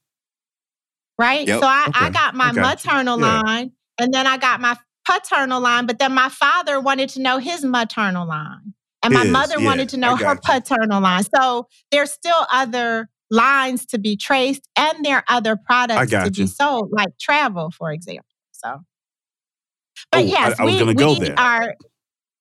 right? 1.19 1.49
Yep. 1.49 1.61
So 1.61 1.67
I, 1.67 1.89
I 1.95 2.11
got 2.11 2.35
my 2.35 2.51
you. 2.53 2.61
maternal 2.61 3.19
Yeah. 3.19 3.41
line, 3.41 3.73
and 3.99 4.13
then 4.13 4.27
I 4.27 4.37
got 4.37 4.61
my 4.61 4.77
paternal 5.11 5.61
line. 5.61 5.87
But 5.87 5.99
then 5.99 6.13
my 6.15 6.29
father 6.29 6.81
wanted 6.81 7.09
to 7.11 7.21
know 7.23 7.39
his 7.39 7.65
maternal 7.65 8.27
line, 8.27 8.75
and 9.03 9.15
my 9.15 9.23
His, 9.25 9.33
mother 9.33 9.59
yeah, 9.59 9.65
wanted 9.67 9.89
to 9.91 9.97
know 9.97 10.17
her 10.17 10.35
you. 10.35 10.41
paternal 10.45 11.01
line. 11.01 11.25
So 11.35 11.67
there's 11.91 12.11
still 12.11 12.47
other 12.53 13.09
lines 13.31 13.87
to 13.87 13.99
be 13.99 14.17
traced, 14.17 14.69
and 14.77 15.05
there 15.05 15.17
are 15.17 15.25
other 15.29 15.57
products 15.57 16.01
to 16.03 16.07
got 16.11 16.33
be 16.35 16.47
sold, 16.47 16.91
like 16.93 17.09
travel, 17.21 17.71
for 17.71 17.93
example. 17.93 18.25
So. 18.53 18.81
But 20.13 20.21
Oh, 20.21 20.25
yes, 20.25 20.59
I- 20.59 20.63
I 20.63 20.67
we, 20.67 20.95
go 20.95 21.15
there. 21.15 21.39
are. 21.39 21.75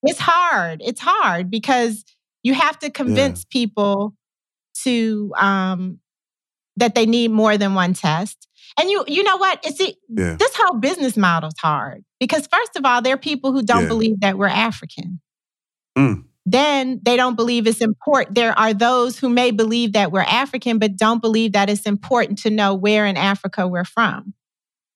It's 0.03 0.19
hard. 0.19 0.81
It's 0.83 1.01
hard 1.01 1.51
because 1.51 2.05
you 2.41 2.53
have 2.53 2.79
to 2.79 2.89
convince 2.89 3.43
people 3.45 4.15
to 4.83 5.33
um, 5.37 5.99
that 6.77 6.95
they 6.95 7.05
need 7.05 7.31
more 7.31 7.57
than 7.57 7.73
one 7.75 7.93
test. 7.93 8.47
And 8.79 8.89
you 8.89 9.03
you 9.07 9.23
know 9.23 9.37
what? 9.37 9.59
It's 9.63 9.79
it, 9.79 9.95
Yeah. 10.09 10.35
this 10.37 10.51
whole 10.55 10.79
business 10.79 11.17
model 11.17 11.47
is 11.49 11.59
hard 11.59 12.03
because 12.19 12.47
first 12.47 12.75
of 12.75 12.85
all, 12.85 13.01
there 13.01 13.13
are 13.13 13.17
people 13.17 13.51
who 13.51 13.61
don't 13.61 13.83
Yeah. 13.83 13.87
believe 13.89 14.19
that 14.21 14.37
we're 14.37 14.47
African. 14.47 15.19
Mm. 15.97 16.23
Then 16.45 16.99
they 17.03 17.15
don't 17.17 17.35
believe 17.35 17.67
it's 17.67 17.81
important. 17.81 18.35
There 18.35 18.57
are 18.57 18.73
those 18.73 19.19
who 19.19 19.29
may 19.29 19.51
believe 19.51 19.93
that 19.93 20.11
we're 20.11 20.21
African, 20.21 20.79
but 20.79 20.97
don't 20.97 21.21
believe 21.21 21.51
that 21.53 21.69
it's 21.69 21.85
important 21.85 22.39
to 22.39 22.49
know 22.49 22.73
where 22.73 23.05
in 23.05 23.17
Africa 23.17 23.67
we're 23.67 23.83
from. 23.85 24.33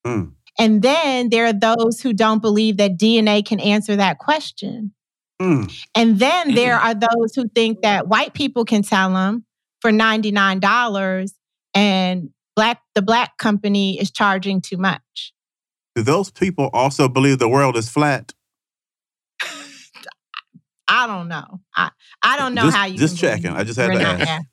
Mm. 0.05 0.31
And 0.57 0.81
then 0.81 1.29
there 1.29 1.45
are 1.45 1.53
those 1.53 1.99
who 2.01 2.13
don't 2.13 2.41
believe 2.41 2.77
that 2.77 2.97
DNA 2.97 3.45
can 3.45 3.59
answer 3.59 3.95
that 3.95 4.17
question. 4.19 4.93
Mm. 5.41 5.71
And 5.95 6.19
then 6.19 6.55
there 6.55 6.75
are 6.75 6.93
those 6.93 7.35
who 7.35 7.47
think 7.49 7.81
that 7.81 8.07
white 8.07 8.33
people 8.33 8.65
can 8.65 8.81
tell 8.83 9.13
them 9.13 9.45
for 9.81 9.91
$99 9.91 11.33
and 11.73 12.29
black 12.55 12.81
the 12.95 13.01
black 13.01 13.37
company 13.37 13.99
is 13.99 14.11
charging 14.11 14.61
too 14.61 14.77
much. 14.77 15.33
Do 15.95 16.01
those 16.03 16.31
people 16.31 16.69
also 16.73 17.07
believe 17.07 17.39
the 17.39 17.49
world 17.49 17.77
is 17.77 17.89
flat? 17.89 18.33
I 20.87 21.07
don't 21.07 21.27
know. 21.27 21.61
I, 21.75 21.89
I 22.21 22.37
don't 22.37 22.53
know 22.53 22.63
Just- 22.63 22.77
how 22.77 22.85
you 22.85 22.97
just 22.97 23.17
checking. 23.17 23.51
I 23.51 23.63
just 23.63 23.79
had 23.79 23.91
to 23.91 24.01
ask. 24.01 24.45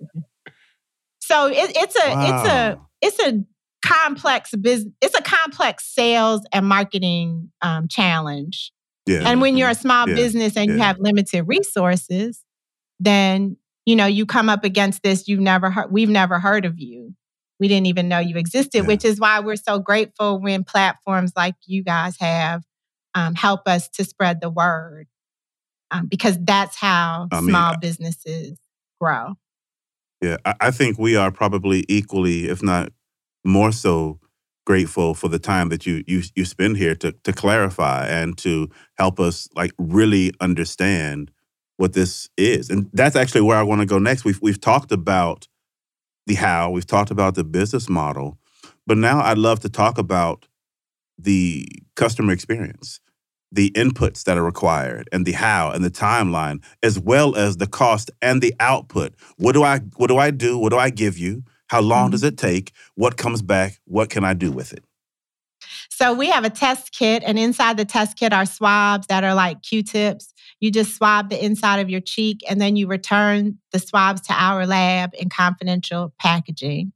So 1.21 1.47
it, 1.47 1.73
it's 1.77 1.97
a 1.97 2.01
it's 2.07 2.49
a 2.49 2.81
it's 3.03 3.21
a 3.23 3.45
complex 3.87 4.55
business. 4.57 4.93
It's 5.01 5.19
a 5.19 5.23
complex 5.23 5.87
sales 5.87 6.43
and 6.53 6.67
marketing 6.67 7.51
um, 7.63 7.89
challenge. 7.89 8.73
Yeah. 9.07 9.23
And 9.25 9.41
when 9.41 9.57
you're 9.57 9.71
a 9.71 9.75
small 9.75 10.09
Yeah, 10.09 10.15
business 10.15 10.57
and 10.57 10.71
you 10.71 10.79
have 10.79 10.99
limited 10.99 11.45
resources, 11.45 12.43
then 12.99 13.57
you 13.87 13.97
know 13.97 14.07
you 14.07 14.27
come 14.27 14.49
up 14.49 14.65
against 14.65 15.03
this. 15.03 15.29
You've 15.29 15.41
never 15.41 15.71
heard. 15.71 15.91
We've 15.93 16.09
never 16.09 16.39
heard 16.39 16.65
of 16.65 16.79
you. 16.79 17.15
We 17.61 17.69
didn't 17.69 17.87
even 17.87 18.09
know 18.09 18.19
you 18.19 18.37
existed, 18.37 18.79
Yeah. 18.83 18.87
which 18.87 19.05
is 19.05 19.21
why 19.21 19.41
we're 19.41 19.57
so 19.57 19.79
grateful 19.79 20.41
when 20.41 20.65
platforms 20.65 21.33
like 21.37 21.55
you 21.67 21.85
guys 21.85 22.17
have 22.19 22.63
um, 23.15 23.35
help 23.35 23.69
us 23.69 23.89
to 23.91 24.05
spread 24.05 24.41
the 24.41 24.51
word, 24.51 25.07
um, 25.91 26.07
because 26.07 26.39
that's 26.41 26.77
how 26.77 27.29
I 27.31 27.41
mean, 27.41 27.51
small 27.51 27.75
I- 27.75 27.77
businesses 27.77 28.59
grow. 29.01 29.35
Yeah, 30.23 30.37
I, 30.45 30.55
I 30.61 30.71
think 30.71 30.99
we 30.99 31.17
are 31.17 31.31
probably 31.31 31.85
equally, 31.89 32.49
if 32.49 32.63
not 32.63 32.93
more 33.45 33.73
so, 33.73 34.19
grateful 34.67 35.15
for 35.15 35.29
the 35.29 35.39
time 35.39 35.71
that 35.71 35.87
you 35.87 36.05
you 36.07 36.23
you 36.37 36.45
spend 36.45 36.77
here 36.77 36.95
to 36.95 37.13
to 37.25 37.33
clarify 37.33 38.07
and 38.07 38.37
to 38.39 38.69
help 38.99 39.19
us 39.19 39.49
like 39.57 39.73
really 39.79 40.33
understand 40.41 41.31
what 41.79 41.95
this 41.95 42.29
is. 42.37 42.69
And 42.71 42.89
that's 42.93 43.17
actually 43.17 43.41
where 43.41 43.57
I 43.57 43.63
want 43.63 43.81
to 43.81 43.87
go 43.87 43.99
next. 43.99 44.25
We've 44.25 44.41
we've 44.43 44.61
talked 44.61 44.93
about 44.93 45.49
the 46.31 46.37
how, 46.37 46.71
we've 46.71 46.87
talked 46.87 47.11
about 47.11 47.35
the 47.35 47.43
business 47.43 47.89
model, 47.89 48.39
but 48.87 48.97
now 48.97 49.21
I'd 49.21 49.37
love 49.37 49.59
to 49.61 49.69
talk 49.69 49.99
about 49.99 50.47
the 51.19 51.67
customer 51.97 52.33
experience, 52.33 53.01
the 53.51 53.73
inputs 53.73 54.23
that 54.25 54.39
are 54.39 54.45
required, 54.45 55.09
and 55.11 55.27
the 55.27 55.33
how 55.33 55.73
and 55.73 55.85
the 55.85 55.91
timeline, 55.91 56.63
as 56.85 57.01
well 57.01 57.35
as 57.35 57.57
the 57.57 57.67
cost 57.67 58.13
and 58.23 58.41
the 58.41 58.55
output. 58.61 59.13
What 59.39 59.53
do 59.53 59.65
I 59.65 59.81
what 59.97 60.07
do 60.07 60.19
I 60.19 60.31
do? 60.31 60.57
What 60.57 60.71
do 60.71 60.79
I 60.79 60.91
give 60.91 61.19
you? 61.19 61.43
How 61.67 61.81
long 61.81 62.11
does 62.11 62.21
mm-hmm. 62.21 62.29
it 62.29 62.39
take? 62.39 62.73
What 62.95 63.17
comes 63.17 63.43
back? 63.43 63.81
What 63.87 64.09
can 64.09 64.25
I 64.25 64.35
do 64.35 64.53
with 64.53 64.73
it? 64.73 64.85
So 65.91 66.15
we 66.15 66.29
have 66.29 66.45
a 66.45 66.51
test 66.51 66.93
kit, 66.93 67.25
and 67.27 67.41
inside 67.41 67.77
the 67.77 67.85
test 67.85 68.17
kit 68.17 68.33
are 68.33 68.47
swabs 68.47 69.09
that 69.09 69.25
are 69.25 69.35
like 69.35 69.63
Q-tips. 69.63 70.33
You 70.61 70.71
just 70.71 70.95
swab 70.97 71.31
the 71.31 71.43
inside 71.45 71.79
of 71.81 71.91
your 71.91 72.01
cheek, 72.01 72.41
and 72.49 72.61
then 72.61 72.77
you 72.77 72.87
return 72.87 73.59
the 73.73 73.79
swabs 73.79 74.21
to 74.23 74.35
our 74.35 74.67
lab 74.67 75.11
in 75.19 75.29
confidential 75.31 76.13
packaging. 76.19 76.93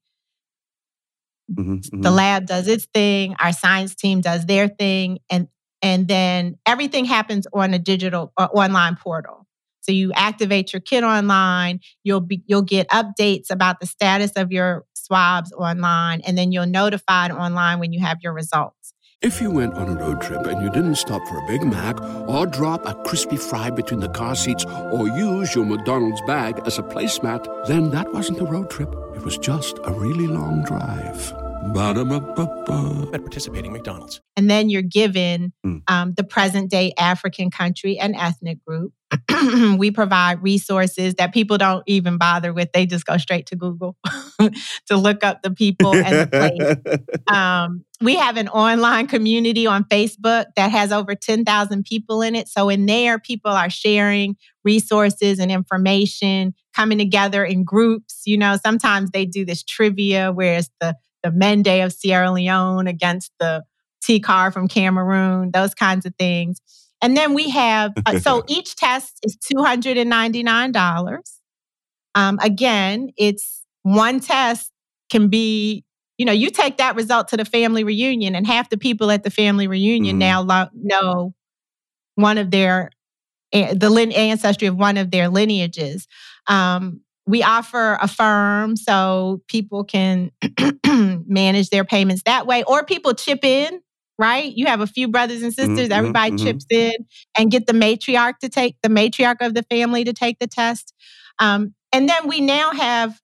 Mhm, 1.52 1.82
The 2.02 2.10
mhm. 2.10 2.14
lab 2.16 2.46
does 2.46 2.68
its 2.68 2.86
thing, 2.86 3.36
our 3.38 3.52
science 3.52 3.94
team 3.94 4.20
does 4.20 4.46
their 4.46 4.68
thing, 4.68 5.18
and 5.30 5.48
and 5.82 6.08
then 6.08 6.56
everything 6.66 7.04
happens 7.04 7.46
on 7.52 7.74
a 7.74 7.78
digital 7.78 8.32
or 8.38 8.48
online 8.58 8.96
portal. 8.96 9.46
So 9.82 9.92
you 9.92 10.12
activate 10.14 10.72
your 10.72 10.80
kit 10.80 11.04
online, 11.04 11.80
you'll 12.02 12.20
be 12.22 12.42
you'll 12.46 12.62
get 12.62 12.88
updates 12.88 13.50
about 13.50 13.80
the 13.80 13.86
status 13.86 14.32
of 14.36 14.52
your 14.52 14.86
swabs 14.94 15.52
online, 15.52 16.22
and 16.22 16.38
then 16.38 16.52
you'll 16.52 16.66
notified 16.66 17.30
online 17.32 17.78
when 17.80 17.92
you 17.92 18.00
have 18.00 18.18
your 18.22 18.32
results. 18.32 18.93
If 19.22 19.40
you 19.40 19.50
went 19.50 19.74
on 19.74 19.88
a 19.88 19.94
road 19.94 20.20
trip 20.20 20.46
and 20.46 20.62
you 20.62 20.70
didn't 20.70 20.96
stop 20.96 21.26
for 21.26 21.38
a 21.38 21.46
Big 21.46 21.62
Mac 21.64 22.00
or 22.28 22.46
drop 22.46 22.84
a 22.84 22.94
crispy 23.04 23.36
fry 23.36 23.70
between 23.70 24.00
the 24.00 24.08
car 24.08 24.34
seats 24.34 24.66
or 24.66 25.08
use 25.08 25.54
your 25.54 25.64
McDonald's 25.64 26.20
bag 26.26 26.60
as 26.66 26.78
a 26.78 26.82
placemat, 26.82 27.66
then 27.66 27.90
that 27.90 28.12
wasn't 28.12 28.40
a 28.40 28.44
road 28.44 28.68
trip. 28.70 28.94
It 29.14 29.24
was 29.24 29.38
just 29.38 29.78
a 29.84 29.92
really 29.92 30.26
long 30.26 30.62
drive. 30.64 31.43
Ba-da-ba-ba-ba. 31.72 33.10
At 33.14 33.20
participating 33.22 33.72
McDonald's. 33.72 34.20
and 34.36 34.50
then 34.50 34.68
you're 34.68 34.82
given 34.82 35.52
Mm. 35.64 35.82
um, 35.88 36.12
the 36.16 36.24
present 36.24 36.70
day 36.70 36.92
African 36.98 37.50
country 37.50 37.98
and 37.98 38.14
ethnic 38.16 38.58
group. 38.64 38.92
we 39.78 39.90
provide 39.92 40.42
resources 40.42 41.14
that 41.14 41.32
people 41.32 41.56
don't 41.56 41.84
even 41.86 42.18
bother 42.18 42.52
with; 42.52 42.72
they 42.72 42.84
just 42.84 43.06
go 43.06 43.16
straight 43.16 43.46
to 43.46 43.56
Google 43.56 43.96
to 44.88 44.96
look 44.96 45.22
up 45.22 45.42
the 45.42 45.50
people 45.52 45.94
and 45.94 46.06
the 46.20 46.26
place. 46.26 46.98
Um, 47.34 47.84
we 48.02 48.16
have 48.16 48.36
an 48.36 48.48
online 48.48 49.06
community 49.06 49.66
on 49.66 49.84
Facebook 49.84 50.44
that 50.56 50.70
has 50.70 50.92
over 50.92 51.14
10,000 51.14 51.84
people 51.84 52.20
in 52.20 52.34
it. 52.34 52.48
So, 52.48 52.68
in 52.68 52.84
there, 52.84 53.18
people 53.18 53.50
are 53.52 53.70
sharing 53.70 54.36
resources 54.62 55.38
and 55.38 55.50
information, 55.50 56.54
coming 56.76 56.98
together 56.98 57.42
in 57.44 57.64
groups. 57.64 58.22
You 58.26 58.36
know, 58.36 58.58
sometimes 58.62 59.10
they 59.12 59.24
do 59.24 59.46
this 59.46 59.62
trivia 59.62 60.32
where 60.32 60.58
it's 60.58 60.68
the, 60.82 60.96
the 61.24 61.30
Mende 61.32 61.84
of 61.84 61.92
Sierra 61.92 62.30
Leone 62.30 62.86
against 62.86 63.32
the 63.40 63.64
Tikar 64.06 64.52
from 64.52 64.68
Cameroon, 64.68 65.50
those 65.52 65.74
kinds 65.74 66.06
of 66.06 66.14
things. 66.16 66.60
And 67.02 67.16
then 67.16 67.34
we 67.34 67.50
have, 67.50 67.92
uh, 68.06 68.20
so 68.20 68.44
each 68.48 68.76
test 68.76 69.18
is 69.24 69.36
$299. 69.38 71.18
Um, 72.14 72.38
again, 72.40 73.10
it's 73.16 73.64
one 73.82 74.20
test 74.20 74.70
can 75.10 75.28
be 75.28 75.84
you 76.16 76.24
know, 76.24 76.32
you 76.32 76.50
take 76.50 76.76
that 76.76 76.94
result 76.94 77.26
to 77.28 77.36
the 77.36 77.44
family 77.44 77.82
reunion, 77.82 78.36
and 78.36 78.46
half 78.46 78.70
the 78.70 78.78
people 78.78 79.10
at 79.10 79.24
the 79.24 79.30
family 79.30 79.66
reunion 79.66 80.14
Mhm. 80.14 80.20
now 80.20 80.42
lo- 80.42 80.68
know 80.72 81.34
one 82.14 82.38
of 82.38 82.52
their 82.52 82.90
the 83.52 84.12
ancestry 84.16 84.68
of 84.68 84.76
one 84.76 84.96
of 84.96 85.10
their 85.10 85.28
lineages. 85.28 86.06
Um, 86.48 87.00
we 87.26 87.42
offer 87.42 87.98
Affirm 88.00 88.76
so 88.76 89.42
people 89.48 89.84
can 89.84 90.30
manage 91.26 91.70
their 91.70 91.84
payments 91.84 92.22
that 92.26 92.46
way, 92.46 92.62
or 92.64 92.84
people 92.84 93.14
chip 93.14 93.44
in. 93.44 93.80
Right, 94.16 94.52
you 94.54 94.66
have 94.66 94.80
a 94.80 94.86
few 94.86 95.08
brothers 95.08 95.42
and 95.42 95.52
sisters. 95.52 95.88
mhm, 95.88 95.92
everybody 95.92 96.32
mhm. 96.32 96.44
chips 96.44 96.66
in 96.70 96.92
and 97.36 97.50
get 97.50 97.66
the 97.66 97.72
matriarch 97.72 98.38
to 98.42 98.48
take 98.48 98.76
the 98.80 98.88
matriarch 98.88 99.38
of 99.40 99.54
the 99.54 99.64
family 99.64 100.04
to 100.04 100.12
take 100.12 100.38
the 100.38 100.46
test. 100.46 100.94
Um, 101.40 101.74
and 101.92 102.08
then 102.08 102.28
we 102.28 102.40
now 102.40 102.70
have 102.72 103.20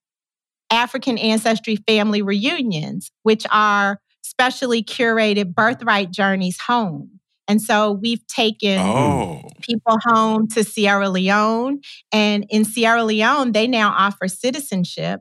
African 0.70 1.16
ancestry 1.16 1.76
family 1.76 2.22
reunions, 2.22 3.12
which 3.22 3.46
are 3.52 4.00
specially 4.22 4.82
curated 4.82 5.54
birthright 5.54 6.10
journeys 6.10 6.58
home. 6.58 7.19
And 7.50 7.60
so 7.60 7.90
we've 7.92 8.24
taken 8.28 8.78
Oh. 8.78 9.42
people 9.60 9.98
home 10.04 10.46
to 10.48 10.62
Sierra 10.62 11.08
Leone. 11.08 11.80
And 12.12 12.46
in 12.48 12.64
Sierra 12.64 13.02
Leone, 13.02 13.50
they 13.50 13.66
now 13.66 13.92
offer 13.96 14.28
citizenship 14.28 15.20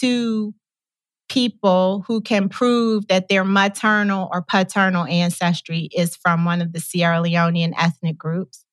to 0.00 0.52
people 1.28 2.04
who 2.08 2.20
can 2.20 2.48
prove 2.48 3.06
that 3.06 3.28
their 3.28 3.44
maternal 3.44 4.28
or 4.32 4.42
paternal 4.42 5.04
ancestry 5.06 5.88
is 5.96 6.16
from 6.16 6.44
one 6.44 6.60
of 6.60 6.72
the 6.72 6.80
Sierra 6.80 7.18
Leonean 7.22 7.72
ethnic 7.78 8.18
groups. 8.18 8.64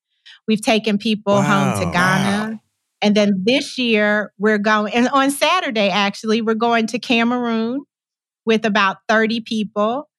We've 0.47 0.61
taken 0.61 0.97
people 0.97 1.39
home 1.43 1.79
to 1.79 1.85
Wow. 1.85 1.91
Ghana. 1.91 2.61
And 3.03 3.15
then 3.15 3.43
this 3.45 3.77
year, 3.77 4.33
we're 4.39 4.57
going, 4.57 4.91
and 4.95 5.07
on 5.09 5.29
Saturday, 5.29 5.89
actually, 5.89 6.41
we're 6.41 6.55
going 6.55 6.87
to 6.87 6.97
Cameroon 6.97 7.83
with 8.43 8.65
about 8.65 8.97
30 9.07 9.41
people. 9.41 10.09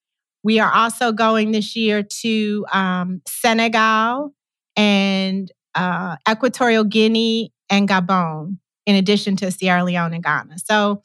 We 0.43 0.61
are 0.61 0.73
also 0.73 1.13
going 1.13 1.53
this 1.53 1.75
year 1.77 2.03
to 2.23 2.67
um, 2.73 3.23
Senegal 3.27 4.33
and 4.77 5.51
uh, 5.75 6.17
Equatorial 6.29 6.85
Guinea 6.85 7.53
and 7.69 7.89
Gabon, 7.89 8.59
in 8.87 8.97
addition 8.97 9.37
to 9.37 9.51
Sierra 9.51 9.85
Leone 9.85 10.15
and 10.15 10.25
Ghana. 10.25 10.59
So 10.65 11.03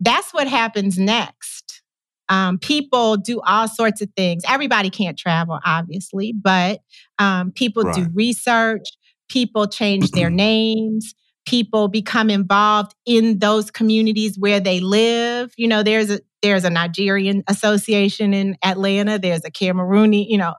that's 0.00 0.32
what 0.32 0.46
happens 0.46 0.98
next. 0.98 1.82
Um, 2.28 2.58
people 2.58 3.16
do 3.16 3.40
all 3.40 3.68
sorts 3.68 4.02
of 4.02 4.10
things. 4.16 4.42
Everybody 4.46 4.90
can't 4.90 5.18
travel, 5.18 5.58
obviously, 5.64 6.32
but 6.32 6.80
um, 7.18 7.52
people 7.52 7.90
do 7.90 8.06
research, 8.12 8.84
people 9.28 9.66
change 9.66 10.10
their 10.10 10.30
names, 10.30 11.14
people 11.48 11.88
become 11.88 12.28
involved 12.28 12.94
in 13.06 13.38
those 13.38 13.70
communities 13.70 14.38
where 14.38 14.60
they 14.60 14.80
live. 14.80 15.50
You 15.56 15.66
know, 15.66 15.82
there's 15.82 16.10
a 16.10 16.20
there's 16.42 16.64
a 16.64 16.70
Nigerian 16.70 17.42
association 17.48 18.34
in 18.34 18.56
Atlanta, 18.62 19.18
there's 19.18 19.44
a 19.46 19.50
Camerooni, 19.50 20.26
you 20.28 20.36
know, 20.36 20.54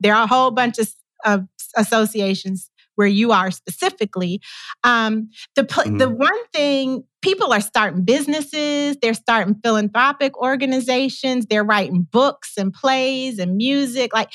there 0.00 0.14
are 0.14 0.24
a 0.24 0.26
whole 0.26 0.50
bunch 0.50 0.78
of, 0.78 0.92
of 1.24 1.46
associations 1.76 2.68
where 2.96 3.06
you 3.06 3.30
are 3.30 3.50
specifically. 3.52 4.40
Um, 4.82 5.30
the 5.54 5.62
Mm-hmm. 5.62 5.98
the 5.98 6.10
one 6.10 6.46
thing 6.52 7.04
people 7.22 7.52
are 7.52 7.60
starting 7.60 8.04
businesses, 8.04 8.96
they're 9.00 9.14
starting 9.14 9.54
philanthropic 9.62 10.36
organizations, 10.36 11.46
they're 11.46 11.64
writing 11.64 12.02
books 12.10 12.54
and 12.58 12.72
plays 12.72 13.38
and 13.38 13.56
music. 13.56 14.12
Like 14.12 14.30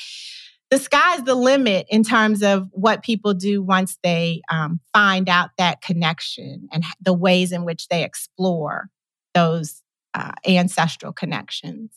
the 0.70 0.78
sky's 0.78 1.22
the 1.24 1.34
limit 1.34 1.86
in 1.88 2.02
terms 2.02 2.42
of 2.42 2.68
what 2.72 3.02
people 3.02 3.34
do 3.34 3.62
once 3.62 3.98
they 4.02 4.42
um, 4.50 4.80
find 4.92 5.28
out 5.28 5.50
that 5.56 5.80
connection 5.80 6.68
and 6.72 6.84
the 7.00 7.14
ways 7.14 7.52
in 7.52 7.64
which 7.64 7.88
they 7.88 8.04
explore 8.04 8.90
those 9.34 9.82
uh, 10.14 10.32
ancestral 10.46 11.12
connections. 11.12 11.90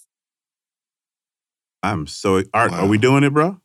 I'm 1.83 2.07
so 2.07 2.43
Art, 2.53 2.71
are 2.73 2.87
we 2.87 2.97
doing 2.97 3.23
it, 3.23 3.33
bro? 3.33 3.59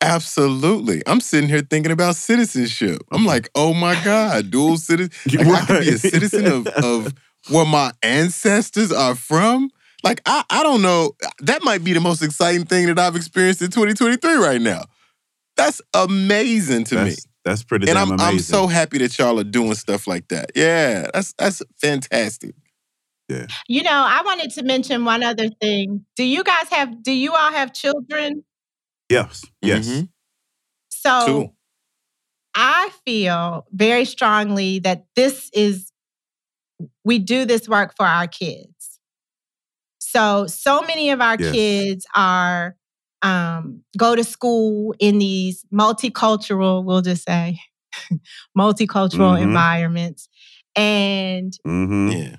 Absolutely. 0.00 1.02
I'm 1.06 1.20
sitting 1.20 1.48
here 1.48 1.62
thinking 1.62 1.92
about 1.92 2.16
citizenship. 2.16 3.02
I'm 3.10 3.24
like, 3.26 3.48
oh 3.54 3.74
my 3.74 4.02
God, 4.04 4.50
dual 4.50 4.76
citizen. 4.76 5.12
Like, 5.32 5.46
I 5.46 5.66
could 5.66 5.80
be 5.80 5.90
a 5.90 5.98
citizen 5.98 6.46
of, 6.46 6.66
of 6.66 7.14
where 7.48 7.66
my 7.66 7.92
ancestors 8.02 8.92
are 8.92 9.14
from. 9.14 9.70
Like, 10.04 10.20
I, 10.26 10.44
I 10.50 10.62
don't 10.62 10.82
know. 10.82 11.16
That 11.40 11.64
might 11.64 11.82
be 11.82 11.94
the 11.94 12.00
most 12.00 12.22
exciting 12.22 12.66
thing 12.66 12.86
that 12.86 12.98
I've 12.98 13.16
experienced 13.16 13.62
in 13.62 13.70
2023 13.70 14.36
right 14.36 14.60
now. 14.60 14.84
That's 15.56 15.80
amazing 15.94 16.84
to 16.84 16.96
me. 16.96 17.00
That's, 17.10 17.26
that's 17.44 17.64
pretty 17.64 17.88
And 17.88 17.96
damn 17.96 18.08
I'm, 18.12 18.20
amazing. 18.20 18.28
I'm 18.28 18.38
so 18.40 18.66
happy 18.66 18.98
that 18.98 19.18
y'all 19.18 19.40
are 19.40 19.44
doing 19.44 19.74
stuff 19.74 20.06
like 20.06 20.28
that. 20.28 20.50
Yeah, 20.54 21.08
that's 21.12 21.32
that's 21.38 21.62
fantastic. 21.80 22.54
Yeah. 23.28 23.46
You 23.66 23.82
know, 23.82 23.90
I 23.90 24.22
wanted 24.24 24.50
to 24.52 24.62
mention 24.62 25.04
one 25.04 25.22
other 25.22 25.48
thing. 25.48 26.04
Do 26.16 26.24
you 26.24 26.44
guys 26.44 26.68
have, 26.70 27.02
do 27.02 27.12
you 27.12 27.32
all 27.32 27.50
have 27.52 27.72
children? 27.72 28.44
Yes. 29.08 29.44
Yes. 29.62 29.88
Mhm. 29.88 30.08
So 30.90 31.26
Two. 31.26 31.50
I 32.54 32.90
feel 33.06 33.66
very 33.72 34.04
strongly 34.04 34.80
that 34.80 35.06
this 35.16 35.50
is, 35.54 35.90
we 37.04 37.18
do 37.18 37.46
this 37.46 37.68
work 37.68 37.94
for 37.96 38.04
our 38.06 38.26
kids. 38.26 38.73
So, 40.14 40.46
so 40.46 40.82
many 40.82 41.10
of 41.10 41.20
our 41.20 41.36
Yes. 41.36 41.52
kids 41.52 42.06
are, 42.14 42.76
um, 43.22 43.82
go 43.98 44.14
to 44.14 44.22
school 44.22 44.94
in 45.00 45.18
these 45.18 45.64
multicultural, 45.72 46.84
we'll 46.84 47.02
just 47.02 47.24
say, 47.26 47.58
multicultural 48.58 49.36
Mhm. 49.38 49.42
environments. 49.42 50.28
And 50.76 51.52
Mm-hmm. 51.66 52.10
Yeah. 52.12 52.36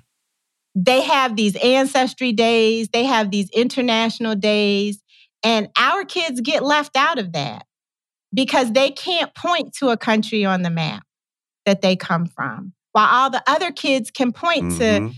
they 0.74 1.02
have 1.02 1.36
these 1.36 1.56
ancestry 1.56 2.32
days, 2.32 2.88
they 2.92 3.04
have 3.04 3.30
these 3.30 3.50
international 3.50 4.34
days, 4.36 5.02
and 5.42 5.68
our 5.78 6.04
kids 6.04 6.40
get 6.40 6.62
left 6.64 6.96
out 6.96 7.18
of 7.18 7.32
that 7.32 7.66
because 8.34 8.72
they 8.72 8.90
can't 8.90 9.34
point 9.34 9.74
to 9.80 9.88
a 9.90 9.96
country 9.96 10.44
on 10.44 10.62
the 10.62 10.70
map 10.70 11.02
that 11.66 11.82
they 11.82 11.96
come 11.96 12.26
from. 12.26 12.72
While 12.92 13.08
all 13.08 13.30
the 13.30 13.42
other 13.46 13.70
kids 13.72 14.10
can 14.10 14.32
point 14.32 14.70
to 14.76 14.84
Mhm. 15.02 15.14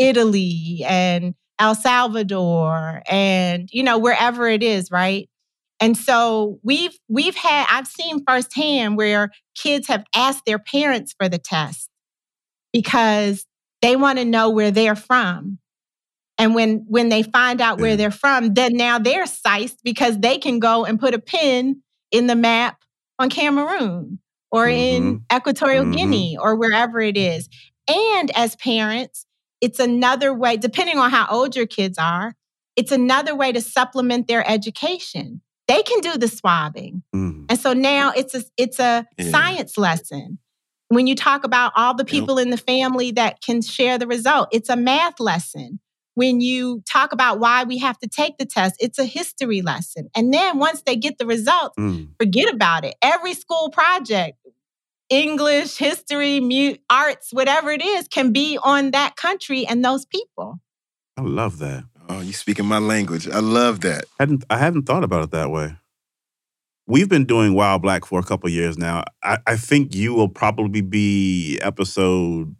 Italy 0.00 0.82
and 0.86 1.34
El 1.60 1.74
Salvador 1.76 3.02
and 3.08 3.68
you 3.72 3.82
know 3.84 3.98
wherever 3.98 4.48
it 4.48 4.62
is, 4.62 4.90
right? 4.90 5.28
And 5.78 5.96
so 5.96 6.58
we've 6.62 6.98
we've 7.08 7.36
had 7.36 7.66
I've 7.70 7.86
seen 7.86 8.24
firsthand 8.26 8.96
where 8.96 9.30
kids 9.54 9.88
have 9.88 10.04
asked 10.14 10.44
their 10.46 10.58
parents 10.58 11.14
for 11.18 11.28
the 11.28 11.38
test 11.38 11.88
because 12.72 13.46
they 13.82 13.96
want 13.96 14.18
to 14.18 14.24
know 14.24 14.50
where 14.50 14.70
they're 14.70 14.96
from. 14.96 15.58
And 16.38 16.54
when 16.54 16.84
when 16.88 17.10
they 17.10 17.22
find 17.22 17.60
out 17.60 17.80
where 17.80 17.96
they're 17.96 18.10
from, 18.10 18.54
then 18.54 18.76
now 18.76 18.98
they're 18.98 19.26
sized 19.26 19.78
because 19.84 20.18
they 20.18 20.38
can 20.38 20.58
go 20.58 20.84
and 20.86 20.98
put 20.98 21.14
a 21.14 21.18
pin 21.18 21.82
in 22.10 22.26
the 22.26 22.36
map 22.36 22.78
on 23.18 23.28
Cameroon 23.30 24.18
or 24.50 24.66
in 24.68 25.24
Equatorial 25.32 25.84
Mhm. 25.84 25.96
Guinea 25.96 26.36
or 26.38 26.56
wherever 26.56 27.00
it 27.00 27.16
is. 27.16 27.48
And 27.88 28.30
as 28.36 28.56
parents, 28.56 29.26
it's 29.60 29.78
another 29.78 30.32
way, 30.34 30.56
depending 30.56 30.98
on 30.98 31.10
how 31.10 31.26
old 31.30 31.54
your 31.56 31.66
kids 31.66 31.98
are, 31.98 32.34
it's 32.76 32.92
another 32.92 33.34
way 33.34 33.52
to 33.52 33.60
supplement 33.60 34.28
their 34.28 34.48
education. 34.48 35.40
They 35.68 35.82
can 35.82 36.00
do 36.00 36.16
the 36.16 36.28
swabbing. 36.28 37.02
Mhm. 37.14 37.46
And 37.48 37.58
so 37.60 37.72
now 37.72 38.12
it's 38.16 38.34
a 38.34 38.42
it's 38.56 38.78
a 38.80 39.06
Yeah. 39.18 39.30
science 39.30 39.76
lesson. 39.78 40.38
When 40.88 41.06
you 41.06 41.14
talk 41.14 41.44
about 41.44 41.72
all 41.76 41.94
the 41.94 42.04
people 42.04 42.38
in 42.38 42.50
the 42.50 42.56
family 42.56 43.12
that 43.12 43.40
can 43.42 43.62
share 43.62 43.96
the 43.96 44.08
result, 44.08 44.48
it's 44.50 44.68
a 44.68 44.76
math 44.76 45.20
lesson. 45.20 45.78
When 46.14 46.40
you 46.40 46.82
talk 46.90 47.12
about 47.12 47.38
why 47.38 47.62
we 47.62 47.78
have 47.78 47.96
to 48.00 48.08
take 48.08 48.38
the 48.38 48.44
test, 48.44 48.74
it's 48.80 48.98
a 48.98 49.04
history 49.04 49.62
lesson. 49.62 50.08
And 50.16 50.34
then 50.34 50.58
once 50.58 50.82
they 50.82 50.96
get 50.96 51.18
the 51.18 51.26
results, 51.26 51.76
Mm. 51.78 52.08
forget 52.18 52.52
about 52.52 52.84
it. 52.84 52.96
Every 53.00 53.34
school 53.34 53.70
project, 53.70 54.36
English, 55.10 55.76
history, 55.76 56.40
mu- 56.40 56.76
arts, 56.88 57.32
whatever 57.32 57.70
it 57.70 57.82
is, 57.82 58.08
can 58.08 58.32
be 58.32 58.58
on 58.62 58.92
that 58.92 59.16
country 59.16 59.66
and 59.66 59.84
those 59.84 60.06
people. 60.06 60.60
I 61.16 61.22
love 61.22 61.58
that. 61.58 61.84
Oh, 62.08 62.20
you 62.20 62.32
speaking 62.32 62.64
my 62.64 62.78
language. 62.78 63.28
I 63.28 63.40
love 63.40 63.80
that. 63.80 64.04
hadn't 64.18 64.44
I 64.48 64.58
hadn't 64.58 64.82
thought 64.82 65.04
about 65.04 65.24
it 65.24 65.30
that 65.32 65.50
way. 65.50 65.76
We've 66.86 67.08
been 67.08 67.24
doing 67.24 67.54
While 67.54 67.78
Black 67.78 68.04
for 68.04 68.18
a 68.18 68.24
couple 68.24 68.48
years 68.50 68.76
now. 68.76 69.04
I, 69.22 69.38
I 69.46 69.56
think 69.56 69.94
you 69.94 70.14
will 70.14 70.28
probably 70.28 70.80
be 70.80 71.58
episode 71.60 72.56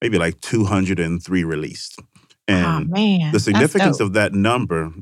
maybe 0.00 0.18
like 0.18 0.40
203 0.40 1.44
released. 1.44 2.00
And 2.48 2.90
oh 2.90 2.92
man. 2.92 3.32
the 3.32 3.38
significance 3.38 4.00
of 4.00 4.14
that 4.14 4.32
number, 4.32 4.92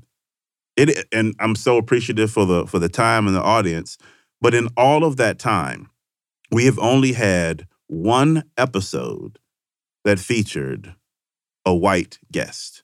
it 0.76 1.06
and 1.12 1.34
I'm 1.38 1.54
so 1.54 1.76
appreciative 1.78 2.30
for 2.30 2.44
the 2.44 2.66
for 2.66 2.78
the 2.78 2.88
time 2.88 3.26
and 3.26 3.34
the 3.34 3.42
audience. 3.42 3.96
But 4.40 4.54
in 4.54 4.68
all 4.76 5.04
of 5.04 5.16
that 5.16 5.38
time, 5.38 5.88
we 6.50 6.64
have 6.64 6.78
only 6.78 7.12
had 7.12 7.66
one 7.86 8.44
episode 8.56 9.38
that 10.04 10.18
featured 10.18 10.94
a 11.64 11.74
white 11.74 12.18
guest. 12.32 12.82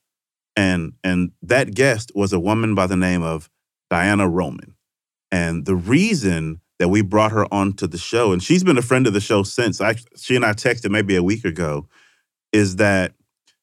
And 0.57 0.93
and 1.03 1.33
that 1.43 1.75
guest 1.75 2.13
was 2.15 2.33
a 2.33 2.41
woman 2.41 2.75
by 2.75 2.87
the 2.87 2.97
name 2.97 3.23
of 3.23 3.51
Diana 3.91 4.29
Roman. 4.29 4.75
And 5.31 5.67
the 5.67 5.75
reason 5.75 6.61
that 6.79 6.89
we 6.89 7.03
brought 7.03 7.33
her 7.33 7.53
onto 7.53 7.87
the 7.87 7.99
show, 7.99 8.33
and 8.33 8.43
she's 8.43 8.65
been 8.65 8.79
a 8.79 8.83
friend 8.83 9.07
of 9.07 9.13
the 9.13 9.21
show 9.21 9.43
since 9.43 9.81
I, 9.81 9.97
she 10.17 10.37
and 10.37 10.45
I 10.45 10.53
texted 10.53 10.91
maybe 10.91 11.17
a 11.17 11.23
week 11.23 11.45
ago, 11.45 11.89
is 12.53 12.77
that 12.77 13.15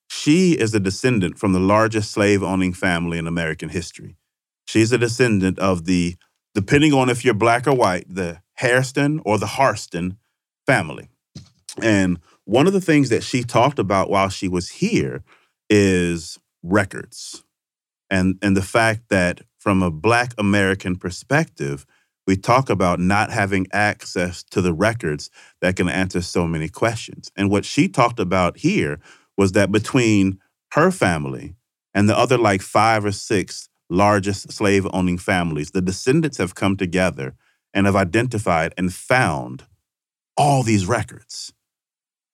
she 0.10 0.54
is 0.54 0.74
a 0.74 0.80
descendant 0.80 1.38
from 1.38 1.54
the 1.54 1.60
largest 1.60 2.12
slave 2.12 2.44
owning 2.44 2.74
family 2.74 3.18
in 3.18 3.28
American 3.28 3.70
history. 3.70 4.18
She's 4.66 4.92
a 4.92 4.98
descendant 4.98 5.60
of 5.60 5.86
the, 5.86 6.16
depending 6.54 6.94
on 6.94 7.10
if 7.10 7.24
you're 7.24 7.34
black 7.34 7.68
or 7.68 7.74
white, 7.74 8.06
the 8.14 8.42
Hairston 8.62 9.22
or 9.26 9.38
the 9.38 9.48
Harston 9.48 10.18
family. 10.66 11.10
And 11.82 12.20
one 12.46 12.68
of 12.68 12.74
the 12.74 12.82
things 12.82 13.10
that 13.10 13.24
she 13.24 13.44
talked 13.44 13.80
about 13.80 14.10
while 14.10 14.30
she 14.30 14.48
was 14.48 14.70
here 14.70 15.24
is 15.70 16.38
records 16.64 17.44
and 18.12 18.38
and 18.42 18.56
the 18.56 18.62
fact 18.62 19.10
that 19.10 19.42
from 19.58 19.82
a 19.82 19.90
black 19.90 20.34
american 20.38 20.96
perspective 20.96 21.88
we 22.28 22.36
talk 22.36 22.70
about 22.70 23.00
not 23.00 23.32
having 23.32 23.66
access 23.74 24.44
to 24.44 24.62
the 24.62 24.74
records 24.74 25.32
that 25.62 25.76
can 25.76 25.90
answer 25.90 26.22
so 26.22 26.48
many 26.48 26.70
questions 26.70 27.32
and 27.36 27.50
what 27.50 27.66
she 27.66 27.88
talked 27.88 28.20
about 28.20 28.58
here 28.58 29.00
was 29.38 29.54
that 29.54 29.72
between 29.72 30.38
her 30.74 30.92
family 30.92 31.56
and 31.96 32.08
the 32.08 32.18
other 32.18 32.38
like 32.38 32.62
five 32.62 33.04
or 33.04 33.12
six 33.12 33.70
largest 33.90 34.52
slave 34.52 34.86
owning 34.94 35.18
families 35.18 35.72
the 35.72 35.82
descendants 35.82 36.38
have 36.38 36.54
come 36.54 36.78
together 36.78 37.34
and 37.74 37.86
have 37.86 37.96
identified 37.96 38.74
and 38.78 38.94
found 38.94 39.64
all 40.38 40.64
these 40.64 40.86
records 40.86 41.54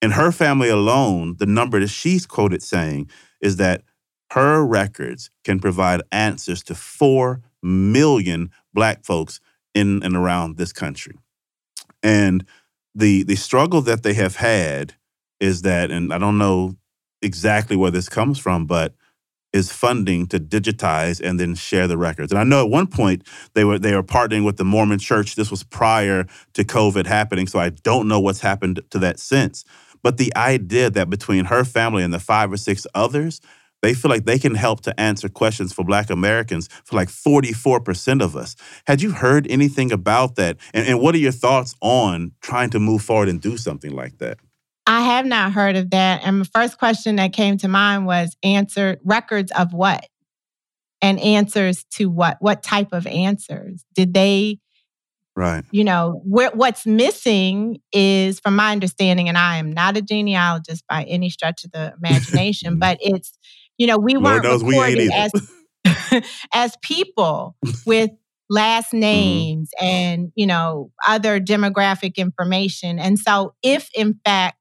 in 0.01 0.11
her 0.11 0.31
family 0.31 0.69
alone, 0.69 1.35
the 1.39 1.45
number 1.45 1.79
that 1.79 1.89
she's 1.89 2.25
quoted 2.25 2.61
saying 2.61 3.09
is 3.41 3.57
that 3.57 3.83
her 4.31 4.65
records 4.65 5.29
can 5.43 5.59
provide 5.59 6.01
answers 6.11 6.63
to 6.63 6.75
4 6.75 7.41
million 7.63 8.51
black 8.73 9.03
folks 9.03 9.39
in 9.73 10.03
and 10.03 10.15
around 10.15 10.57
this 10.57 10.73
country. 10.73 11.15
And 12.03 12.45
the 12.93 13.23
the 13.23 13.35
struggle 13.35 13.81
that 13.81 14.03
they 14.03 14.13
have 14.13 14.35
had 14.35 14.93
is 15.39 15.61
that 15.63 15.91
and 15.91 16.13
I 16.13 16.17
don't 16.17 16.37
know 16.37 16.75
exactly 17.21 17.75
where 17.75 17.91
this 17.91 18.09
comes 18.09 18.37
from, 18.37 18.65
but 18.65 18.93
is 19.57 19.71
funding 19.71 20.27
to 20.27 20.39
digitize 20.39 21.19
and 21.19 21.39
then 21.39 21.55
share 21.55 21.87
the 21.87 21.97
records. 21.97 22.31
And 22.31 22.39
I 22.39 22.43
know 22.43 22.63
at 22.63 22.69
one 22.69 22.87
point 22.87 23.27
they 23.53 23.65
were 23.65 23.77
they 23.77 23.93
were 23.93 24.03
partnering 24.03 24.45
with 24.45 24.57
the 24.57 24.63
Mormon 24.63 24.99
Church. 24.99 25.35
This 25.35 25.51
was 25.51 25.63
prior 25.63 26.25
to 26.53 26.63
COVID 26.63 27.05
happening, 27.05 27.47
so 27.47 27.59
I 27.59 27.69
don't 27.69 28.07
know 28.07 28.19
what's 28.19 28.41
happened 28.41 28.81
to 28.91 28.99
that 28.99 29.19
since. 29.19 29.65
But 30.03 30.17
the 30.17 30.33
idea 30.35 30.89
that 30.89 31.09
between 31.09 31.45
her 31.45 31.65
family 31.65 32.03
and 32.03 32.13
the 32.13 32.19
five 32.19 32.51
or 32.51 32.57
six 32.57 32.87
others, 32.95 33.41
they 33.81 33.93
feel 33.93 34.09
like 34.09 34.25
they 34.25 34.39
can 34.39 34.55
help 34.55 34.81
to 34.81 34.99
answer 34.99 35.29
questions 35.29 35.73
for 35.73 35.83
Black 35.83 36.09
Americans 36.09 36.67
for 36.83 36.95
like 36.95 37.09
44% 37.09 38.21
of 38.21 38.35
us. 38.35 38.55
Had 38.85 39.01
you 39.01 39.11
heard 39.11 39.47
anything 39.49 39.91
about 39.91 40.35
that? 40.35 40.57
And, 40.73 40.87
and 40.87 40.99
what 40.99 41.13
are 41.15 41.19
your 41.19 41.31
thoughts 41.31 41.75
on 41.81 42.31
trying 42.41 42.69
to 42.71 42.79
move 42.79 43.01
forward 43.01 43.29
and 43.29 43.41
do 43.41 43.57
something 43.57 43.91
like 43.91 44.17
that? 44.19 44.39
I 44.87 45.01
have 45.01 45.25
not 45.25 45.51
heard 45.51 45.75
of 45.75 45.91
that. 45.91 46.21
And 46.23 46.41
the 46.41 46.49
first 46.53 46.77
question 46.79 47.17
that 47.17 47.33
came 47.33 47.57
to 47.57 47.67
mind 47.67 48.05
was 48.05 48.35
answer 48.41 48.97
records 49.03 49.51
of 49.51 49.73
what? 49.73 50.07
And 51.01 51.19
answers 51.19 51.85
to 51.95 52.09
what? 52.09 52.37
What 52.39 52.63
type 52.63 52.89
of 52.93 53.05
answers? 53.05 53.83
Did 53.93 54.13
they 54.13 54.59
Right. 55.37 55.63
You 55.69 55.83
know, 55.83 56.19
what's 56.23 56.87
missing 56.87 57.79
is, 57.93 58.39
from 58.39 58.55
my 58.55 58.71
understanding, 58.71 59.29
and 59.29 59.37
I 59.37 59.57
am 59.57 59.71
not 59.71 59.95
a 59.95 60.01
genealogist 60.01 60.83
by 60.89 61.03
any 61.03 61.29
stretch 61.29 61.63
of 61.63 61.71
the 61.71 61.93
imagination, 61.95 62.79
but 62.79 62.97
it's, 63.01 63.37
you 63.77 63.85
know, 63.85 63.99
we 63.99 64.15
Lord 64.15 64.23
weren't 64.23 64.43
knows 64.43 64.63
we 64.63 64.73
recorded 64.73 65.11
as 65.13 66.23
as 66.53 66.75
people 66.81 67.55
with 67.85 68.09
last 68.49 68.87
Mm-hmm. 68.93 68.99
names 68.99 69.69
and 69.79 70.31
you 70.35 70.47
know 70.47 70.89
other 71.05 71.39
demographic 71.39 72.15
information 72.15 72.97
and 72.97 73.19
so 73.19 73.53
if 73.61 73.89
in 73.93 74.17
fact 74.23 74.56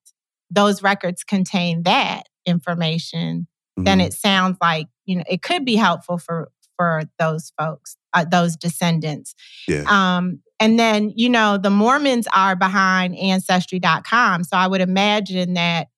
those 0.51 0.83
records 0.83 1.25
contain 1.25 1.83
that 1.85 2.25
information 2.47 3.47
then 3.79 3.99
Mhm. 3.99 4.07
it 4.07 4.13
sounds 4.15 4.57
like 4.61 4.87
you 5.05 5.17
know 5.17 5.25
it 5.29 5.43
could 5.43 5.65
be 5.65 5.77
helpful 5.77 6.17
for 6.19 6.49
for 6.77 7.03
those 7.19 7.53
folks 7.59 7.97
uh, 8.15 8.25
those 8.25 8.57
descendants 8.57 9.35
Yeah. 9.69 9.85
um 9.89 10.41
and 10.61 10.79
then 10.79 11.13
you 11.17 11.29
know 11.29 11.59
the 11.59 11.71
mormons 11.71 12.27
are 12.35 12.57
behind 12.57 13.17
ancestry.com 13.17 14.45
so 14.45 14.57
i 14.57 14.67
would 14.67 14.81
imagine 14.81 15.55
that 15.55 15.89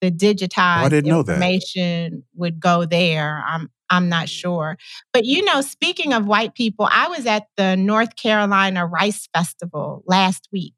the 0.00 0.10
digitized 0.10 0.90
didn't 0.90 1.10
know 1.10 1.22
that. 1.22 1.32
information 1.34 2.22
would 2.34 2.58
go 2.60 2.84
there 2.84 3.42
i'm 3.46 3.68
i'm 3.90 4.08
not 4.08 4.28
sure 4.28 4.76
but 5.12 5.24
you 5.24 5.44
know 5.44 5.60
speaking 5.60 6.12
of 6.12 6.26
white 6.26 6.54
people 6.54 6.88
i 6.90 7.08
was 7.08 7.26
at 7.26 7.44
the 7.56 7.76
north 7.76 8.16
carolina 8.16 8.86
rice 8.86 9.28
festival 9.34 10.02
last 10.06 10.48
week 10.52 10.74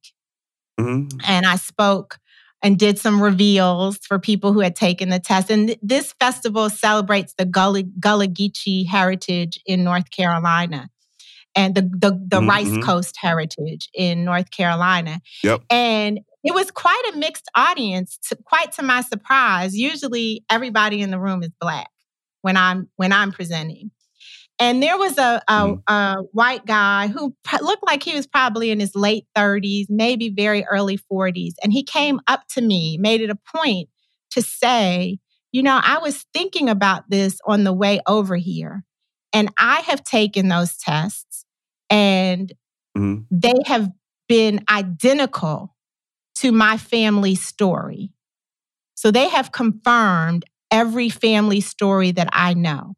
Mhm. 0.79 1.11
and 1.29 1.45
I 1.45 1.57
spoke 1.57 2.19
and 2.63 2.79
did 2.79 2.99
some 2.99 3.23
reveals 3.23 3.99
for 3.99 4.19
people 4.19 4.53
who 4.53 4.61
had 4.61 4.77
taken 4.77 5.09
the 5.09 5.19
test. 5.19 5.51
And 5.51 5.69
th- 5.69 5.79
this 5.83 6.13
festival 6.21 6.69
celebrates 6.71 7.35
the 7.39 7.45
Gullah, 7.45 7.85
Gullah 7.85 8.29
Geechee 8.29 8.87
heritage 8.87 9.59
in 9.67 9.85
North 9.85 10.11
Carolina 10.11 10.89
and 11.57 11.75
the, 11.75 11.83
the, 11.83 12.11
the 12.29 12.41
Mhm, 12.41 12.49
Rice 12.49 12.69
mhm. 12.69 12.83
Coast 12.83 13.17
heritage 13.19 13.89
in 13.95 14.25
North 14.25 14.51
Carolina. 14.51 15.21
Yep. 15.43 15.63
And 15.71 16.21
it 16.45 16.55
was 16.55 16.71
quite 16.71 17.03
a 17.13 17.17
mixed 17.17 17.51
audience, 17.55 18.19
to, 18.29 18.37
quite 18.45 18.73
to 18.73 18.83
my 18.83 19.03
surprise. 19.03 19.75
Usually 19.75 20.45
everybody 20.51 21.03
in 21.03 21.11
the 21.11 21.19
room 21.19 21.43
is 21.43 21.51
black 21.61 21.91
when 22.43 22.57
I'm 22.57 22.89
when 22.97 23.13
I'm 23.13 23.33
presenting. 23.33 23.91
And 24.61 24.83
there 24.83 24.99
was 24.99 25.17
a, 25.19 25.43
a, 25.49 25.75
a 25.89 26.17
white 26.33 26.67
guy 26.67 27.09
who 27.09 27.35
looked 27.63 27.87
like 27.87 28.03
he 28.03 28.15
was 28.15 28.27
probably 28.27 28.71
in 28.71 28.79
his 28.79 28.95
late 28.95 29.27
30s, 29.35 29.87
maybe 29.89 30.29
very 30.29 30.65
early 30.67 30.99
40s. 30.99 31.55
And 31.63 31.73
he 31.73 31.83
came 31.83 32.21
up 32.29 32.43
to 32.51 32.61
me, 32.61 32.99
made 32.99 33.23
it 33.23 33.31
a 33.31 33.39
point 33.57 33.89
to 34.33 34.43
say, 34.43 35.19
You 35.51 35.63
know, 35.63 35.81
I 35.83 35.99
was 35.99 36.27
thinking 36.35 36.69
about 36.69 37.09
this 37.09 37.39
on 37.47 37.65
the 37.65 37.73
way 37.73 38.01
over 38.07 38.37
here. 38.37 38.85
And 39.33 39.51
I 39.59 39.81
have 39.83 40.05
taken 40.05 40.49
those 40.49 40.77
tests, 40.77 41.47
and 41.89 42.53
Mhm. 42.97 43.27
they 43.31 43.55
have 43.67 43.91
been 44.29 44.65
identical 44.69 45.75
to 46.37 46.53
my 46.53 46.77
family 46.77 47.35
story. 47.35 48.13
So 48.95 49.11
they 49.11 49.29
have 49.29 49.53
confirmed 49.53 50.45
every 50.71 51.09
family 51.09 51.61
story 51.61 52.13
that 52.13 52.29
I 52.33 52.55
know. 52.55 52.95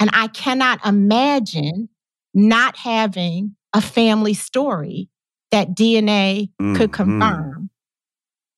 And 0.00 0.10
I 0.12 0.28
cannot 0.28 0.84
imagine 0.86 1.88
not 2.34 2.76
having 2.76 3.56
a 3.74 3.80
family 3.80 4.34
story 4.34 5.08
that 5.50 5.74
DNA 5.74 6.50
could 6.74 6.90
Mhm. 6.90 6.92
confirm. 6.92 7.70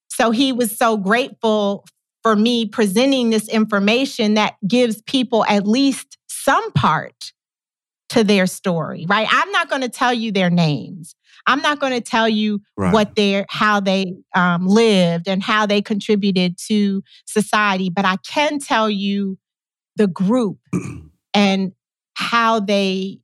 So 0.08 0.30
he 0.30 0.52
was 0.52 0.76
so 0.76 0.96
grateful 0.96 1.84
for 2.22 2.36
me 2.36 2.66
presenting 2.66 3.30
this 3.30 3.48
information 3.48 4.34
that 4.34 4.56
gives 4.68 5.00
people 5.02 5.44
at 5.46 5.66
least 5.66 6.18
some 6.28 6.70
part 6.72 7.32
to 8.10 8.24
their 8.24 8.46
story, 8.46 9.06
right? 9.08 9.26
I'm 9.30 9.50
not 9.52 9.70
going 9.70 9.82
to 9.82 9.88
tell 9.88 10.12
you 10.12 10.32
their 10.32 10.50
names. 10.50 11.14
I'm 11.46 11.60
not 11.62 11.78
going 11.78 11.92
to 11.92 12.00
tell 12.00 12.28
you 12.28 12.60
Right. 12.76 12.92
what 12.92 13.14
their 13.14 13.46
how 13.48 13.80
they 13.80 14.14
um, 14.34 14.66
lived 14.66 15.28
and 15.28 15.42
how 15.42 15.64
they 15.64 15.80
contributed 15.80 16.58
to 16.68 17.02
society, 17.24 17.88
but 17.88 18.04
I 18.04 18.16
can 18.16 18.58
tell 18.58 18.90
you 18.90 19.38
the 19.96 20.06
group 20.08 20.58
and 21.34 21.72
how 22.14 22.60
they 22.60 23.20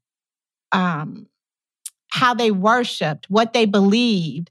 um, 0.72 1.26
how 2.08 2.34
they 2.34 2.50
worshipped, 2.50 3.26
what 3.28 3.52
they 3.52 3.66
believed, 3.66 4.50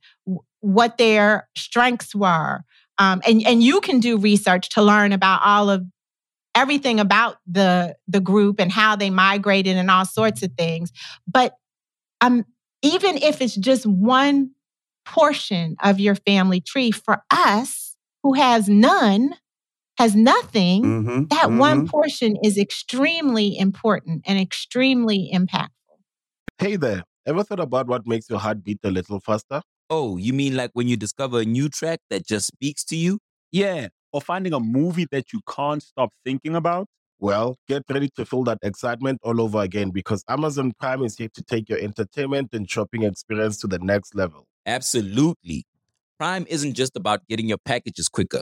what 0.60 0.98
their 0.98 1.48
strengths 1.58 2.16
were, 2.16 2.64
um, 2.98 3.22
and 3.28 3.46
and 3.46 3.64
you 3.64 3.82
can 3.82 4.00
do 4.00 4.18
research 4.18 4.70
to 4.70 4.82
learn 4.82 5.12
about 5.12 5.42
all 5.44 5.70
of 5.70 5.86
everything 6.56 7.00
about 7.00 7.38
the 7.46 7.96
the 8.08 8.22
group 8.22 8.60
and 8.60 8.72
how 8.72 8.96
they 8.96 9.10
migrated 9.10 9.76
and 9.78 9.92
all 9.92 10.06
sorts 10.06 10.42
of 10.44 10.52
things. 10.58 10.92
But 11.28 11.56
um, 12.22 12.46
even 12.82 13.18
if 13.18 13.42
it's 13.42 13.56
just 13.56 13.86
one 13.86 14.52
portion 15.06 15.76
of 15.84 16.00
your 16.00 16.16
family 16.16 16.62
tree, 16.62 16.92
for 16.92 17.24
us 17.30 17.96
who 18.24 18.34
has 18.34 18.68
none, 18.68 19.36
has 19.98 20.16
nothing, 20.16 20.84
Mhm, 20.84 21.30
that 21.30 21.52
one 21.52 21.84
mhm. 21.84 21.90
portion 21.90 22.38
is 22.44 22.58
extremely 22.58 23.58
important 23.58 24.24
and 24.28 24.40
extremely 24.40 25.32
impactful. 25.34 25.70
Hey 26.58 26.76
there, 26.76 27.04
ever 27.26 27.44
thought 27.44 27.60
about 27.60 27.88
what 27.88 28.08
makes 28.08 28.30
your 28.30 28.40
heart 28.40 28.64
beat 28.64 28.80
a 28.84 28.92
little 28.92 29.20
faster? 29.20 29.62
Oh, 29.90 30.18
you 30.18 30.34
mean 30.34 30.56
like 30.56 30.72
when 30.74 30.88
you 30.88 30.98
discover 30.98 31.42
a 31.42 31.46
new 31.46 31.70
track 31.70 32.00
that 32.10 32.26
just 32.26 32.48
speaks 32.48 32.84
to 32.86 32.96
you? 32.96 33.20
Yeah, 33.52 33.90
or 34.12 34.22
finding 34.22 34.54
a 34.54 34.60
movie 34.60 35.08
that 35.12 35.32
you 35.34 35.42
can't 35.48 35.82
stop 35.82 36.10
thinking 36.26 36.56
about. 36.56 36.88
Well, 37.20 37.56
get 37.68 37.84
ready 37.90 38.10
to 38.18 38.26
feel 38.26 38.44
that 38.46 38.58
excitement 38.62 39.20
all 39.24 39.40
over 39.42 39.60
again 39.62 39.92
because 39.92 40.24
Amazon 40.28 40.74
Prime 40.80 41.04
is 41.04 41.18
here 41.18 41.30
to 41.34 41.44
take 41.44 41.70
your 41.70 41.80
entertainment 41.80 42.50
and 42.54 42.70
shopping 42.70 43.04
experience 43.04 43.58
to 43.60 43.68
the 43.68 43.80
next 43.80 44.16
level. 44.16 44.46
Absolutely. 44.66 45.64
Prime 46.20 46.46
isn't 46.50 46.74
just 46.74 46.96
about 46.96 47.26
getting 47.28 47.48
your 47.48 47.58
packages 47.58 48.10
quicker. 48.10 48.42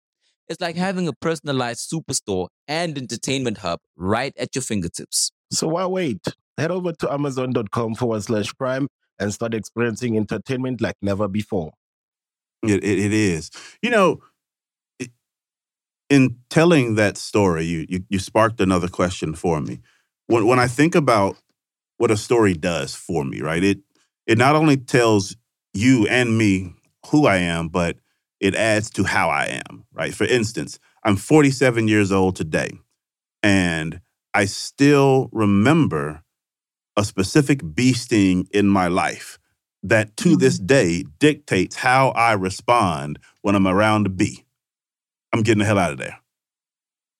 It's 0.47 0.59
like 0.61 0.75
having 0.75 1.07
a 1.07 1.13
personalized 1.13 1.89
superstore 1.91 2.47
and 2.67 2.97
entertainment 2.97 3.59
hub 3.59 3.79
right 3.95 4.33
at 4.37 4.55
your 4.55 4.61
fingertips. 4.61 5.31
So 5.51 5.67
why 5.69 5.85
wait? 5.85 6.21
Head 6.57 6.71
over 6.71 6.91
to 6.93 7.11
amazon.com 7.11 7.95
forward 7.95 8.23
slash 8.23 8.53
prime 8.55 8.87
and 9.19 9.33
start 9.33 9.53
experiencing 9.53 10.17
entertainment 10.17 10.81
like 10.81 10.95
never 11.01 11.27
before. 11.27 11.71
It, 12.63 12.83
it, 12.83 12.99
it 12.99 13.13
is. 13.13 13.49
You 13.81 13.89
know, 13.89 14.21
it- 14.99 15.11
in 16.09 16.37
telling 16.49 16.95
that 16.95 17.17
story, 17.17 17.65
you, 17.65 17.85
you 17.89 18.03
you 18.09 18.19
sparked 18.19 18.59
another 18.61 18.87
question 18.87 19.33
for 19.33 19.61
me. 19.61 19.79
When 20.27 20.45
when 20.47 20.59
I 20.59 20.67
think 20.67 20.95
about 20.95 21.37
what 21.97 22.11
a 22.11 22.17
story 22.17 22.53
does 22.53 22.95
for 22.95 23.23
me, 23.25 23.41
right? 23.41 23.63
It 23.63 23.79
it 24.27 24.37
not 24.37 24.55
only 24.55 24.77
tells 24.77 25.35
you 25.73 26.07
and 26.07 26.37
me 26.37 26.73
who 27.07 27.25
I 27.27 27.37
am, 27.37 27.69
but 27.69 27.97
it 28.41 28.55
adds 28.55 28.89
to 28.89 29.03
how 29.03 29.29
I 29.29 29.61
am, 29.69 29.85
right? 29.93 30.13
For 30.13 30.25
instance, 30.25 30.79
I'm 31.05 31.15
47 31.15 31.87
years 31.87 32.11
old 32.11 32.35
today, 32.35 32.71
and 33.41 34.01
I 34.33 34.45
still 34.45 35.29
remember 35.31 36.23
a 36.97 37.05
specific 37.05 37.61
bee 37.73 37.93
sting 37.93 38.47
in 38.51 38.67
my 38.67 38.87
life 38.87 39.37
that 39.83 40.17
to 40.17 40.29
mm-hmm. 40.29 40.39
this 40.39 40.59
day 40.59 41.05
dictates 41.19 41.75
how 41.75 42.09
I 42.09 42.33
respond 42.33 43.19
when 43.41 43.55
I'm 43.55 43.67
around 43.67 44.07
a 44.07 44.09
bee. 44.09 44.43
I'm 45.31 45.43
getting 45.43 45.59
the 45.59 45.65
hell 45.65 45.79
out 45.79 45.91
of 45.91 45.97
there. 45.97 46.19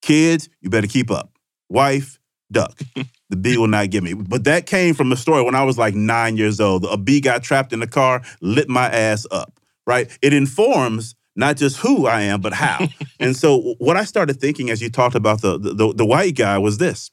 Kids, 0.01 0.49
you 0.59 0.69
better 0.69 0.88
keep 0.88 1.11
up. 1.11 1.32
Wife, 1.69 2.19
duck. 2.51 2.80
the 3.30 3.38
bee 3.38 3.57
will 3.57 3.67
not 3.67 3.91
get 3.91 4.03
me. 4.03 4.13
But 4.13 4.43
that 4.45 4.65
came 4.65 4.95
from 4.95 5.11
a 5.11 5.15
story 5.15 5.43
when 5.43 5.55
I 5.55 5.63
was 5.63 5.78
like 5.78 5.95
nine 5.95 6.36
years 6.36 6.59
old. 6.59 6.84
A 6.86 6.97
bee 6.97 7.22
got 7.22 7.43
trapped 7.43 7.74
in 7.74 7.80
the 7.80 7.88
car, 7.88 8.22
lit 8.41 8.67
my 8.67 8.89
ass 8.89 9.26
up, 9.32 9.61
right? 9.92 10.18
It 10.22 10.32
informs 10.32 11.16
not 11.36 11.58
just 11.58 11.78
who 11.78 12.08
I 12.08 12.22
am, 12.22 12.39
but 12.39 12.54
how. 12.54 12.88
and 13.20 13.36
so 13.36 13.76
what 13.78 13.98
I 13.98 14.06
started 14.06 14.39
thinking 14.39 14.70
as 14.70 14.82
you 14.82 14.89
talked 14.89 15.16
about 15.16 15.42
the, 15.42 15.58
the, 15.58 15.94
the, 15.94 16.06
white 16.06 16.36
guy 16.36 16.58
was 16.58 16.78
this. 16.78 17.12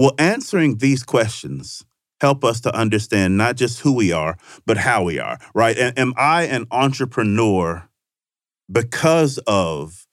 Well, 0.00 0.14
answering 0.18 0.78
these 0.78 1.04
questions 1.04 1.84
help 2.20 2.44
us 2.44 2.60
to 2.62 2.74
understand 2.74 3.36
not 3.36 3.54
just 3.56 3.80
who 3.80 3.92
we 3.92 4.10
are, 4.10 4.36
but 4.66 4.78
how 4.78 5.04
we 5.04 5.20
are, 5.20 5.38
right? 5.54 5.78
And 5.78 5.96
am 5.96 6.12
I 6.16 6.44
an 6.44 6.66
entrepreneur 6.72 7.88
because 8.70 9.38
of 9.46 10.06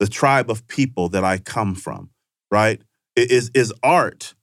the 0.00 0.08
tribe 0.08 0.50
of 0.50 0.66
people 0.66 1.10
that 1.10 1.22
I 1.22 1.38
come 1.38 1.76
from, 1.76 2.10
right? 2.50 2.82
Is 3.14 3.52
is 3.54 3.72
art 3.84 4.34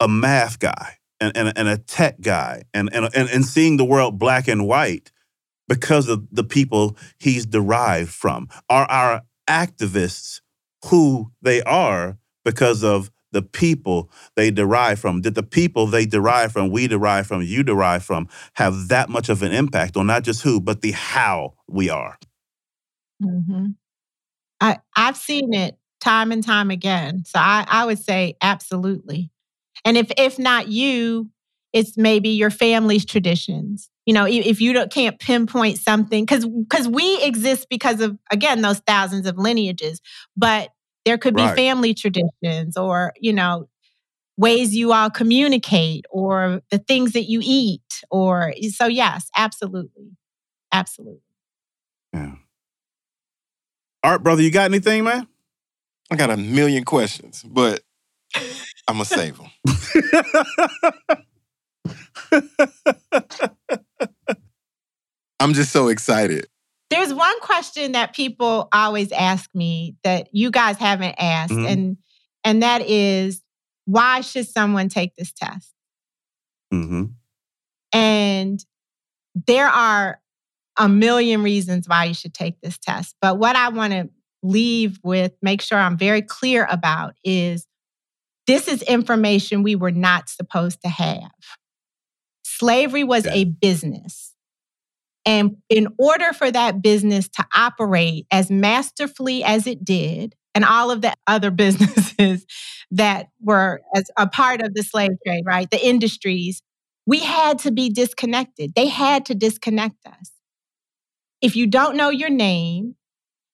a 0.00 0.08
math 0.08 0.58
guy 0.58 0.96
and, 1.20 1.36
and, 1.36 1.52
and 1.56 1.68
a 1.68 1.78
tech 1.78 2.20
guy 2.20 2.62
and, 2.74 2.92
and, 2.92 3.08
and, 3.14 3.28
and 3.28 3.44
seeing 3.44 3.76
the 3.76 3.84
world 3.84 4.18
black 4.18 4.48
and 4.48 4.66
white 4.66 5.12
because 5.68 6.08
of 6.08 6.26
the 6.32 6.44
people 6.44 6.96
he's 7.18 7.46
derived 7.46 8.10
from? 8.10 8.48
Are 8.68 8.84
our 8.86 9.22
activists 9.48 10.40
who 10.86 11.32
they 11.42 11.62
are 11.62 12.18
because 12.44 12.82
of 12.82 13.10
the 13.32 13.42
people 13.42 14.10
they 14.34 14.50
derive 14.50 14.98
from? 14.98 15.20
Did 15.20 15.34
the 15.34 15.42
people 15.42 15.86
they 15.86 16.06
derive 16.06 16.52
from, 16.52 16.70
we 16.70 16.88
derive 16.88 17.26
from, 17.26 17.42
you 17.42 17.62
derive 17.62 18.02
from, 18.04 18.28
have 18.54 18.88
that 18.88 19.08
much 19.08 19.28
of 19.28 19.42
an 19.42 19.52
impact 19.52 19.96
on 19.96 20.06
not 20.06 20.24
just 20.24 20.42
who, 20.42 20.60
but 20.60 20.82
the 20.82 20.92
how 20.92 21.54
we 21.68 21.88
are? 21.88 22.18
hmm 23.22 23.66
I 24.60 24.78
I've 24.96 25.16
seen 25.16 25.54
it 25.54 25.76
time 26.00 26.32
and 26.32 26.42
time 26.42 26.70
again. 26.70 27.24
So 27.24 27.38
I, 27.38 27.64
I 27.68 27.84
would 27.84 27.98
say 27.98 28.36
absolutely. 28.42 29.30
And 29.84 29.96
if 29.96 30.10
if 30.16 30.38
not 30.38 30.68
you, 30.68 31.30
it's 31.72 31.96
maybe 31.96 32.30
your 32.30 32.50
family's 32.50 33.04
traditions. 33.04 33.88
You 34.06 34.14
know, 34.14 34.26
if 34.26 34.60
you 34.60 34.72
don't, 34.72 34.90
can't 34.92 35.18
pinpoint 35.18 35.78
something, 35.78 36.24
because 36.24 36.46
because 36.46 36.88
we 36.88 37.22
exist 37.22 37.66
because 37.70 38.00
of 38.00 38.18
again 38.30 38.62
those 38.62 38.80
thousands 38.80 39.26
of 39.26 39.38
lineages, 39.38 40.00
but 40.36 40.70
there 41.04 41.18
could 41.18 41.34
be 41.36 41.46
Right. 41.46 41.56
family 41.56 41.94
traditions 41.94 42.76
or 42.76 43.12
you 43.20 43.32
know 43.32 43.68
ways 44.36 44.74
you 44.74 44.92
all 44.92 45.10
communicate 45.10 46.06
or 46.10 46.62
the 46.70 46.78
things 46.78 47.12
that 47.12 47.24
you 47.24 47.40
eat 47.42 47.82
or 48.10 48.54
so 48.70 48.86
yes, 48.86 49.28
absolutely, 49.36 50.16
absolutely. 50.72 51.20
Yeah. 52.12 52.36
Art, 54.02 54.22
brother, 54.22 54.42
you 54.42 54.50
got 54.50 54.70
anything, 54.70 55.04
man? 55.04 55.26
I 56.10 56.16
got 56.16 56.30
a 56.30 56.36
million 56.36 56.84
questions, 56.84 57.44
but 57.48 57.82
I'm 58.90 58.96
gonna 58.96 59.04
save 59.04 59.38
them. 59.38 59.50
I'm 65.38 65.54
just 65.54 65.72
so 65.72 65.88
excited. 65.88 66.46
There's 66.90 67.14
one 67.14 67.40
question 67.40 67.92
that 67.92 68.14
people 68.14 68.68
always 68.72 69.12
ask 69.12 69.48
me 69.54 69.94
that 70.02 70.28
you 70.32 70.50
guys 70.50 70.76
haven't 70.76 71.14
asked, 71.18 71.52
Mhm. 71.52 71.68
and 71.68 71.96
and 72.42 72.62
that 72.62 72.82
is 72.82 73.42
why 73.84 74.22
should 74.22 74.48
someone 74.48 74.88
take 74.88 75.14
this 75.14 75.32
test? 75.32 75.72
Mm-hmm. 76.74 77.04
And 77.92 78.64
there 79.46 79.68
are 79.68 80.20
a 80.76 80.88
million 80.88 81.42
reasons 81.42 81.88
why 81.88 82.06
you 82.06 82.14
should 82.14 82.34
take 82.34 82.60
this 82.60 82.78
test. 82.78 83.14
But 83.20 83.38
what 83.38 83.56
I 83.56 83.68
want 83.68 83.92
to 83.92 84.10
leave 84.42 84.98
with, 85.04 85.32
make 85.42 85.60
sure 85.62 85.78
I'm 85.78 85.98
very 85.98 86.22
clear 86.22 86.66
about, 86.70 87.14
is 87.24 87.66
this 88.50 88.66
is 88.66 88.82
information 88.82 89.62
we 89.62 89.76
were 89.76 89.92
not 89.92 90.28
supposed 90.28 90.82
to 90.82 90.88
have. 90.88 91.30
Slavery 92.42 93.04
was 93.04 93.24
a 93.26 93.44
business. 93.44 94.34
And 95.24 95.58
in 95.68 95.86
order 95.98 96.32
for 96.32 96.50
that 96.50 96.82
business 96.82 97.28
to 97.28 97.46
operate 97.54 98.26
as 98.32 98.50
masterfully 98.50 99.44
as 99.44 99.68
it 99.68 99.84
did, 99.84 100.34
and 100.52 100.64
all 100.64 100.90
of 100.90 101.00
the 101.00 101.14
other 101.28 101.50
businesses 101.62 102.44
that 102.90 103.28
were 103.40 103.82
as 103.94 104.10
a 104.18 104.26
part 104.26 104.62
of 104.62 104.74
the 104.74 104.82
slave 104.82 105.12
trade, 105.24 105.44
right? 105.46 105.70
The 105.70 105.86
industries, 105.86 106.60
we 107.06 107.20
had 107.20 107.60
to 107.60 107.70
be 107.70 107.88
disconnected. 107.88 108.72
They 108.74 108.88
had 108.88 109.26
to 109.26 109.34
disconnect 109.36 110.04
us. 110.06 110.32
If 111.40 111.54
you 111.54 111.68
don't 111.68 111.96
know 111.96 112.10
your 112.10 112.30
name, 112.30 112.96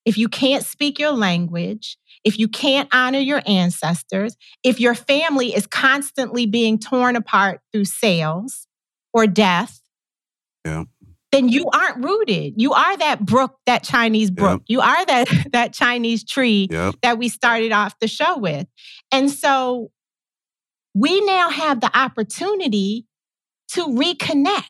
if 0.05 0.17
you 0.17 0.27
can't 0.27 0.65
speak 0.65 0.97
your 0.97 1.11
language, 1.11 1.97
if 2.23 2.37
you 2.39 2.47
can't 2.47 2.89
honor 2.93 3.19
your 3.19 3.41
ancestors, 3.45 4.35
if 4.63 4.79
your 4.79 4.95
family 4.95 5.55
is 5.55 5.67
constantly 5.67 6.45
being 6.45 6.79
torn 6.79 7.15
apart 7.15 7.61
through 7.71 7.85
sales 7.85 8.67
or 9.13 9.27
death, 9.27 9.81
Yeah. 10.65 10.85
then 11.31 11.49
you 11.49 11.69
aren't 11.73 12.03
rooted. 12.03 12.53
You 12.57 12.73
are 12.73 12.97
that 12.97 13.25
brook, 13.25 13.57
that 13.65 13.83
Chinese 13.83 14.31
brook. 14.31 14.63
You 14.67 14.81
are 14.81 15.05
that 15.05 15.27
that 15.51 15.73
Chinese 15.73 16.23
tree 16.23 16.67
Yep. 16.71 16.95
that 17.01 17.17
we 17.17 17.29
started 17.29 17.71
off 17.71 17.99
the 17.99 18.07
show 18.07 18.37
with. 18.37 18.67
And 19.11 19.31
so 19.31 19.91
we 20.93 21.21
now 21.21 21.49
have 21.49 21.79
the 21.79 21.95
opportunity 21.97 23.05
to 23.69 23.85
reconnect. 23.85 24.63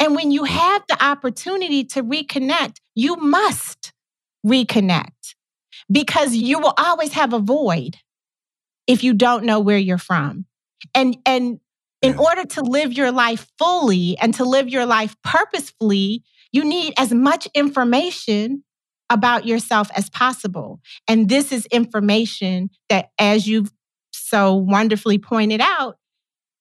And 0.00 0.16
when 0.16 0.30
you 0.30 0.42
mm. 0.42 0.48
have 0.48 0.82
the 0.88 1.04
opportunity 1.04 1.84
to 1.84 2.02
reconnect, 2.02 2.76
you 2.94 3.16
must 3.16 3.92
reconnect 4.44 5.10
because 5.92 6.34
you 6.34 6.58
will 6.58 6.74
always 6.76 7.12
have 7.12 7.32
a 7.32 7.38
void 7.38 7.96
if 8.86 9.04
you 9.04 9.14
don't 9.14 9.44
know 9.44 9.60
where 9.60 9.78
you're 9.78 9.98
from. 9.98 10.46
And 10.94 11.16
and 11.26 11.60
in 12.00 12.18
order 12.18 12.44
to 12.44 12.62
live 12.62 12.92
your 12.92 13.12
life 13.12 13.46
fully 13.58 14.16
and 14.18 14.34
to 14.34 14.44
live 14.44 14.68
your 14.68 14.86
life 14.86 15.14
purposefully, 15.22 16.24
you 16.50 16.64
need 16.64 16.94
as 16.98 17.12
much 17.12 17.46
information 17.54 18.64
about 19.08 19.46
yourself 19.46 19.90
as 19.94 20.10
possible. 20.10 20.80
And 21.06 21.28
this 21.28 21.52
is 21.52 21.66
information 21.66 22.70
that, 22.88 23.10
as 23.18 23.46
you've 23.46 23.70
so 24.12 24.54
wonderfully 24.54 25.18
pointed 25.18 25.60
out, 25.60 25.98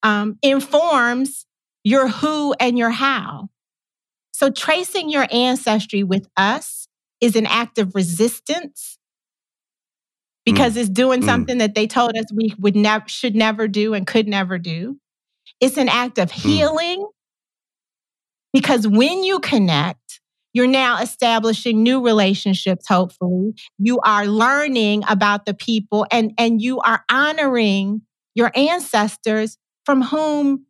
um, 0.04 0.38
informs 0.44 1.46
your 1.84 2.08
who 2.08 2.54
and 2.60 2.78
your 2.78 2.92
how. 2.92 3.50
So, 4.34 4.52
tracing 4.52 5.10
your 5.10 5.28
ancestry 5.32 6.04
with 6.04 6.28
us 6.38 6.88
is 7.20 7.36
an 7.36 7.46
act 7.46 7.80
of 7.80 7.96
resistance 7.96 9.00
because 10.46 10.76
it's 10.78 10.90
doing 10.90 11.22
Mm. 11.22 11.26
something 11.26 11.58
that 11.60 11.76
they 11.76 11.88
told 11.88 12.16
us 12.18 12.26
we 12.34 12.54
would 12.60 12.76
never 12.76 13.06
should 13.08 13.36
never 13.36 13.68
do 13.68 13.94
and 13.94 14.08
could 14.08 14.28
never 14.28 14.58
do. 14.58 14.98
It's 15.60 15.78
an 15.78 15.90
act 15.90 16.18
of 16.18 16.32
healing 16.32 17.06
because 18.54 18.88
when 18.88 19.24
you 19.24 19.40
connect, 19.40 20.20
you're 20.54 20.68
now 20.68 21.02
establishing 21.02 21.82
new 21.84 22.04
relationships 22.04 22.88
hopefully. 22.88 23.54
You 23.78 24.00
are 24.04 24.26
learning 24.26 25.04
about 25.08 25.46
the 25.46 25.54
people 25.54 26.06
and 26.12 26.34
and 26.38 26.62
you 26.62 26.80
are 26.80 27.04
honoring 27.10 28.02
your 28.36 28.52
ancestors 28.56 29.58
from 29.86 30.02
whom 30.02 30.66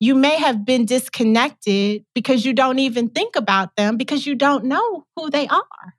you 0.00 0.14
may 0.14 0.36
have 0.36 0.64
been 0.64 0.84
disconnected 0.84 2.04
because 2.14 2.44
you 2.44 2.52
don't 2.52 2.78
even 2.78 3.08
think 3.08 3.36
about 3.36 3.76
them 3.76 3.96
because 3.96 4.26
you 4.26 4.34
don't 4.34 4.64
know 4.64 5.04
who 5.16 5.30
they 5.30 5.46
are. 5.48 5.93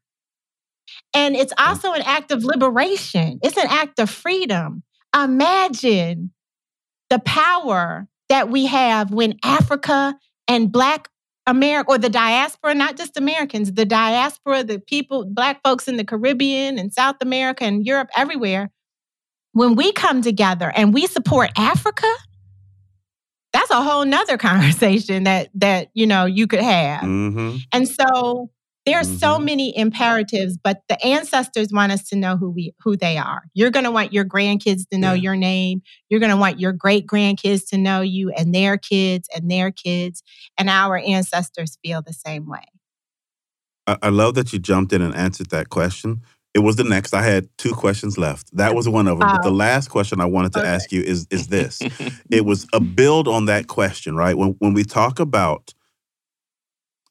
And 1.16 1.36
it's 1.36 1.54
also 1.58 1.94
an 1.94 2.02
act 2.04 2.32
of 2.32 2.44
liberation, 2.44 3.40
it's 3.42 3.58
an 3.58 3.68
act 3.70 4.00
of 4.00 4.10
freedom. 4.10 4.84
Imagine 5.16 6.32
the 7.10 7.20
power 7.20 8.08
that 8.30 8.50
we 8.50 8.66
have 8.66 9.12
when 9.12 9.38
Africa 9.44 10.16
and 10.48 10.72
Black 10.72 11.10
America, 11.48 11.92
or 11.92 11.98
the 11.98 12.10
diaspora, 12.10 12.74
not 12.74 12.98
just 12.98 13.18
Americans, 13.18 13.72
the 13.72 13.86
diaspora, 13.86 14.64
the 14.64 14.80
people, 14.80 15.26
Black 15.26 15.62
folks 15.64 15.88
in 15.88 15.96
the 15.96 16.04
Caribbean 16.04 16.80
and 16.80 16.92
South 16.92 17.18
America 17.22 17.64
and 17.64 17.86
Europe, 17.86 18.10
everywhere, 18.18 18.72
when 19.52 19.76
we 19.76 19.92
come 19.92 20.22
together 20.22 20.72
and 20.76 20.94
we 20.94 21.08
support 21.08 21.52
Africa, 21.56 22.12
that's 23.54 23.70
a 23.70 23.82
whole 23.82 24.06
nother 24.06 24.38
conversation 24.40 25.24
that 25.24 25.50
that 25.56 25.90
you 25.94 26.08
know 26.08 26.26
you 26.26 26.48
could 26.48 26.62
have. 26.62 27.04
Mm-hmm. 27.04 27.58
And 27.72 27.88
so 27.88 28.50
there 28.86 29.00
are 29.00 29.04
so 29.04 29.36
mm-hmm. 29.36 29.46
many 29.46 29.78
imperatives, 29.78 30.58
but 30.58 30.82
the 30.90 31.04
ancestors 31.04 31.70
want 31.72 31.92
us 31.92 32.08
to 32.10 32.16
know 32.16 32.38
who 32.38 32.52
we 32.52 32.74
who 32.84 32.96
they 32.96 33.18
are. 33.18 33.44
You're 33.54 33.72
going 33.72 33.86
to 33.86 33.92
want 33.92 34.14
your 34.14 34.26
grandkids 34.26 34.88
to 34.92 34.98
know 34.98 35.14
your 35.14 35.36
name. 35.36 35.82
You're 36.10 36.20
going 36.20 36.32
to 36.32 36.38
want 36.38 36.60
your 36.60 36.72
great 36.72 37.08
grandkids 37.08 37.68
to 37.70 37.78
know 37.78 38.02
you 38.02 38.32
and 38.32 38.54
their 38.54 38.78
kids 38.78 39.28
and 39.36 39.50
their 39.50 39.72
kids. 39.72 40.22
And 40.58 40.70
our 40.70 40.98
ancestors 40.98 41.78
feel 41.84 42.02
the 42.02 42.14
same 42.14 42.48
way. 42.48 42.66
I, 43.88 43.98
I 44.04 44.10
love 44.10 44.36
that 44.36 44.54
you 44.54 44.60
jumped 44.60 44.94
in 44.94 45.02
and 45.02 45.16
answered 45.16 45.50
that 45.50 45.70
question. 45.70 46.22
It 46.54 46.60
was 46.60 46.78
the 46.78 46.84
next. 46.86 47.14
I 47.14 47.22
had 47.22 47.50
two 47.58 47.74
questions 47.74 48.18
left. 48.18 48.56
That 48.56 48.76
was 48.76 48.88
one 48.88 49.08
of 49.08 49.20
them. 49.20 49.28
But 49.28 49.42
the 49.44 49.50
Oh. 49.50 49.54
last 49.54 49.90
question 49.90 50.22
I 50.22 50.26
wanted 50.26 50.54
to 50.54 50.66
ask 50.66 50.92
you 50.92 51.02
is 51.02 51.28
is 51.30 51.48
this. 51.48 51.82
it 52.30 52.46
was 52.46 52.68
a 52.72 52.80
build 52.80 53.28
on 53.28 53.46
that 53.46 53.68
question, 53.68 54.16
right? 54.16 54.38
When 54.38 54.56
when 54.60 54.74
we 54.74 54.84
talk 54.84 55.20
about 55.20 55.74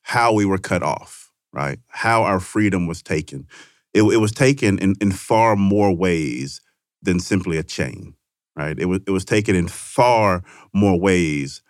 how 0.02 0.32
we 0.32 0.44
were 0.44 0.58
cut 0.58 0.82
off, 0.82 1.23
right? 1.54 1.78
How 1.88 2.24
our 2.24 2.40
freedom 2.40 2.86
was 2.86 3.02
taken. 3.02 3.46
It, 3.94 4.02
it 4.02 4.18
was 4.18 4.32
taken 4.32 4.78
in, 4.78 4.96
in 5.00 5.12
far 5.12 5.54
more 5.56 5.96
ways 5.96 6.60
than 7.00 7.20
simply 7.20 7.56
a 7.58 7.62
chain, 7.62 8.14
right? 8.56 8.78
It 8.78 8.86
was 8.86 9.00
it 9.06 9.12
was 9.12 9.24
taken 9.24 9.54
in 9.54 9.68
far 9.68 10.42
more 10.74 10.98
ways 10.98 11.62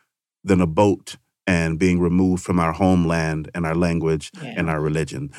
than 0.42 0.60
a 0.60 0.66
boat 0.66 1.16
and 1.46 1.78
being 1.78 2.00
removed 2.00 2.42
from 2.42 2.58
our 2.58 2.72
homeland 2.72 3.50
and 3.54 3.66
our 3.66 3.74
language 3.74 4.32
and 4.56 4.70
our 4.70 4.80
religion. 4.80 5.30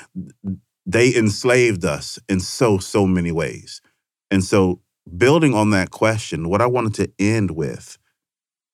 They 0.86 1.16
enslaved 1.16 1.84
us 1.84 2.20
in 2.30 2.39
so 2.39 2.78
so 2.78 3.08
many 3.08 3.32
ways. 3.32 3.82
And 4.30 4.43
so 4.43 4.82
building 5.18 5.56
on 5.56 5.72
that 5.72 5.89
question, 5.89 6.50
what 6.50 6.62
I 6.62 6.68
wanted 6.68 6.93
to 6.96 7.12
end 7.18 7.52
with 7.52 7.98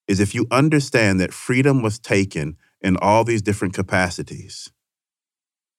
is 0.07 0.19
if 0.19 0.35
you 0.35 0.45
understand 0.51 1.21
that 1.21 1.33
freedom 1.33 1.81
was 1.81 1.97
taken 1.97 2.57
in 2.81 2.97
all 2.97 3.23
these 3.23 3.41
different 3.41 3.73
capacities, 3.73 4.69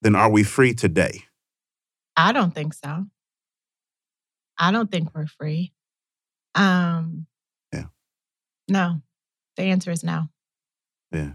then 0.03 0.15
are 0.15 0.29
we 0.29 0.43
free 0.43 0.73
today? 0.73 1.23
I 2.15 2.31
don't 2.31 2.53
think 2.53 2.73
so. 2.73 3.05
I 4.57 4.71
don't 4.71 4.91
think 4.91 5.09
we're 5.15 5.25
free. 5.27 5.73
Um 6.55 7.25
Yeah. 7.73 7.85
No. 8.67 9.01
The 9.57 9.63
answer 9.63 9.91
is 9.91 10.03
no. 10.03 10.29
Yeah. 11.11 11.33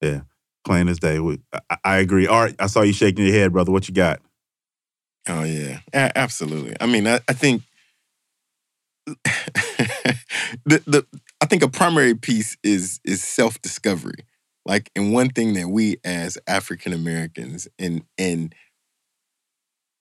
Yeah. 0.00 0.20
Plain 0.64 0.88
as 0.88 0.98
day. 0.98 1.18
We- 1.20 1.40
I, 1.70 1.76
I 1.84 1.96
agree. 1.98 2.26
Art, 2.26 2.54
I 2.58 2.66
saw 2.66 2.82
you 2.82 2.92
shaking 2.92 3.24
your 3.26 3.34
head, 3.34 3.52
brother. 3.52 3.72
What 3.72 3.88
you 3.88 3.94
got? 3.94 4.20
Oh 5.28 5.42
yeah, 5.42 5.80
A- 5.92 6.16
absolutely. 6.16 6.76
I 6.80 6.86
mean, 6.86 7.06
I, 7.08 7.20
I 7.28 7.32
think 7.32 7.62
the 9.06 10.82
the 10.86 11.06
I 11.40 11.46
think 11.46 11.62
a 11.62 11.68
primary 11.68 12.14
piece 12.14 12.56
is 12.62 13.00
is 13.04 13.22
self 13.22 13.60
discovery. 13.62 14.24
Like, 14.66 14.90
and 14.96 15.12
one 15.12 15.28
thing 15.30 15.54
that 15.54 15.68
we 15.68 15.98
as 16.04 16.38
African 16.46 16.92
Americans 16.92 17.68
and 17.78 18.02
and 18.18 18.54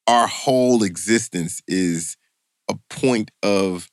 our 0.07 0.27
whole 0.27 0.83
existence 0.83 1.61
is 1.67 2.17
a 2.69 2.75
point 2.89 3.31
of 3.43 3.89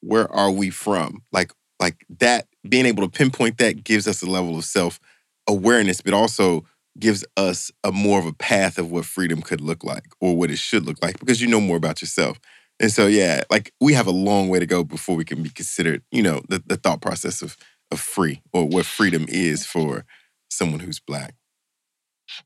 where 0.00 0.30
are 0.32 0.50
we 0.50 0.70
from? 0.70 1.22
Like 1.32 1.52
like 1.80 2.04
that 2.20 2.46
being 2.68 2.86
able 2.86 3.02
to 3.02 3.10
pinpoint 3.10 3.58
that 3.58 3.84
gives 3.84 4.06
us 4.06 4.22
a 4.22 4.26
level 4.30 4.58
of 4.58 4.64
self 4.64 5.00
awareness, 5.48 6.00
but 6.00 6.14
also 6.14 6.64
gives 6.98 7.24
us 7.36 7.70
a 7.84 7.92
more 7.92 8.18
of 8.18 8.26
a 8.26 8.32
path 8.34 8.78
of 8.78 8.90
what 8.90 9.04
freedom 9.04 9.40
could 9.40 9.60
look 9.60 9.84
like 9.84 10.04
or 10.20 10.36
what 10.36 10.50
it 10.50 10.58
should 10.58 10.84
look 10.84 11.02
like 11.02 11.18
because 11.20 11.40
you 11.40 11.48
know 11.48 11.60
more 11.60 11.76
about 11.76 12.02
yourself. 12.02 12.38
And 12.80 12.90
so 12.90 13.06
yeah, 13.06 13.42
like 13.50 13.72
we 13.80 13.94
have 13.94 14.06
a 14.06 14.12
long 14.12 14.48
way 14.48 14.58
to 14.58 14.66
go 14.66 14.84
before 14.84 15.16
we 15.16 15.24
can 15.24 15.42
be 15.42 15.50
considered, 15.50 16.02
you 16.10 16.22
know, 16.22 16.42
the, 16.48 16.62
the 16.66 16.76
thought 16.76 17.00
process 17.00 17.42
of 17.42 17.56
of 17.90 18.00
free 18.00 18.42
or 18.52 18.66
what 18.66 18.86
freedom 18.86 19.26
is 19.28 19.66
for 19.66 20.04
someone 20.50 20.80
who's 20.80 21.00
black. 21.00 21.34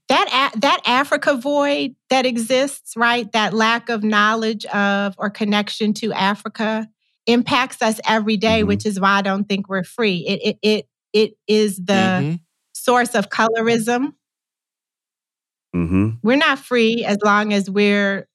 that 0.08 0.52
that 0.56 0.80
Africa 0.86 1.36
void 1.36 1.94
that 2.10 2.26
exists, 2.26 2.96
right? 2.96 3.30
That 3.32 3.52
lack 3.54 3.88
of 3.88 4.02
knowledge 4.02 4.64
of 4.66 5.14
or 5.18 5.30
connection 5.30 5.92
to 5.94 6.12
Africa 6.12 6.88
impacts 7.26 7.80
us 7.82 8.00
every 8.06 8.36
day, 8.36 8.60
Mm-hmm. 8.60 8.68
which 8.68 8.86
is 8.86 8.98
why 9.00 9.18
I 9.18 9.22
don't 9.22 9.44
think 9.48 9.68
we're 9.68 9.84
free. 9.84 10.24
It 10.26 10.40
it 10.42 10.58
it 10.62 10.88
it 11.12 11.34
is 11.46 11.76
the 11.76 11.92
Mhm. 11.92 12.40
source 12.74 13.14
of 13.14 13.28
colorism. 13.28 14.14
Mm-hmm. 15.74 16.10
We're 16.22 16.36
not 16.36 16.58
free 16.58 17.04
as 17.04 17.18
long 17.24 17.52
as 17.52 17.68
we're 17.70 18.28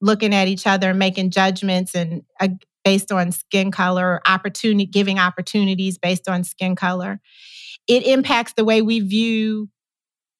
looking 0.00 0.34
at 0.34 0.48
each 0.48 0.66
other 0.66 0.90
and 0.90 0.98
making 0.98 1.30
judgments 1.30 1.94
and 1.94 2.22
uh, 2.40 2.48
based 2.86 3.10
on 3.10 3.32
skin 3.32 3.72
color, 3.72 4.20
opportunity 4.28 4.86
giving 4.86 5.18
opportunities 5.18 5.98
based 5.98 6.28
on 6.28 6.44
skin 6.44 6.76
color. 6.76 7.18
It 7.88 8.06
impacts 8.06 8.52
the 8.52 8.64
way 8.64 8.80
we 8.80 9.00
view 9.00 9.68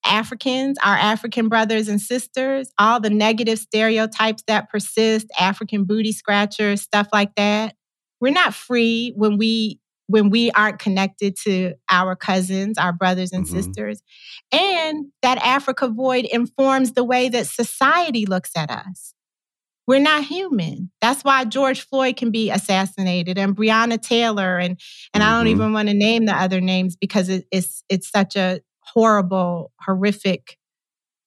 Africans, 0.04 0.78
our 0.84 0.94
African 0.94 1.48
brothers 1.48 1.88
and 1.88 2.00
sisters, 2.00 2.70
all 2.78 3.00
the 3.00 3.10
negative 3.10 3.58
stereotypes 3.58 4.44
that 4.46 4.70
persist, 4.70 5.26
African 5.36 5.82
booty 5.82 6.12
scratchers, 6.12 6.82
stuff 6.82 7.08
like 7.12 7.34
that. 7.34 7.74
We're 8.20 8.32
not 8.32 8.54
free 8.54 9.12
when 9.16 9.38
we 9.38 9.80
when 10.06 10.30
we 10.30 10.52
aren't 10.52 10.78
connected 10.78 11.34
to 11.42 11.74
our 11.90 12.14
cousins, 12.14 12.78
our 12.78 12.92
brothers 12.92 13.32
and 13.32 13.44
mm-hmm. 13.44 13.56
sisters. 13.56 14.04
And 14.52 15.06
that 15.22 15.38
Africa 15.38 15.88
void 15.88 16.26
informs 16.26 16.92
the 16.92 17.02
way 17.02 17.28
that 17.28 17.48
society 17.48 18.24
looks 18.24 18.52
at 18.56 18.70
us. 18.70 19.15
We're 19.86 20.00
not 20.00 20.24
human. 20.24 20.90
That's 21.00 21.22
why 21.22 21.44
George 21.44 21.82
Floyd 21.82 22.16
can 22.16 22.30
be 22.30 22.50
assassinated 22.50 23.38
and 23.38 23.56
Breonna 23.56 24.00
Taylor 24.00 24.58
and 24.58 24.80
and 25.14 25.22
I 25.22 25.30
don't 25.38 25.46
Mhm. 25.46 25.50
even 25.50 25.72
want 25.72 25.88
to 25.88 25.94
name 25.94 26.26
the 26.26 26.34
other 26.34 26.60
names 26.60 26.96
because 26.96 27.28
it, 27.28 27.46
it's 27.52 27.84
it's 27.88 28.10
such 28.10 28.34
a 28.36 28.60
horrible, 28.80 29.72
horrific 29.80 30.58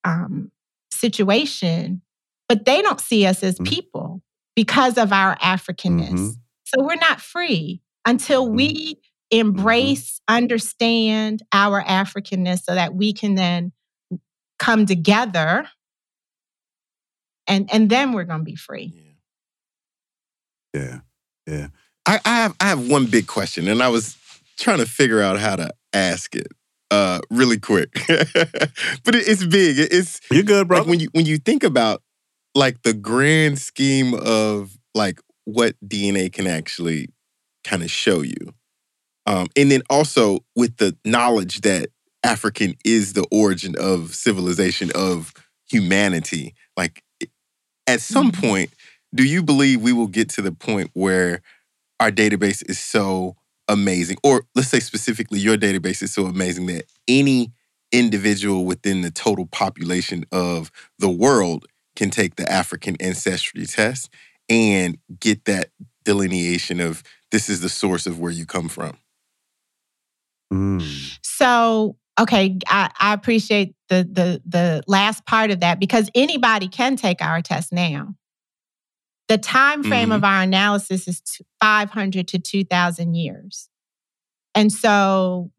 um, 0.04 0.52
situation. 0.92 2.02
But 2.48 2.66
they 2.66 2.82
don't 2.82 3.00
see 3.02 3.26
us 3.26 3.44
as 3.44 3.60
people 3.64 4.22
because 4.56 4.98
of 4.98 5.14
our 5.14 5.36
Africanness. 5.38 6.12
Mhm. 6.12 6.36
So 6.66 6.84
we're 6.84 6.96
not 6.96 7.22
free 7.22 7.82
until 8.06 8.50
we 8.50 8.96
embrace, 9.32 10.20
understand 10.28 11.44
our 11.54 11.84
Africanness 11.84 12.64
so 12.64 12.74
that 12.76 12.96
we 12.96 13.14
can 13.14 13.36
then 13.36 13.72
come 14.58 14.86
together 14.86 15.68
and 17.50 17.70
and 17.74 17.90
then 17.90 18.14
we're 18.14 18.24
going 18.24 18.40
to 18.42 18.46
be 18.46 18.56
free. 18.56 18.94
Yeah. 20.74 21.00
Yeah. 21.48 21.68
I, 22.06 22.20
I 22.26 22.36
have 22.38 22.56
I 22.60 22.66
have 22.66 22.88
one 22.90 23.06
big 23.08 23.28
question, 23.28 23.68
and 23.68 23.82
I 23.84 23.90
was 23.90 24.18
trying 24.58 24.80
to 24.80 24.86
figure 24.86 25.22
out 25.22 25.40
how 25.40 25.56
to 25.56 25.70
ask 25.94 26.36
it 26.36 26.48
uh, 26.92 27.20
really 27.30 27.60
quick, 27.60 27.90
but 28.08 29.16
it, 29.16 29.28
it's 29.28 29.44
big. 29.46 29.80
It- 29.80 29.94
It's 29.94 30.20
you're 30.32 30.44
good, 30.44 30.68
bro. 30.68 30.80
Like 30.80 30.88
when 30.88 31.00
you 31.00 31.10
when 31.12 31.26
you 31.26 31.38
think 31.38 31.64
about 31.64 32.02
like 32.56 32.82
the 32.84 32.94
grand 32.94 33.60
scheme 33.60 34.14
of 34.14 34.78
like 34.96 35.20
what 35.46 35.76
DNA 35.86 36.32
can 36.32 36.48
actually 36.48 37.10
kind 37.64 37.84
of 37.84 37.92
show 37.92 38.22
you, 38.22 38.54
um, 39.26 39.48
and 39.56 39.72
then 39.72 39.82
also 39.90 40.40
with 40.56 40.78
the 40.78 40.96
knowledge 41.06 41.62
that 41.62 41.90
African 42.24 42.76
is 42.86 43.14
the 43.14 43.26
origin 43.32 43.76
of 43.80 44.16
civilization 44.16 44.92
of 44.96 45.34
humanity. 45.70 46.54
Like 46.78 47.04
at 47.90 48.02
some 48.02 48.32
point, 48.32 48.72
do 49.14 49.24
you 49.24 49.42
believe 49.42 49.82
we 49.82 49.94
will 49.94 50.08
get 50.08 50.30
to 50.30 50.42
the 50.42 50.52
point 50.52 50.92
where 50.94 51.42
our 52.00 52.12
database 52.12 52.68
is 52.70 52.80
so 52.80 53.36
amazing, 53.68 54.18
or 54.24 54.44
let's 54.56 54.70
say 54.70 54.80
specifically 54.80 55.40
your 55.40 55.58
database 55.58 56.02
is 56.02 56.14
so 56.14 56.26
amazing 56.26 56.68
that 56.68 56.86
any 57.08 57.52
individual 57.92 58.66
within 58.66 59.02
the 59.02 59.12
total 59.12 59.48
population 59.48 60.24
of 60.32 60.72
the 61.00 61.10
world 61.10 61.66
can 61.96 62.10
take 62.10 62.36
the 62.36 62.50
African 62.52 62.96
ancestry 63.00 63.66
test 63.66 64.10
and 64.48 64.98
get 65.20 65.46
that 65.46 65.70
delineation 66.04 66.80
of 66.80 67.04
this 67.32 67.50
is 67.50 67.62
the 67.62 67.70
source 67.70 68.06
of 68.06 68.20
where 68.20 68.32
you 68.32 68.46
come 68.46 68.70
from? 68.70 68.98
Mm. 70.54 71.18
So, 71.22 71.96
okay, 72.20 72.58
I, 72.68 72.92
I 73.00 73.14
appreciate 73.14 73.76
the 73.88 74.08
the 74.12 74.42
the 74.46 74.84
last 74.88 75.26
part 75.26 75.52
of 75.52 75.62
that 75.62 75.80
because 75.80 76.10
anybody 76.14 76.68
can 76.68 76.96
take 76.96 77.22
our 77.22 77.42
test 77.42 77.72
now. 77.72 78.16
The 79.28 79.38
time 79.38 79.84
frame 79.84 80.06
mm-hmm. 80.06 80.14
of 80.14 80.24
our 80.24 80.42
analysis 80.42 81.08
is 81.08 81.22
500 81.62 82.28
to 82.30 82.40
2000 82.40 83.14
years. 83.14 83.70
And 84.56 84.72
so 84.74 85.52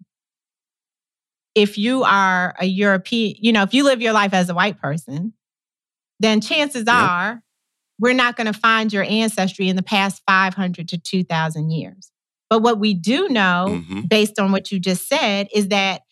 if 1.54 1.78
you 1.78 2.02
are 2.02 2.54
a 2.58 2.66
European, 2.66 3.36
you 3.38 3.52
know, 3.52 3.62
if 3.62 3.72
you 3.72 3.84
live 3.84 4.02
your 4.02 4.12
life 4.12 4.34
as 4.34 4.48
a 4.48 4.54
white 4.54 4.80
person, 4.80 5.34
then 6.18 6.40
chances 6.40 6.88
are 6.88 7.42
we're 8.00 8.12
not 8.12 8.36
going 8.36 8.46
to 8.46 8.58
find 8.58 8.92
your 8.92 9.04
ancestry 9.04 9.68
in 9.68 9.76
the 9.76 9.82
past 9.82 10.22
500 10.26 10.88
to 10.88 10.98
2000 10.98 11.70
years. 11.70 12.10
But 12.48 12.62
what 12.62 12.80
we 12.80 12.94
do 12.94 13.28
know, 13.28 13.66
mm-hmm. 13.68 14.00
based 14.02 14.40
on 14.40 14.50
what 14.50 14.72
you 14.72 14.80
just 14.80 15.06
said, 15.06 15.48
is 15.54 15.68
that 15.68 16.02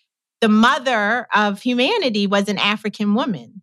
the 0.41 0.49
mother 0.49 1.27
of 1.35 1.61
humanity 1.61 2.27
was 2.27 2.49
an 2.49 2.59
African 2.59 3.15
woman. 3.15 3.63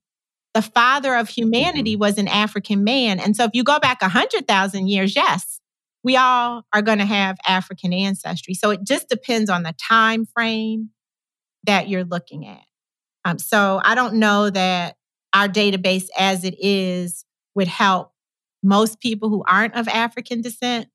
The 0.53 0.61
father 0.61 1.15
of 1.15 1.30
humanity 1.30 1.95
was 1.95 2.17
an 2.17 2.28
African 2.28 2.84
man. 2.84 3.19
And 3.19 3.36
so 3.36 3.43
if 3.43 3.51
you 3.53 3.63
go 3.63 3.80
back 3.80 4.01
100,000 4.01 4.88
years, 4.88 5.15
yes, 5.15 5.59
we 6.03 6.15
all 6.15 6.63
are 6.71 6.82
going 6.82 6.99
to 6.99 7.05
have 7.05 7.38
African 7.47 7.91
ancestry. 7.91 8.53
So 8.53 8.69
it 8.69 8.82
just 8.84 9.09
depends 9.09 9.49
on 9.49 9.63
the 9.63 9.73
time 9.73 10.26
frame 10.26 10.91
that 11.65 11.89
you're 11.89 12.05
looking 12.05 12.47
at. 12.47 12.61
Um, 13.26 13.39
so 13.39 13.82
I 13.84 13.95
don't 13.95 14.15
know 14.15 14.49
that 14.49 14.97
our 15.34 15.47
database 15.47 16.07
as 16.17 16.43
it 16.43 16.55
is 16.59 17.26
would 17.55 17.67
help 17.67 18.11
most 18.63 18.99
people 18.99 19.30
who 19.30 19.43
aren't 19.47 19.76
of 19.76 19.88
African 19.88 20.41
descent. 20.41 20.88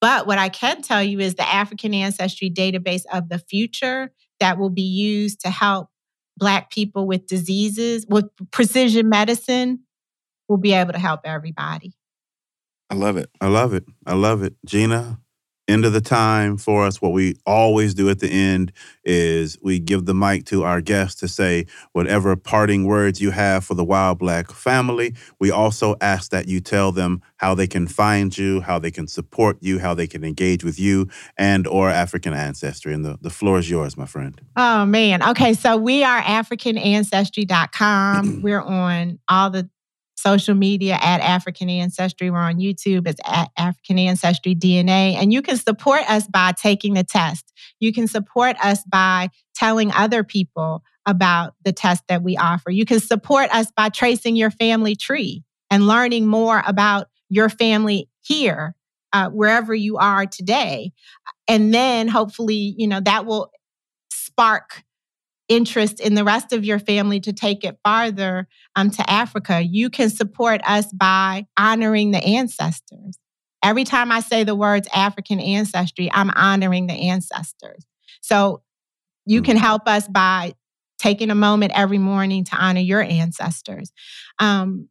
But 0.00 0.26
what 0.26 0.38
I 0.38 0.48
can 0.48 0.82
tell 0.82 1.02
you 1.02 1.20
is 1.20 1.34
the 1.34 1.48
African 1.48 1.94
ancestry 1.94 2.50
database 2.50 3.02
of 3.12 3.28
the 3.28 3.38
future 3.38 4.12
that 4.40 4.58
will 4.58 4.70
be 4.70 4.82
used 4.82 5.40
to 5.40 5.50
help 5.50 5.88
Black 6.36 6.70
people 6.70 7.06
with 7.06 7.26
diseases, 7.26 8.06
with 8.08 8.24
precision 8.50 9.08
medicine, 9.08 9.80
will 10.48 10.56
be 10.56 10.72
able 10.72 10.92
to 10.92 10.98
help 10.98 11.20
everybody. 11.24 11.92
I 12.88 12.94
love 12.94 13.16
it. 13.16 13.30
I 13.40 13.46
love 13.46 13.72
it. 13.72 13.84
I 14.04 14.14
love 14.14 14.42
it. 14.42 14.54
Gina, 14.66 15.19
end 15.70 15.84
of 15.84 15.92
the 15.92 16.00
time 16.00 16.56
for 16.56 16.84
us. 16.84 17.00
What 17.00 17.12
we 17.12 17.36
always 17.46 17.94
do 17.94 18.10
at 18.10 18.20
the 18.20 18.28
end 18.28 18.72
is 19.04 19.58
we 19.62 19.78
give 19.78 20.06
the 20.06 20.14
mic 20.14 20.44
to 20.46 20.64
our 20.64 20.80
guests 20.80 21.20
to 21.20 21.28
say 21.28 21.66
whatever 21.92 22.34
parting 22.36 22.84
words 22.84 23.20
you 23.20 23.30
have 23.30 23.64
for 23.64 23.74
the 23.74 23.84
While 23.84 24.14
Black 24.14 24.50
family. 24.50 25.14
We 25.38 25.50
also 25.50 25.96
ask 26.00 26.30
that 26.30 26.48
you 26.48 26.60
tell 26.60 26.92
them 26.92 27.22
how 27.36 27.54
they 27.54 27.66
can 27.66 27.86
find 27.86 28.36
you, 28.36 28.60
how 28.60 28.78
they 28.78 28.90
can 28.90 29.06
support 29.06 29.56
you, 29.60 29.78
how 29.78 29.94
they 29.94 30.06
can 30.06 30.24
engage 30.24 30.64
with 30.64 30.78
you 30.78 31.08
and 31.36 31.66
or 31.66 31.88
African 31.88 32.34
ancestry. 32.34 32.92
And 32.92 33.04
the, 33.04 33.18
the 33.20 33.30
floor 33.30 33.58
is 33.58 33.70
yours, 33.70 33.96
my 33.96 34.06
friend. 34.06 34.40
Oh 34.56 34.84
man. 34.84 35.26
Okay, 35.30 35.54
so 35.54 35.76
we 35.76 36.04
are 36.04 36.20
africanancestry.com. 36.20 38.42
We're 38.50 38.62
on 38.62 39.18
all 39.28 39.50
the 39.50 39.70
social 40.20 40.54
media 40.54 40.98
at 41.00 41.20
African 41.20 41.70
Ancestry. 41.70 42.30
We're 42.30 42.38
on 42.38 42.58
YouTube. 42.58 43.06
It's 43.06 43.20
at 43.26 43.50
African 43.56 43.98
Ancestry 43.98 44.54
DNA. 44.54 45.14
And 45.14 45.32
you 45.32 45.42
can 45.42 45.56
support 45.56 46.08
us 46.08 46.26
by 46.26 46.52
taking 46.52 46.94
the 46.94 47.04
test. 47.04 47.52
You 47.78 47.92
can 47.92 48.06
support 48.06 48.56
us 48.62 48.82
by 48.84 49.30
telling 49.54 49.92
other 49.92 50.22
people 50.24 50.82
about 51.06 51.54
the 51.64 51.72
test 51.72 52.04
that 52.08 52.22
we 52.22 52.36
offer. 52.36 52.70
You 52.70 52.84
can 52.84 53.00
support 53.00 53.50
us 53.54 53.66
by 53.76 53.88
tracing 53.88 54.36
your 54.36 54.50
family 54.50 54.94
tree 54.94 55.42
and 55.70 55.86
learning 55.86 56.26
more 56.26 56.62
about 56.66 57.06
your 57.28 57.48
family 57.48 58.08
here, 58.20 58.74
uh, 59.12 59.30
wherever 59.30 59.74
you 59.74 59.96
are 59.96 60.26
today. 60.26 60.92
And 61.48 61.72
then 61.72 62.08
hopefully, 62.08 62.74
you 62.76 62.86
know, 62.86 63.00
that 63.00 63.26
will 63.26 63.50
spark 64.12 64.84
interest 65.50 66.00
in 66.00 66.14
the 66.14 66.24
rest 66.24 66.54
of 66.54 66.64
your 66.64 66.78
family 66.78 67.20
to 67.20 67.32
take 67.32 67.64
it 67.64 67.76
farther 67.84 68.48
um, 68.76 68.90
to 68.90 69.10
Africa, 69.10 69.60
you 69.60 69.90
can 69.90 70.08
support 70.08 70.62
us 70.64 70.86
by 70.92 71.44
honoring 71.58 72.12
the 72.12 72.24
ancestors. 72.24 73.18
Every 73.62 73.84
time 73.84 74.10
I 74.10 74.20
say 74.20 74.44
the 74.44 74.54
words 74.54 74.88
African 74.94 75.40
ancestry, 75.40 76.10
I'm 76.10 76.30
honoring 76.30 76.86
the 76.86 76.94
ancestors. 76.94 77.84
So 78.22 78.62
you 79.26 79.42
can 79.42 79.56
help 79.56 79.86
us 79.86 80.08
by 80.08 80.54
taking 80.98 81.30
a 81.30 81.34
moment 81.34 81.72
every 81.74 81.98
morning 81.98 82.44
to 82.44 82.56
honor 82.56 82.80
your 82.80 83.02
ancestors. 83.02 83.92
Um, 84.38 84.88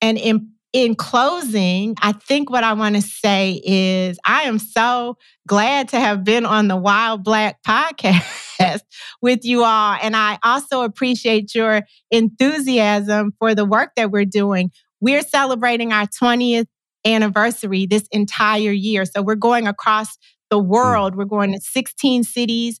and 0.00 0.16
in 0.18 0.52
in 0.72 0.94
closing, 0.94 1.96
I 2.00 2.12
think 2.12 2.48
what 2.48 2.62
I 2.62 2.74
want 2.74 2.94
to 2.94 3.02
say 3.02 3.60
is 3.64 4.18
I 4.24 4.42
am 4.42 4.58
so 4.58 5.16
glad 5.48 5.88
to 5.88 6.00
have 6.00 6.22
been 6.22 6.46
on 6.46 6.68
the 6.68 6.76
While 6.76 7.18
Black 7.18 7.60
podcast 7.66 8.82
with 9.22 9.44
you 9.44 9.64
all. 9.64 9.96
And 10.00 10.14
I 10.14 10.38
also 10.44 10.82
appreciate 10.82 11.54
your 11.54 11.82
enthusiasm 12.10 13.32
for 13.38 13.54
the 13.54 13.64
work 13.64 13.92
that 13.96 14.12
we're 14.12 14.24
doing. 14.24 14.70
We're 15.00 15.22
celebrating 15.22 15.92
our 15.92 16.06
20th 16.06 16.66
anniversary 17.04 17.86
this 17.86 18.06
entire 18.12 18.70
year. 18.70 19.04
So 19.04 19.22
we're 19.22 19.34
going 19.34 19.66
across 19.66 20.18
the 20.50 20.60
hmm. 20.60 20.68
world. 20.68 21.16
We're 21.16 21.24
going 21.24 21.52
to 21.52 21.60
16 21.60 22.22
cities 22.24 22.78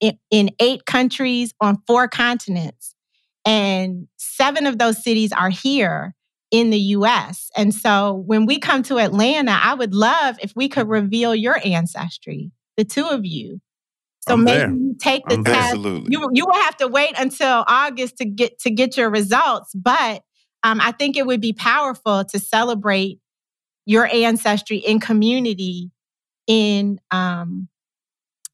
in, 0.00 0.18
in 0.30 0.50
eight 0.60 0.86
countries 0.86 1.52
on 1.60 1.78
four 1.86 2.06
continents. 2.06 2.94
And 3.44 4.08
seven 4.16 4.66
of 4.66 4.78
those 4.78 5.02
cities 5.02 5.32
are 5.32 5.50
here 5.50 6.15
in 6.56 6.70
the 6.70 6.78
US. 6.78 7.50
And 7.54 7.74
so 7.74 8.14
when 8.26 8.46
we 8.46 8.58
come 8.58 8.82
to 8.84 8.98
Atlanta, 8.98 9.58
I 9.62 9.74
would 9.74 9.94
love 9.94 10.38
if 10.42 10.54
we 10.56 10.70
could 10.70 10.88
reveal 10.88 11.34
your 11.34 11.60
ancestry, 11.62 12.50
the 12.78 12.84
two 12.84 13.06
of 13.06 13.26
you. 13.26 13.60
So 14.20 14.34
I'm 14.34 14.44
maybe 14.44 14.58
there. 14.60 14.70
you 14.70 14.96
take 14.98 15.26
the 15.26 15.34
I'm 15.34 15.42
there. 15.42 15.54
test. 15.54 15.66
Absolutely. 15.74 16.08
You 16.10 16.30
you 16.32 16.46
will 16.46 16.62
have 16.62 16.78
to 16.78 16.88
wait 16.88 17.12
until 17.18 17.62
August 17.68 18.16
to 18.18 18.24
get 18.24 18.58
to 18.60 18.70
get 18.70 18.96
your 18.96 19.10
results, 19.10 19.74
but 19.74 20.22
um, 20.62 20.80
I 20.80 20.92
think 20.92 21.18
it 21.18 21.26
would 21.26 21.42
be 21.42 21.52
powerful 21.52 22.24
to 22.24 22.38
celebrate 22.38 23.20
your 23.84 24.06
ancestry 24.06 24.78
in 24.78 24.98
community 24.98 25.90
in 26.46 26.98
um, 27.10 27.68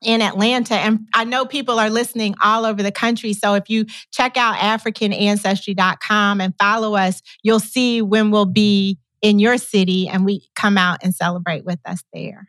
in 0.03 0.23
Atlanta. 0.23 0.75
And 0.75 1.07
I 1.15 1.25
know 1.25 1.45
people 1.45 1.79
are 1.79 1.91
listening 1.91 2.35
all 2.43 2.65
over 2.65 2.83
the 2.83 2.93
country. 2.93 3.33
So 3.33 3.55
if 3.55 3.69
you 3.69 3.87
check 4.11 4.37
out 4.37 4.57
AfricanAncestry.com 4.57 6.41
and 6.41 6.55
follow 6.59 6.95
us, 6.95 7.23
you'll 7.43 7.61
see 7.61 8.03
when 8.03 8.31
we'll 8.31 8.47
be 8.47 8.99
in 9.21 9.39
your 9.39 9.59
city 9.59 10.09
and 10.09 10.25
we 10.25 10.49
come 10.55 10.77
out 10.77 10.99
and 11.03 11.15
celebrate 11.15 11.65
with 11.65 11.79
us 11.87 12.03
there. 12.13 12.49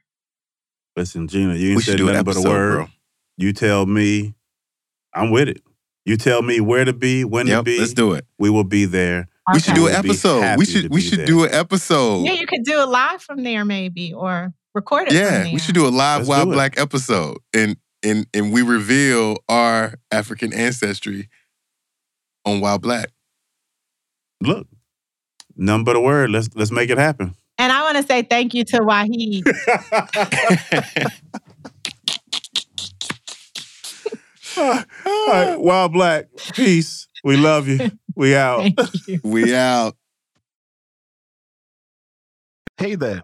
Listen, 0.95 1.27
Gina, 1.27 1.55
you 1.55 1.73
ain't 1.73 1.83
said 1.83 1.97
do 1.97 2.07
an 2.07 2.13
nothing 2.13 2.25
but 2.25 2.45
a 2.45 2.49
word. 2.49 2.75
bro. 2.75 2.87
You 3.37 3.53
tell 3.53 3.85
me, 3.85 4.35
I'm 5.13 5.31
with 5.31 5.49
it. 5.49 5.61
You 6.05 6.17
tell 6.17 6.41
me 6.41 6.59
where 6.59 6.85
to 6.85 6.93
be, 6.93 7.23
when 7.23 7.45
to 7.45 7.63
be. 7.63 7.79
let's 7.79 7.93
do 7.93 8.13
it. 8.13 8.25
We 8.37 8.49
will 8.49 8.63
be 8.63 8.85
there. 8.85 9.29
We 9.51 9.59
should 9.59 9.75
do 9.75 9.87
an 9.87 9.95
episode. 9.95 10.57
We 10.57 10.65
should 10.65 10.91
we 10.91 11.01
should 11.01 11.19
there. 11.19 11.25
do 11.25 11.43
an 11.43 11.53
episode. 11.53 12.25
Yeah, 12.25 12.33
you 12.33 12.45
could 12.45 12.63
do 12.63 12.81
it 12.81 12.87
live 12.87 13.21
from 13.21 13.43
there 13.43 13.65
maybe 13.65 14.13
or 14.13 14.53
record 14.73 15.07
it 15.07 15.13
Yeah, 15.13 15.43
we 15.51 15.59
should 15.59 15.75
do 15.75 15.85
a 15.85 15.89
live 15.89 16.19
Let's 16.19 16.29
While. 16.29 16.45
Black 16.45 16.79
episode, 16.79 17.37
and 17.53 17.77
and 18.03 18.27
and 18.33 18.51
we 18.51 18.61
reveal 18.61 19.37
our 19.49 19.95
African 20.11 20.53
ancestry 20.53 21.29
on 22.45 22.59
While 22.59 22.79
Black. 22.79 23.07
Look, 24.41 24.67
none 25.55 25.83
but 25.83 25.95
a 25.95 26.01
word. 26.01 26.31
Let's 26.31 26.49
let's 26.55 26.71
make 26.71 26.89
it 26.89 26.97
happen. 26.97 27.35
And 27.57 27.71
I 27.71 27.83
want 27.83 27.97
to 27.97 28.03
say 28.03 28.23
thank 28.23 28.53
you 28.53 28.63
to 28.65 28.79
Wahid. 28.79 29.43
All 34.57 34.83
right, 35.27 35.55
While 35.55 35.89
Black, 35.89 36.27
peace. 36.53 37.07
We 37.23 37.37
love 37.37 37.67
you. 37.67 37.91
We 38.15 38.35
out. 38.35 38.61
Thank 38.61 39.07
you. 39.07 39.19
we 39.23 39.55
out. 39.55 39.95
Hey 42.77 42.95
there. 42.95 43.23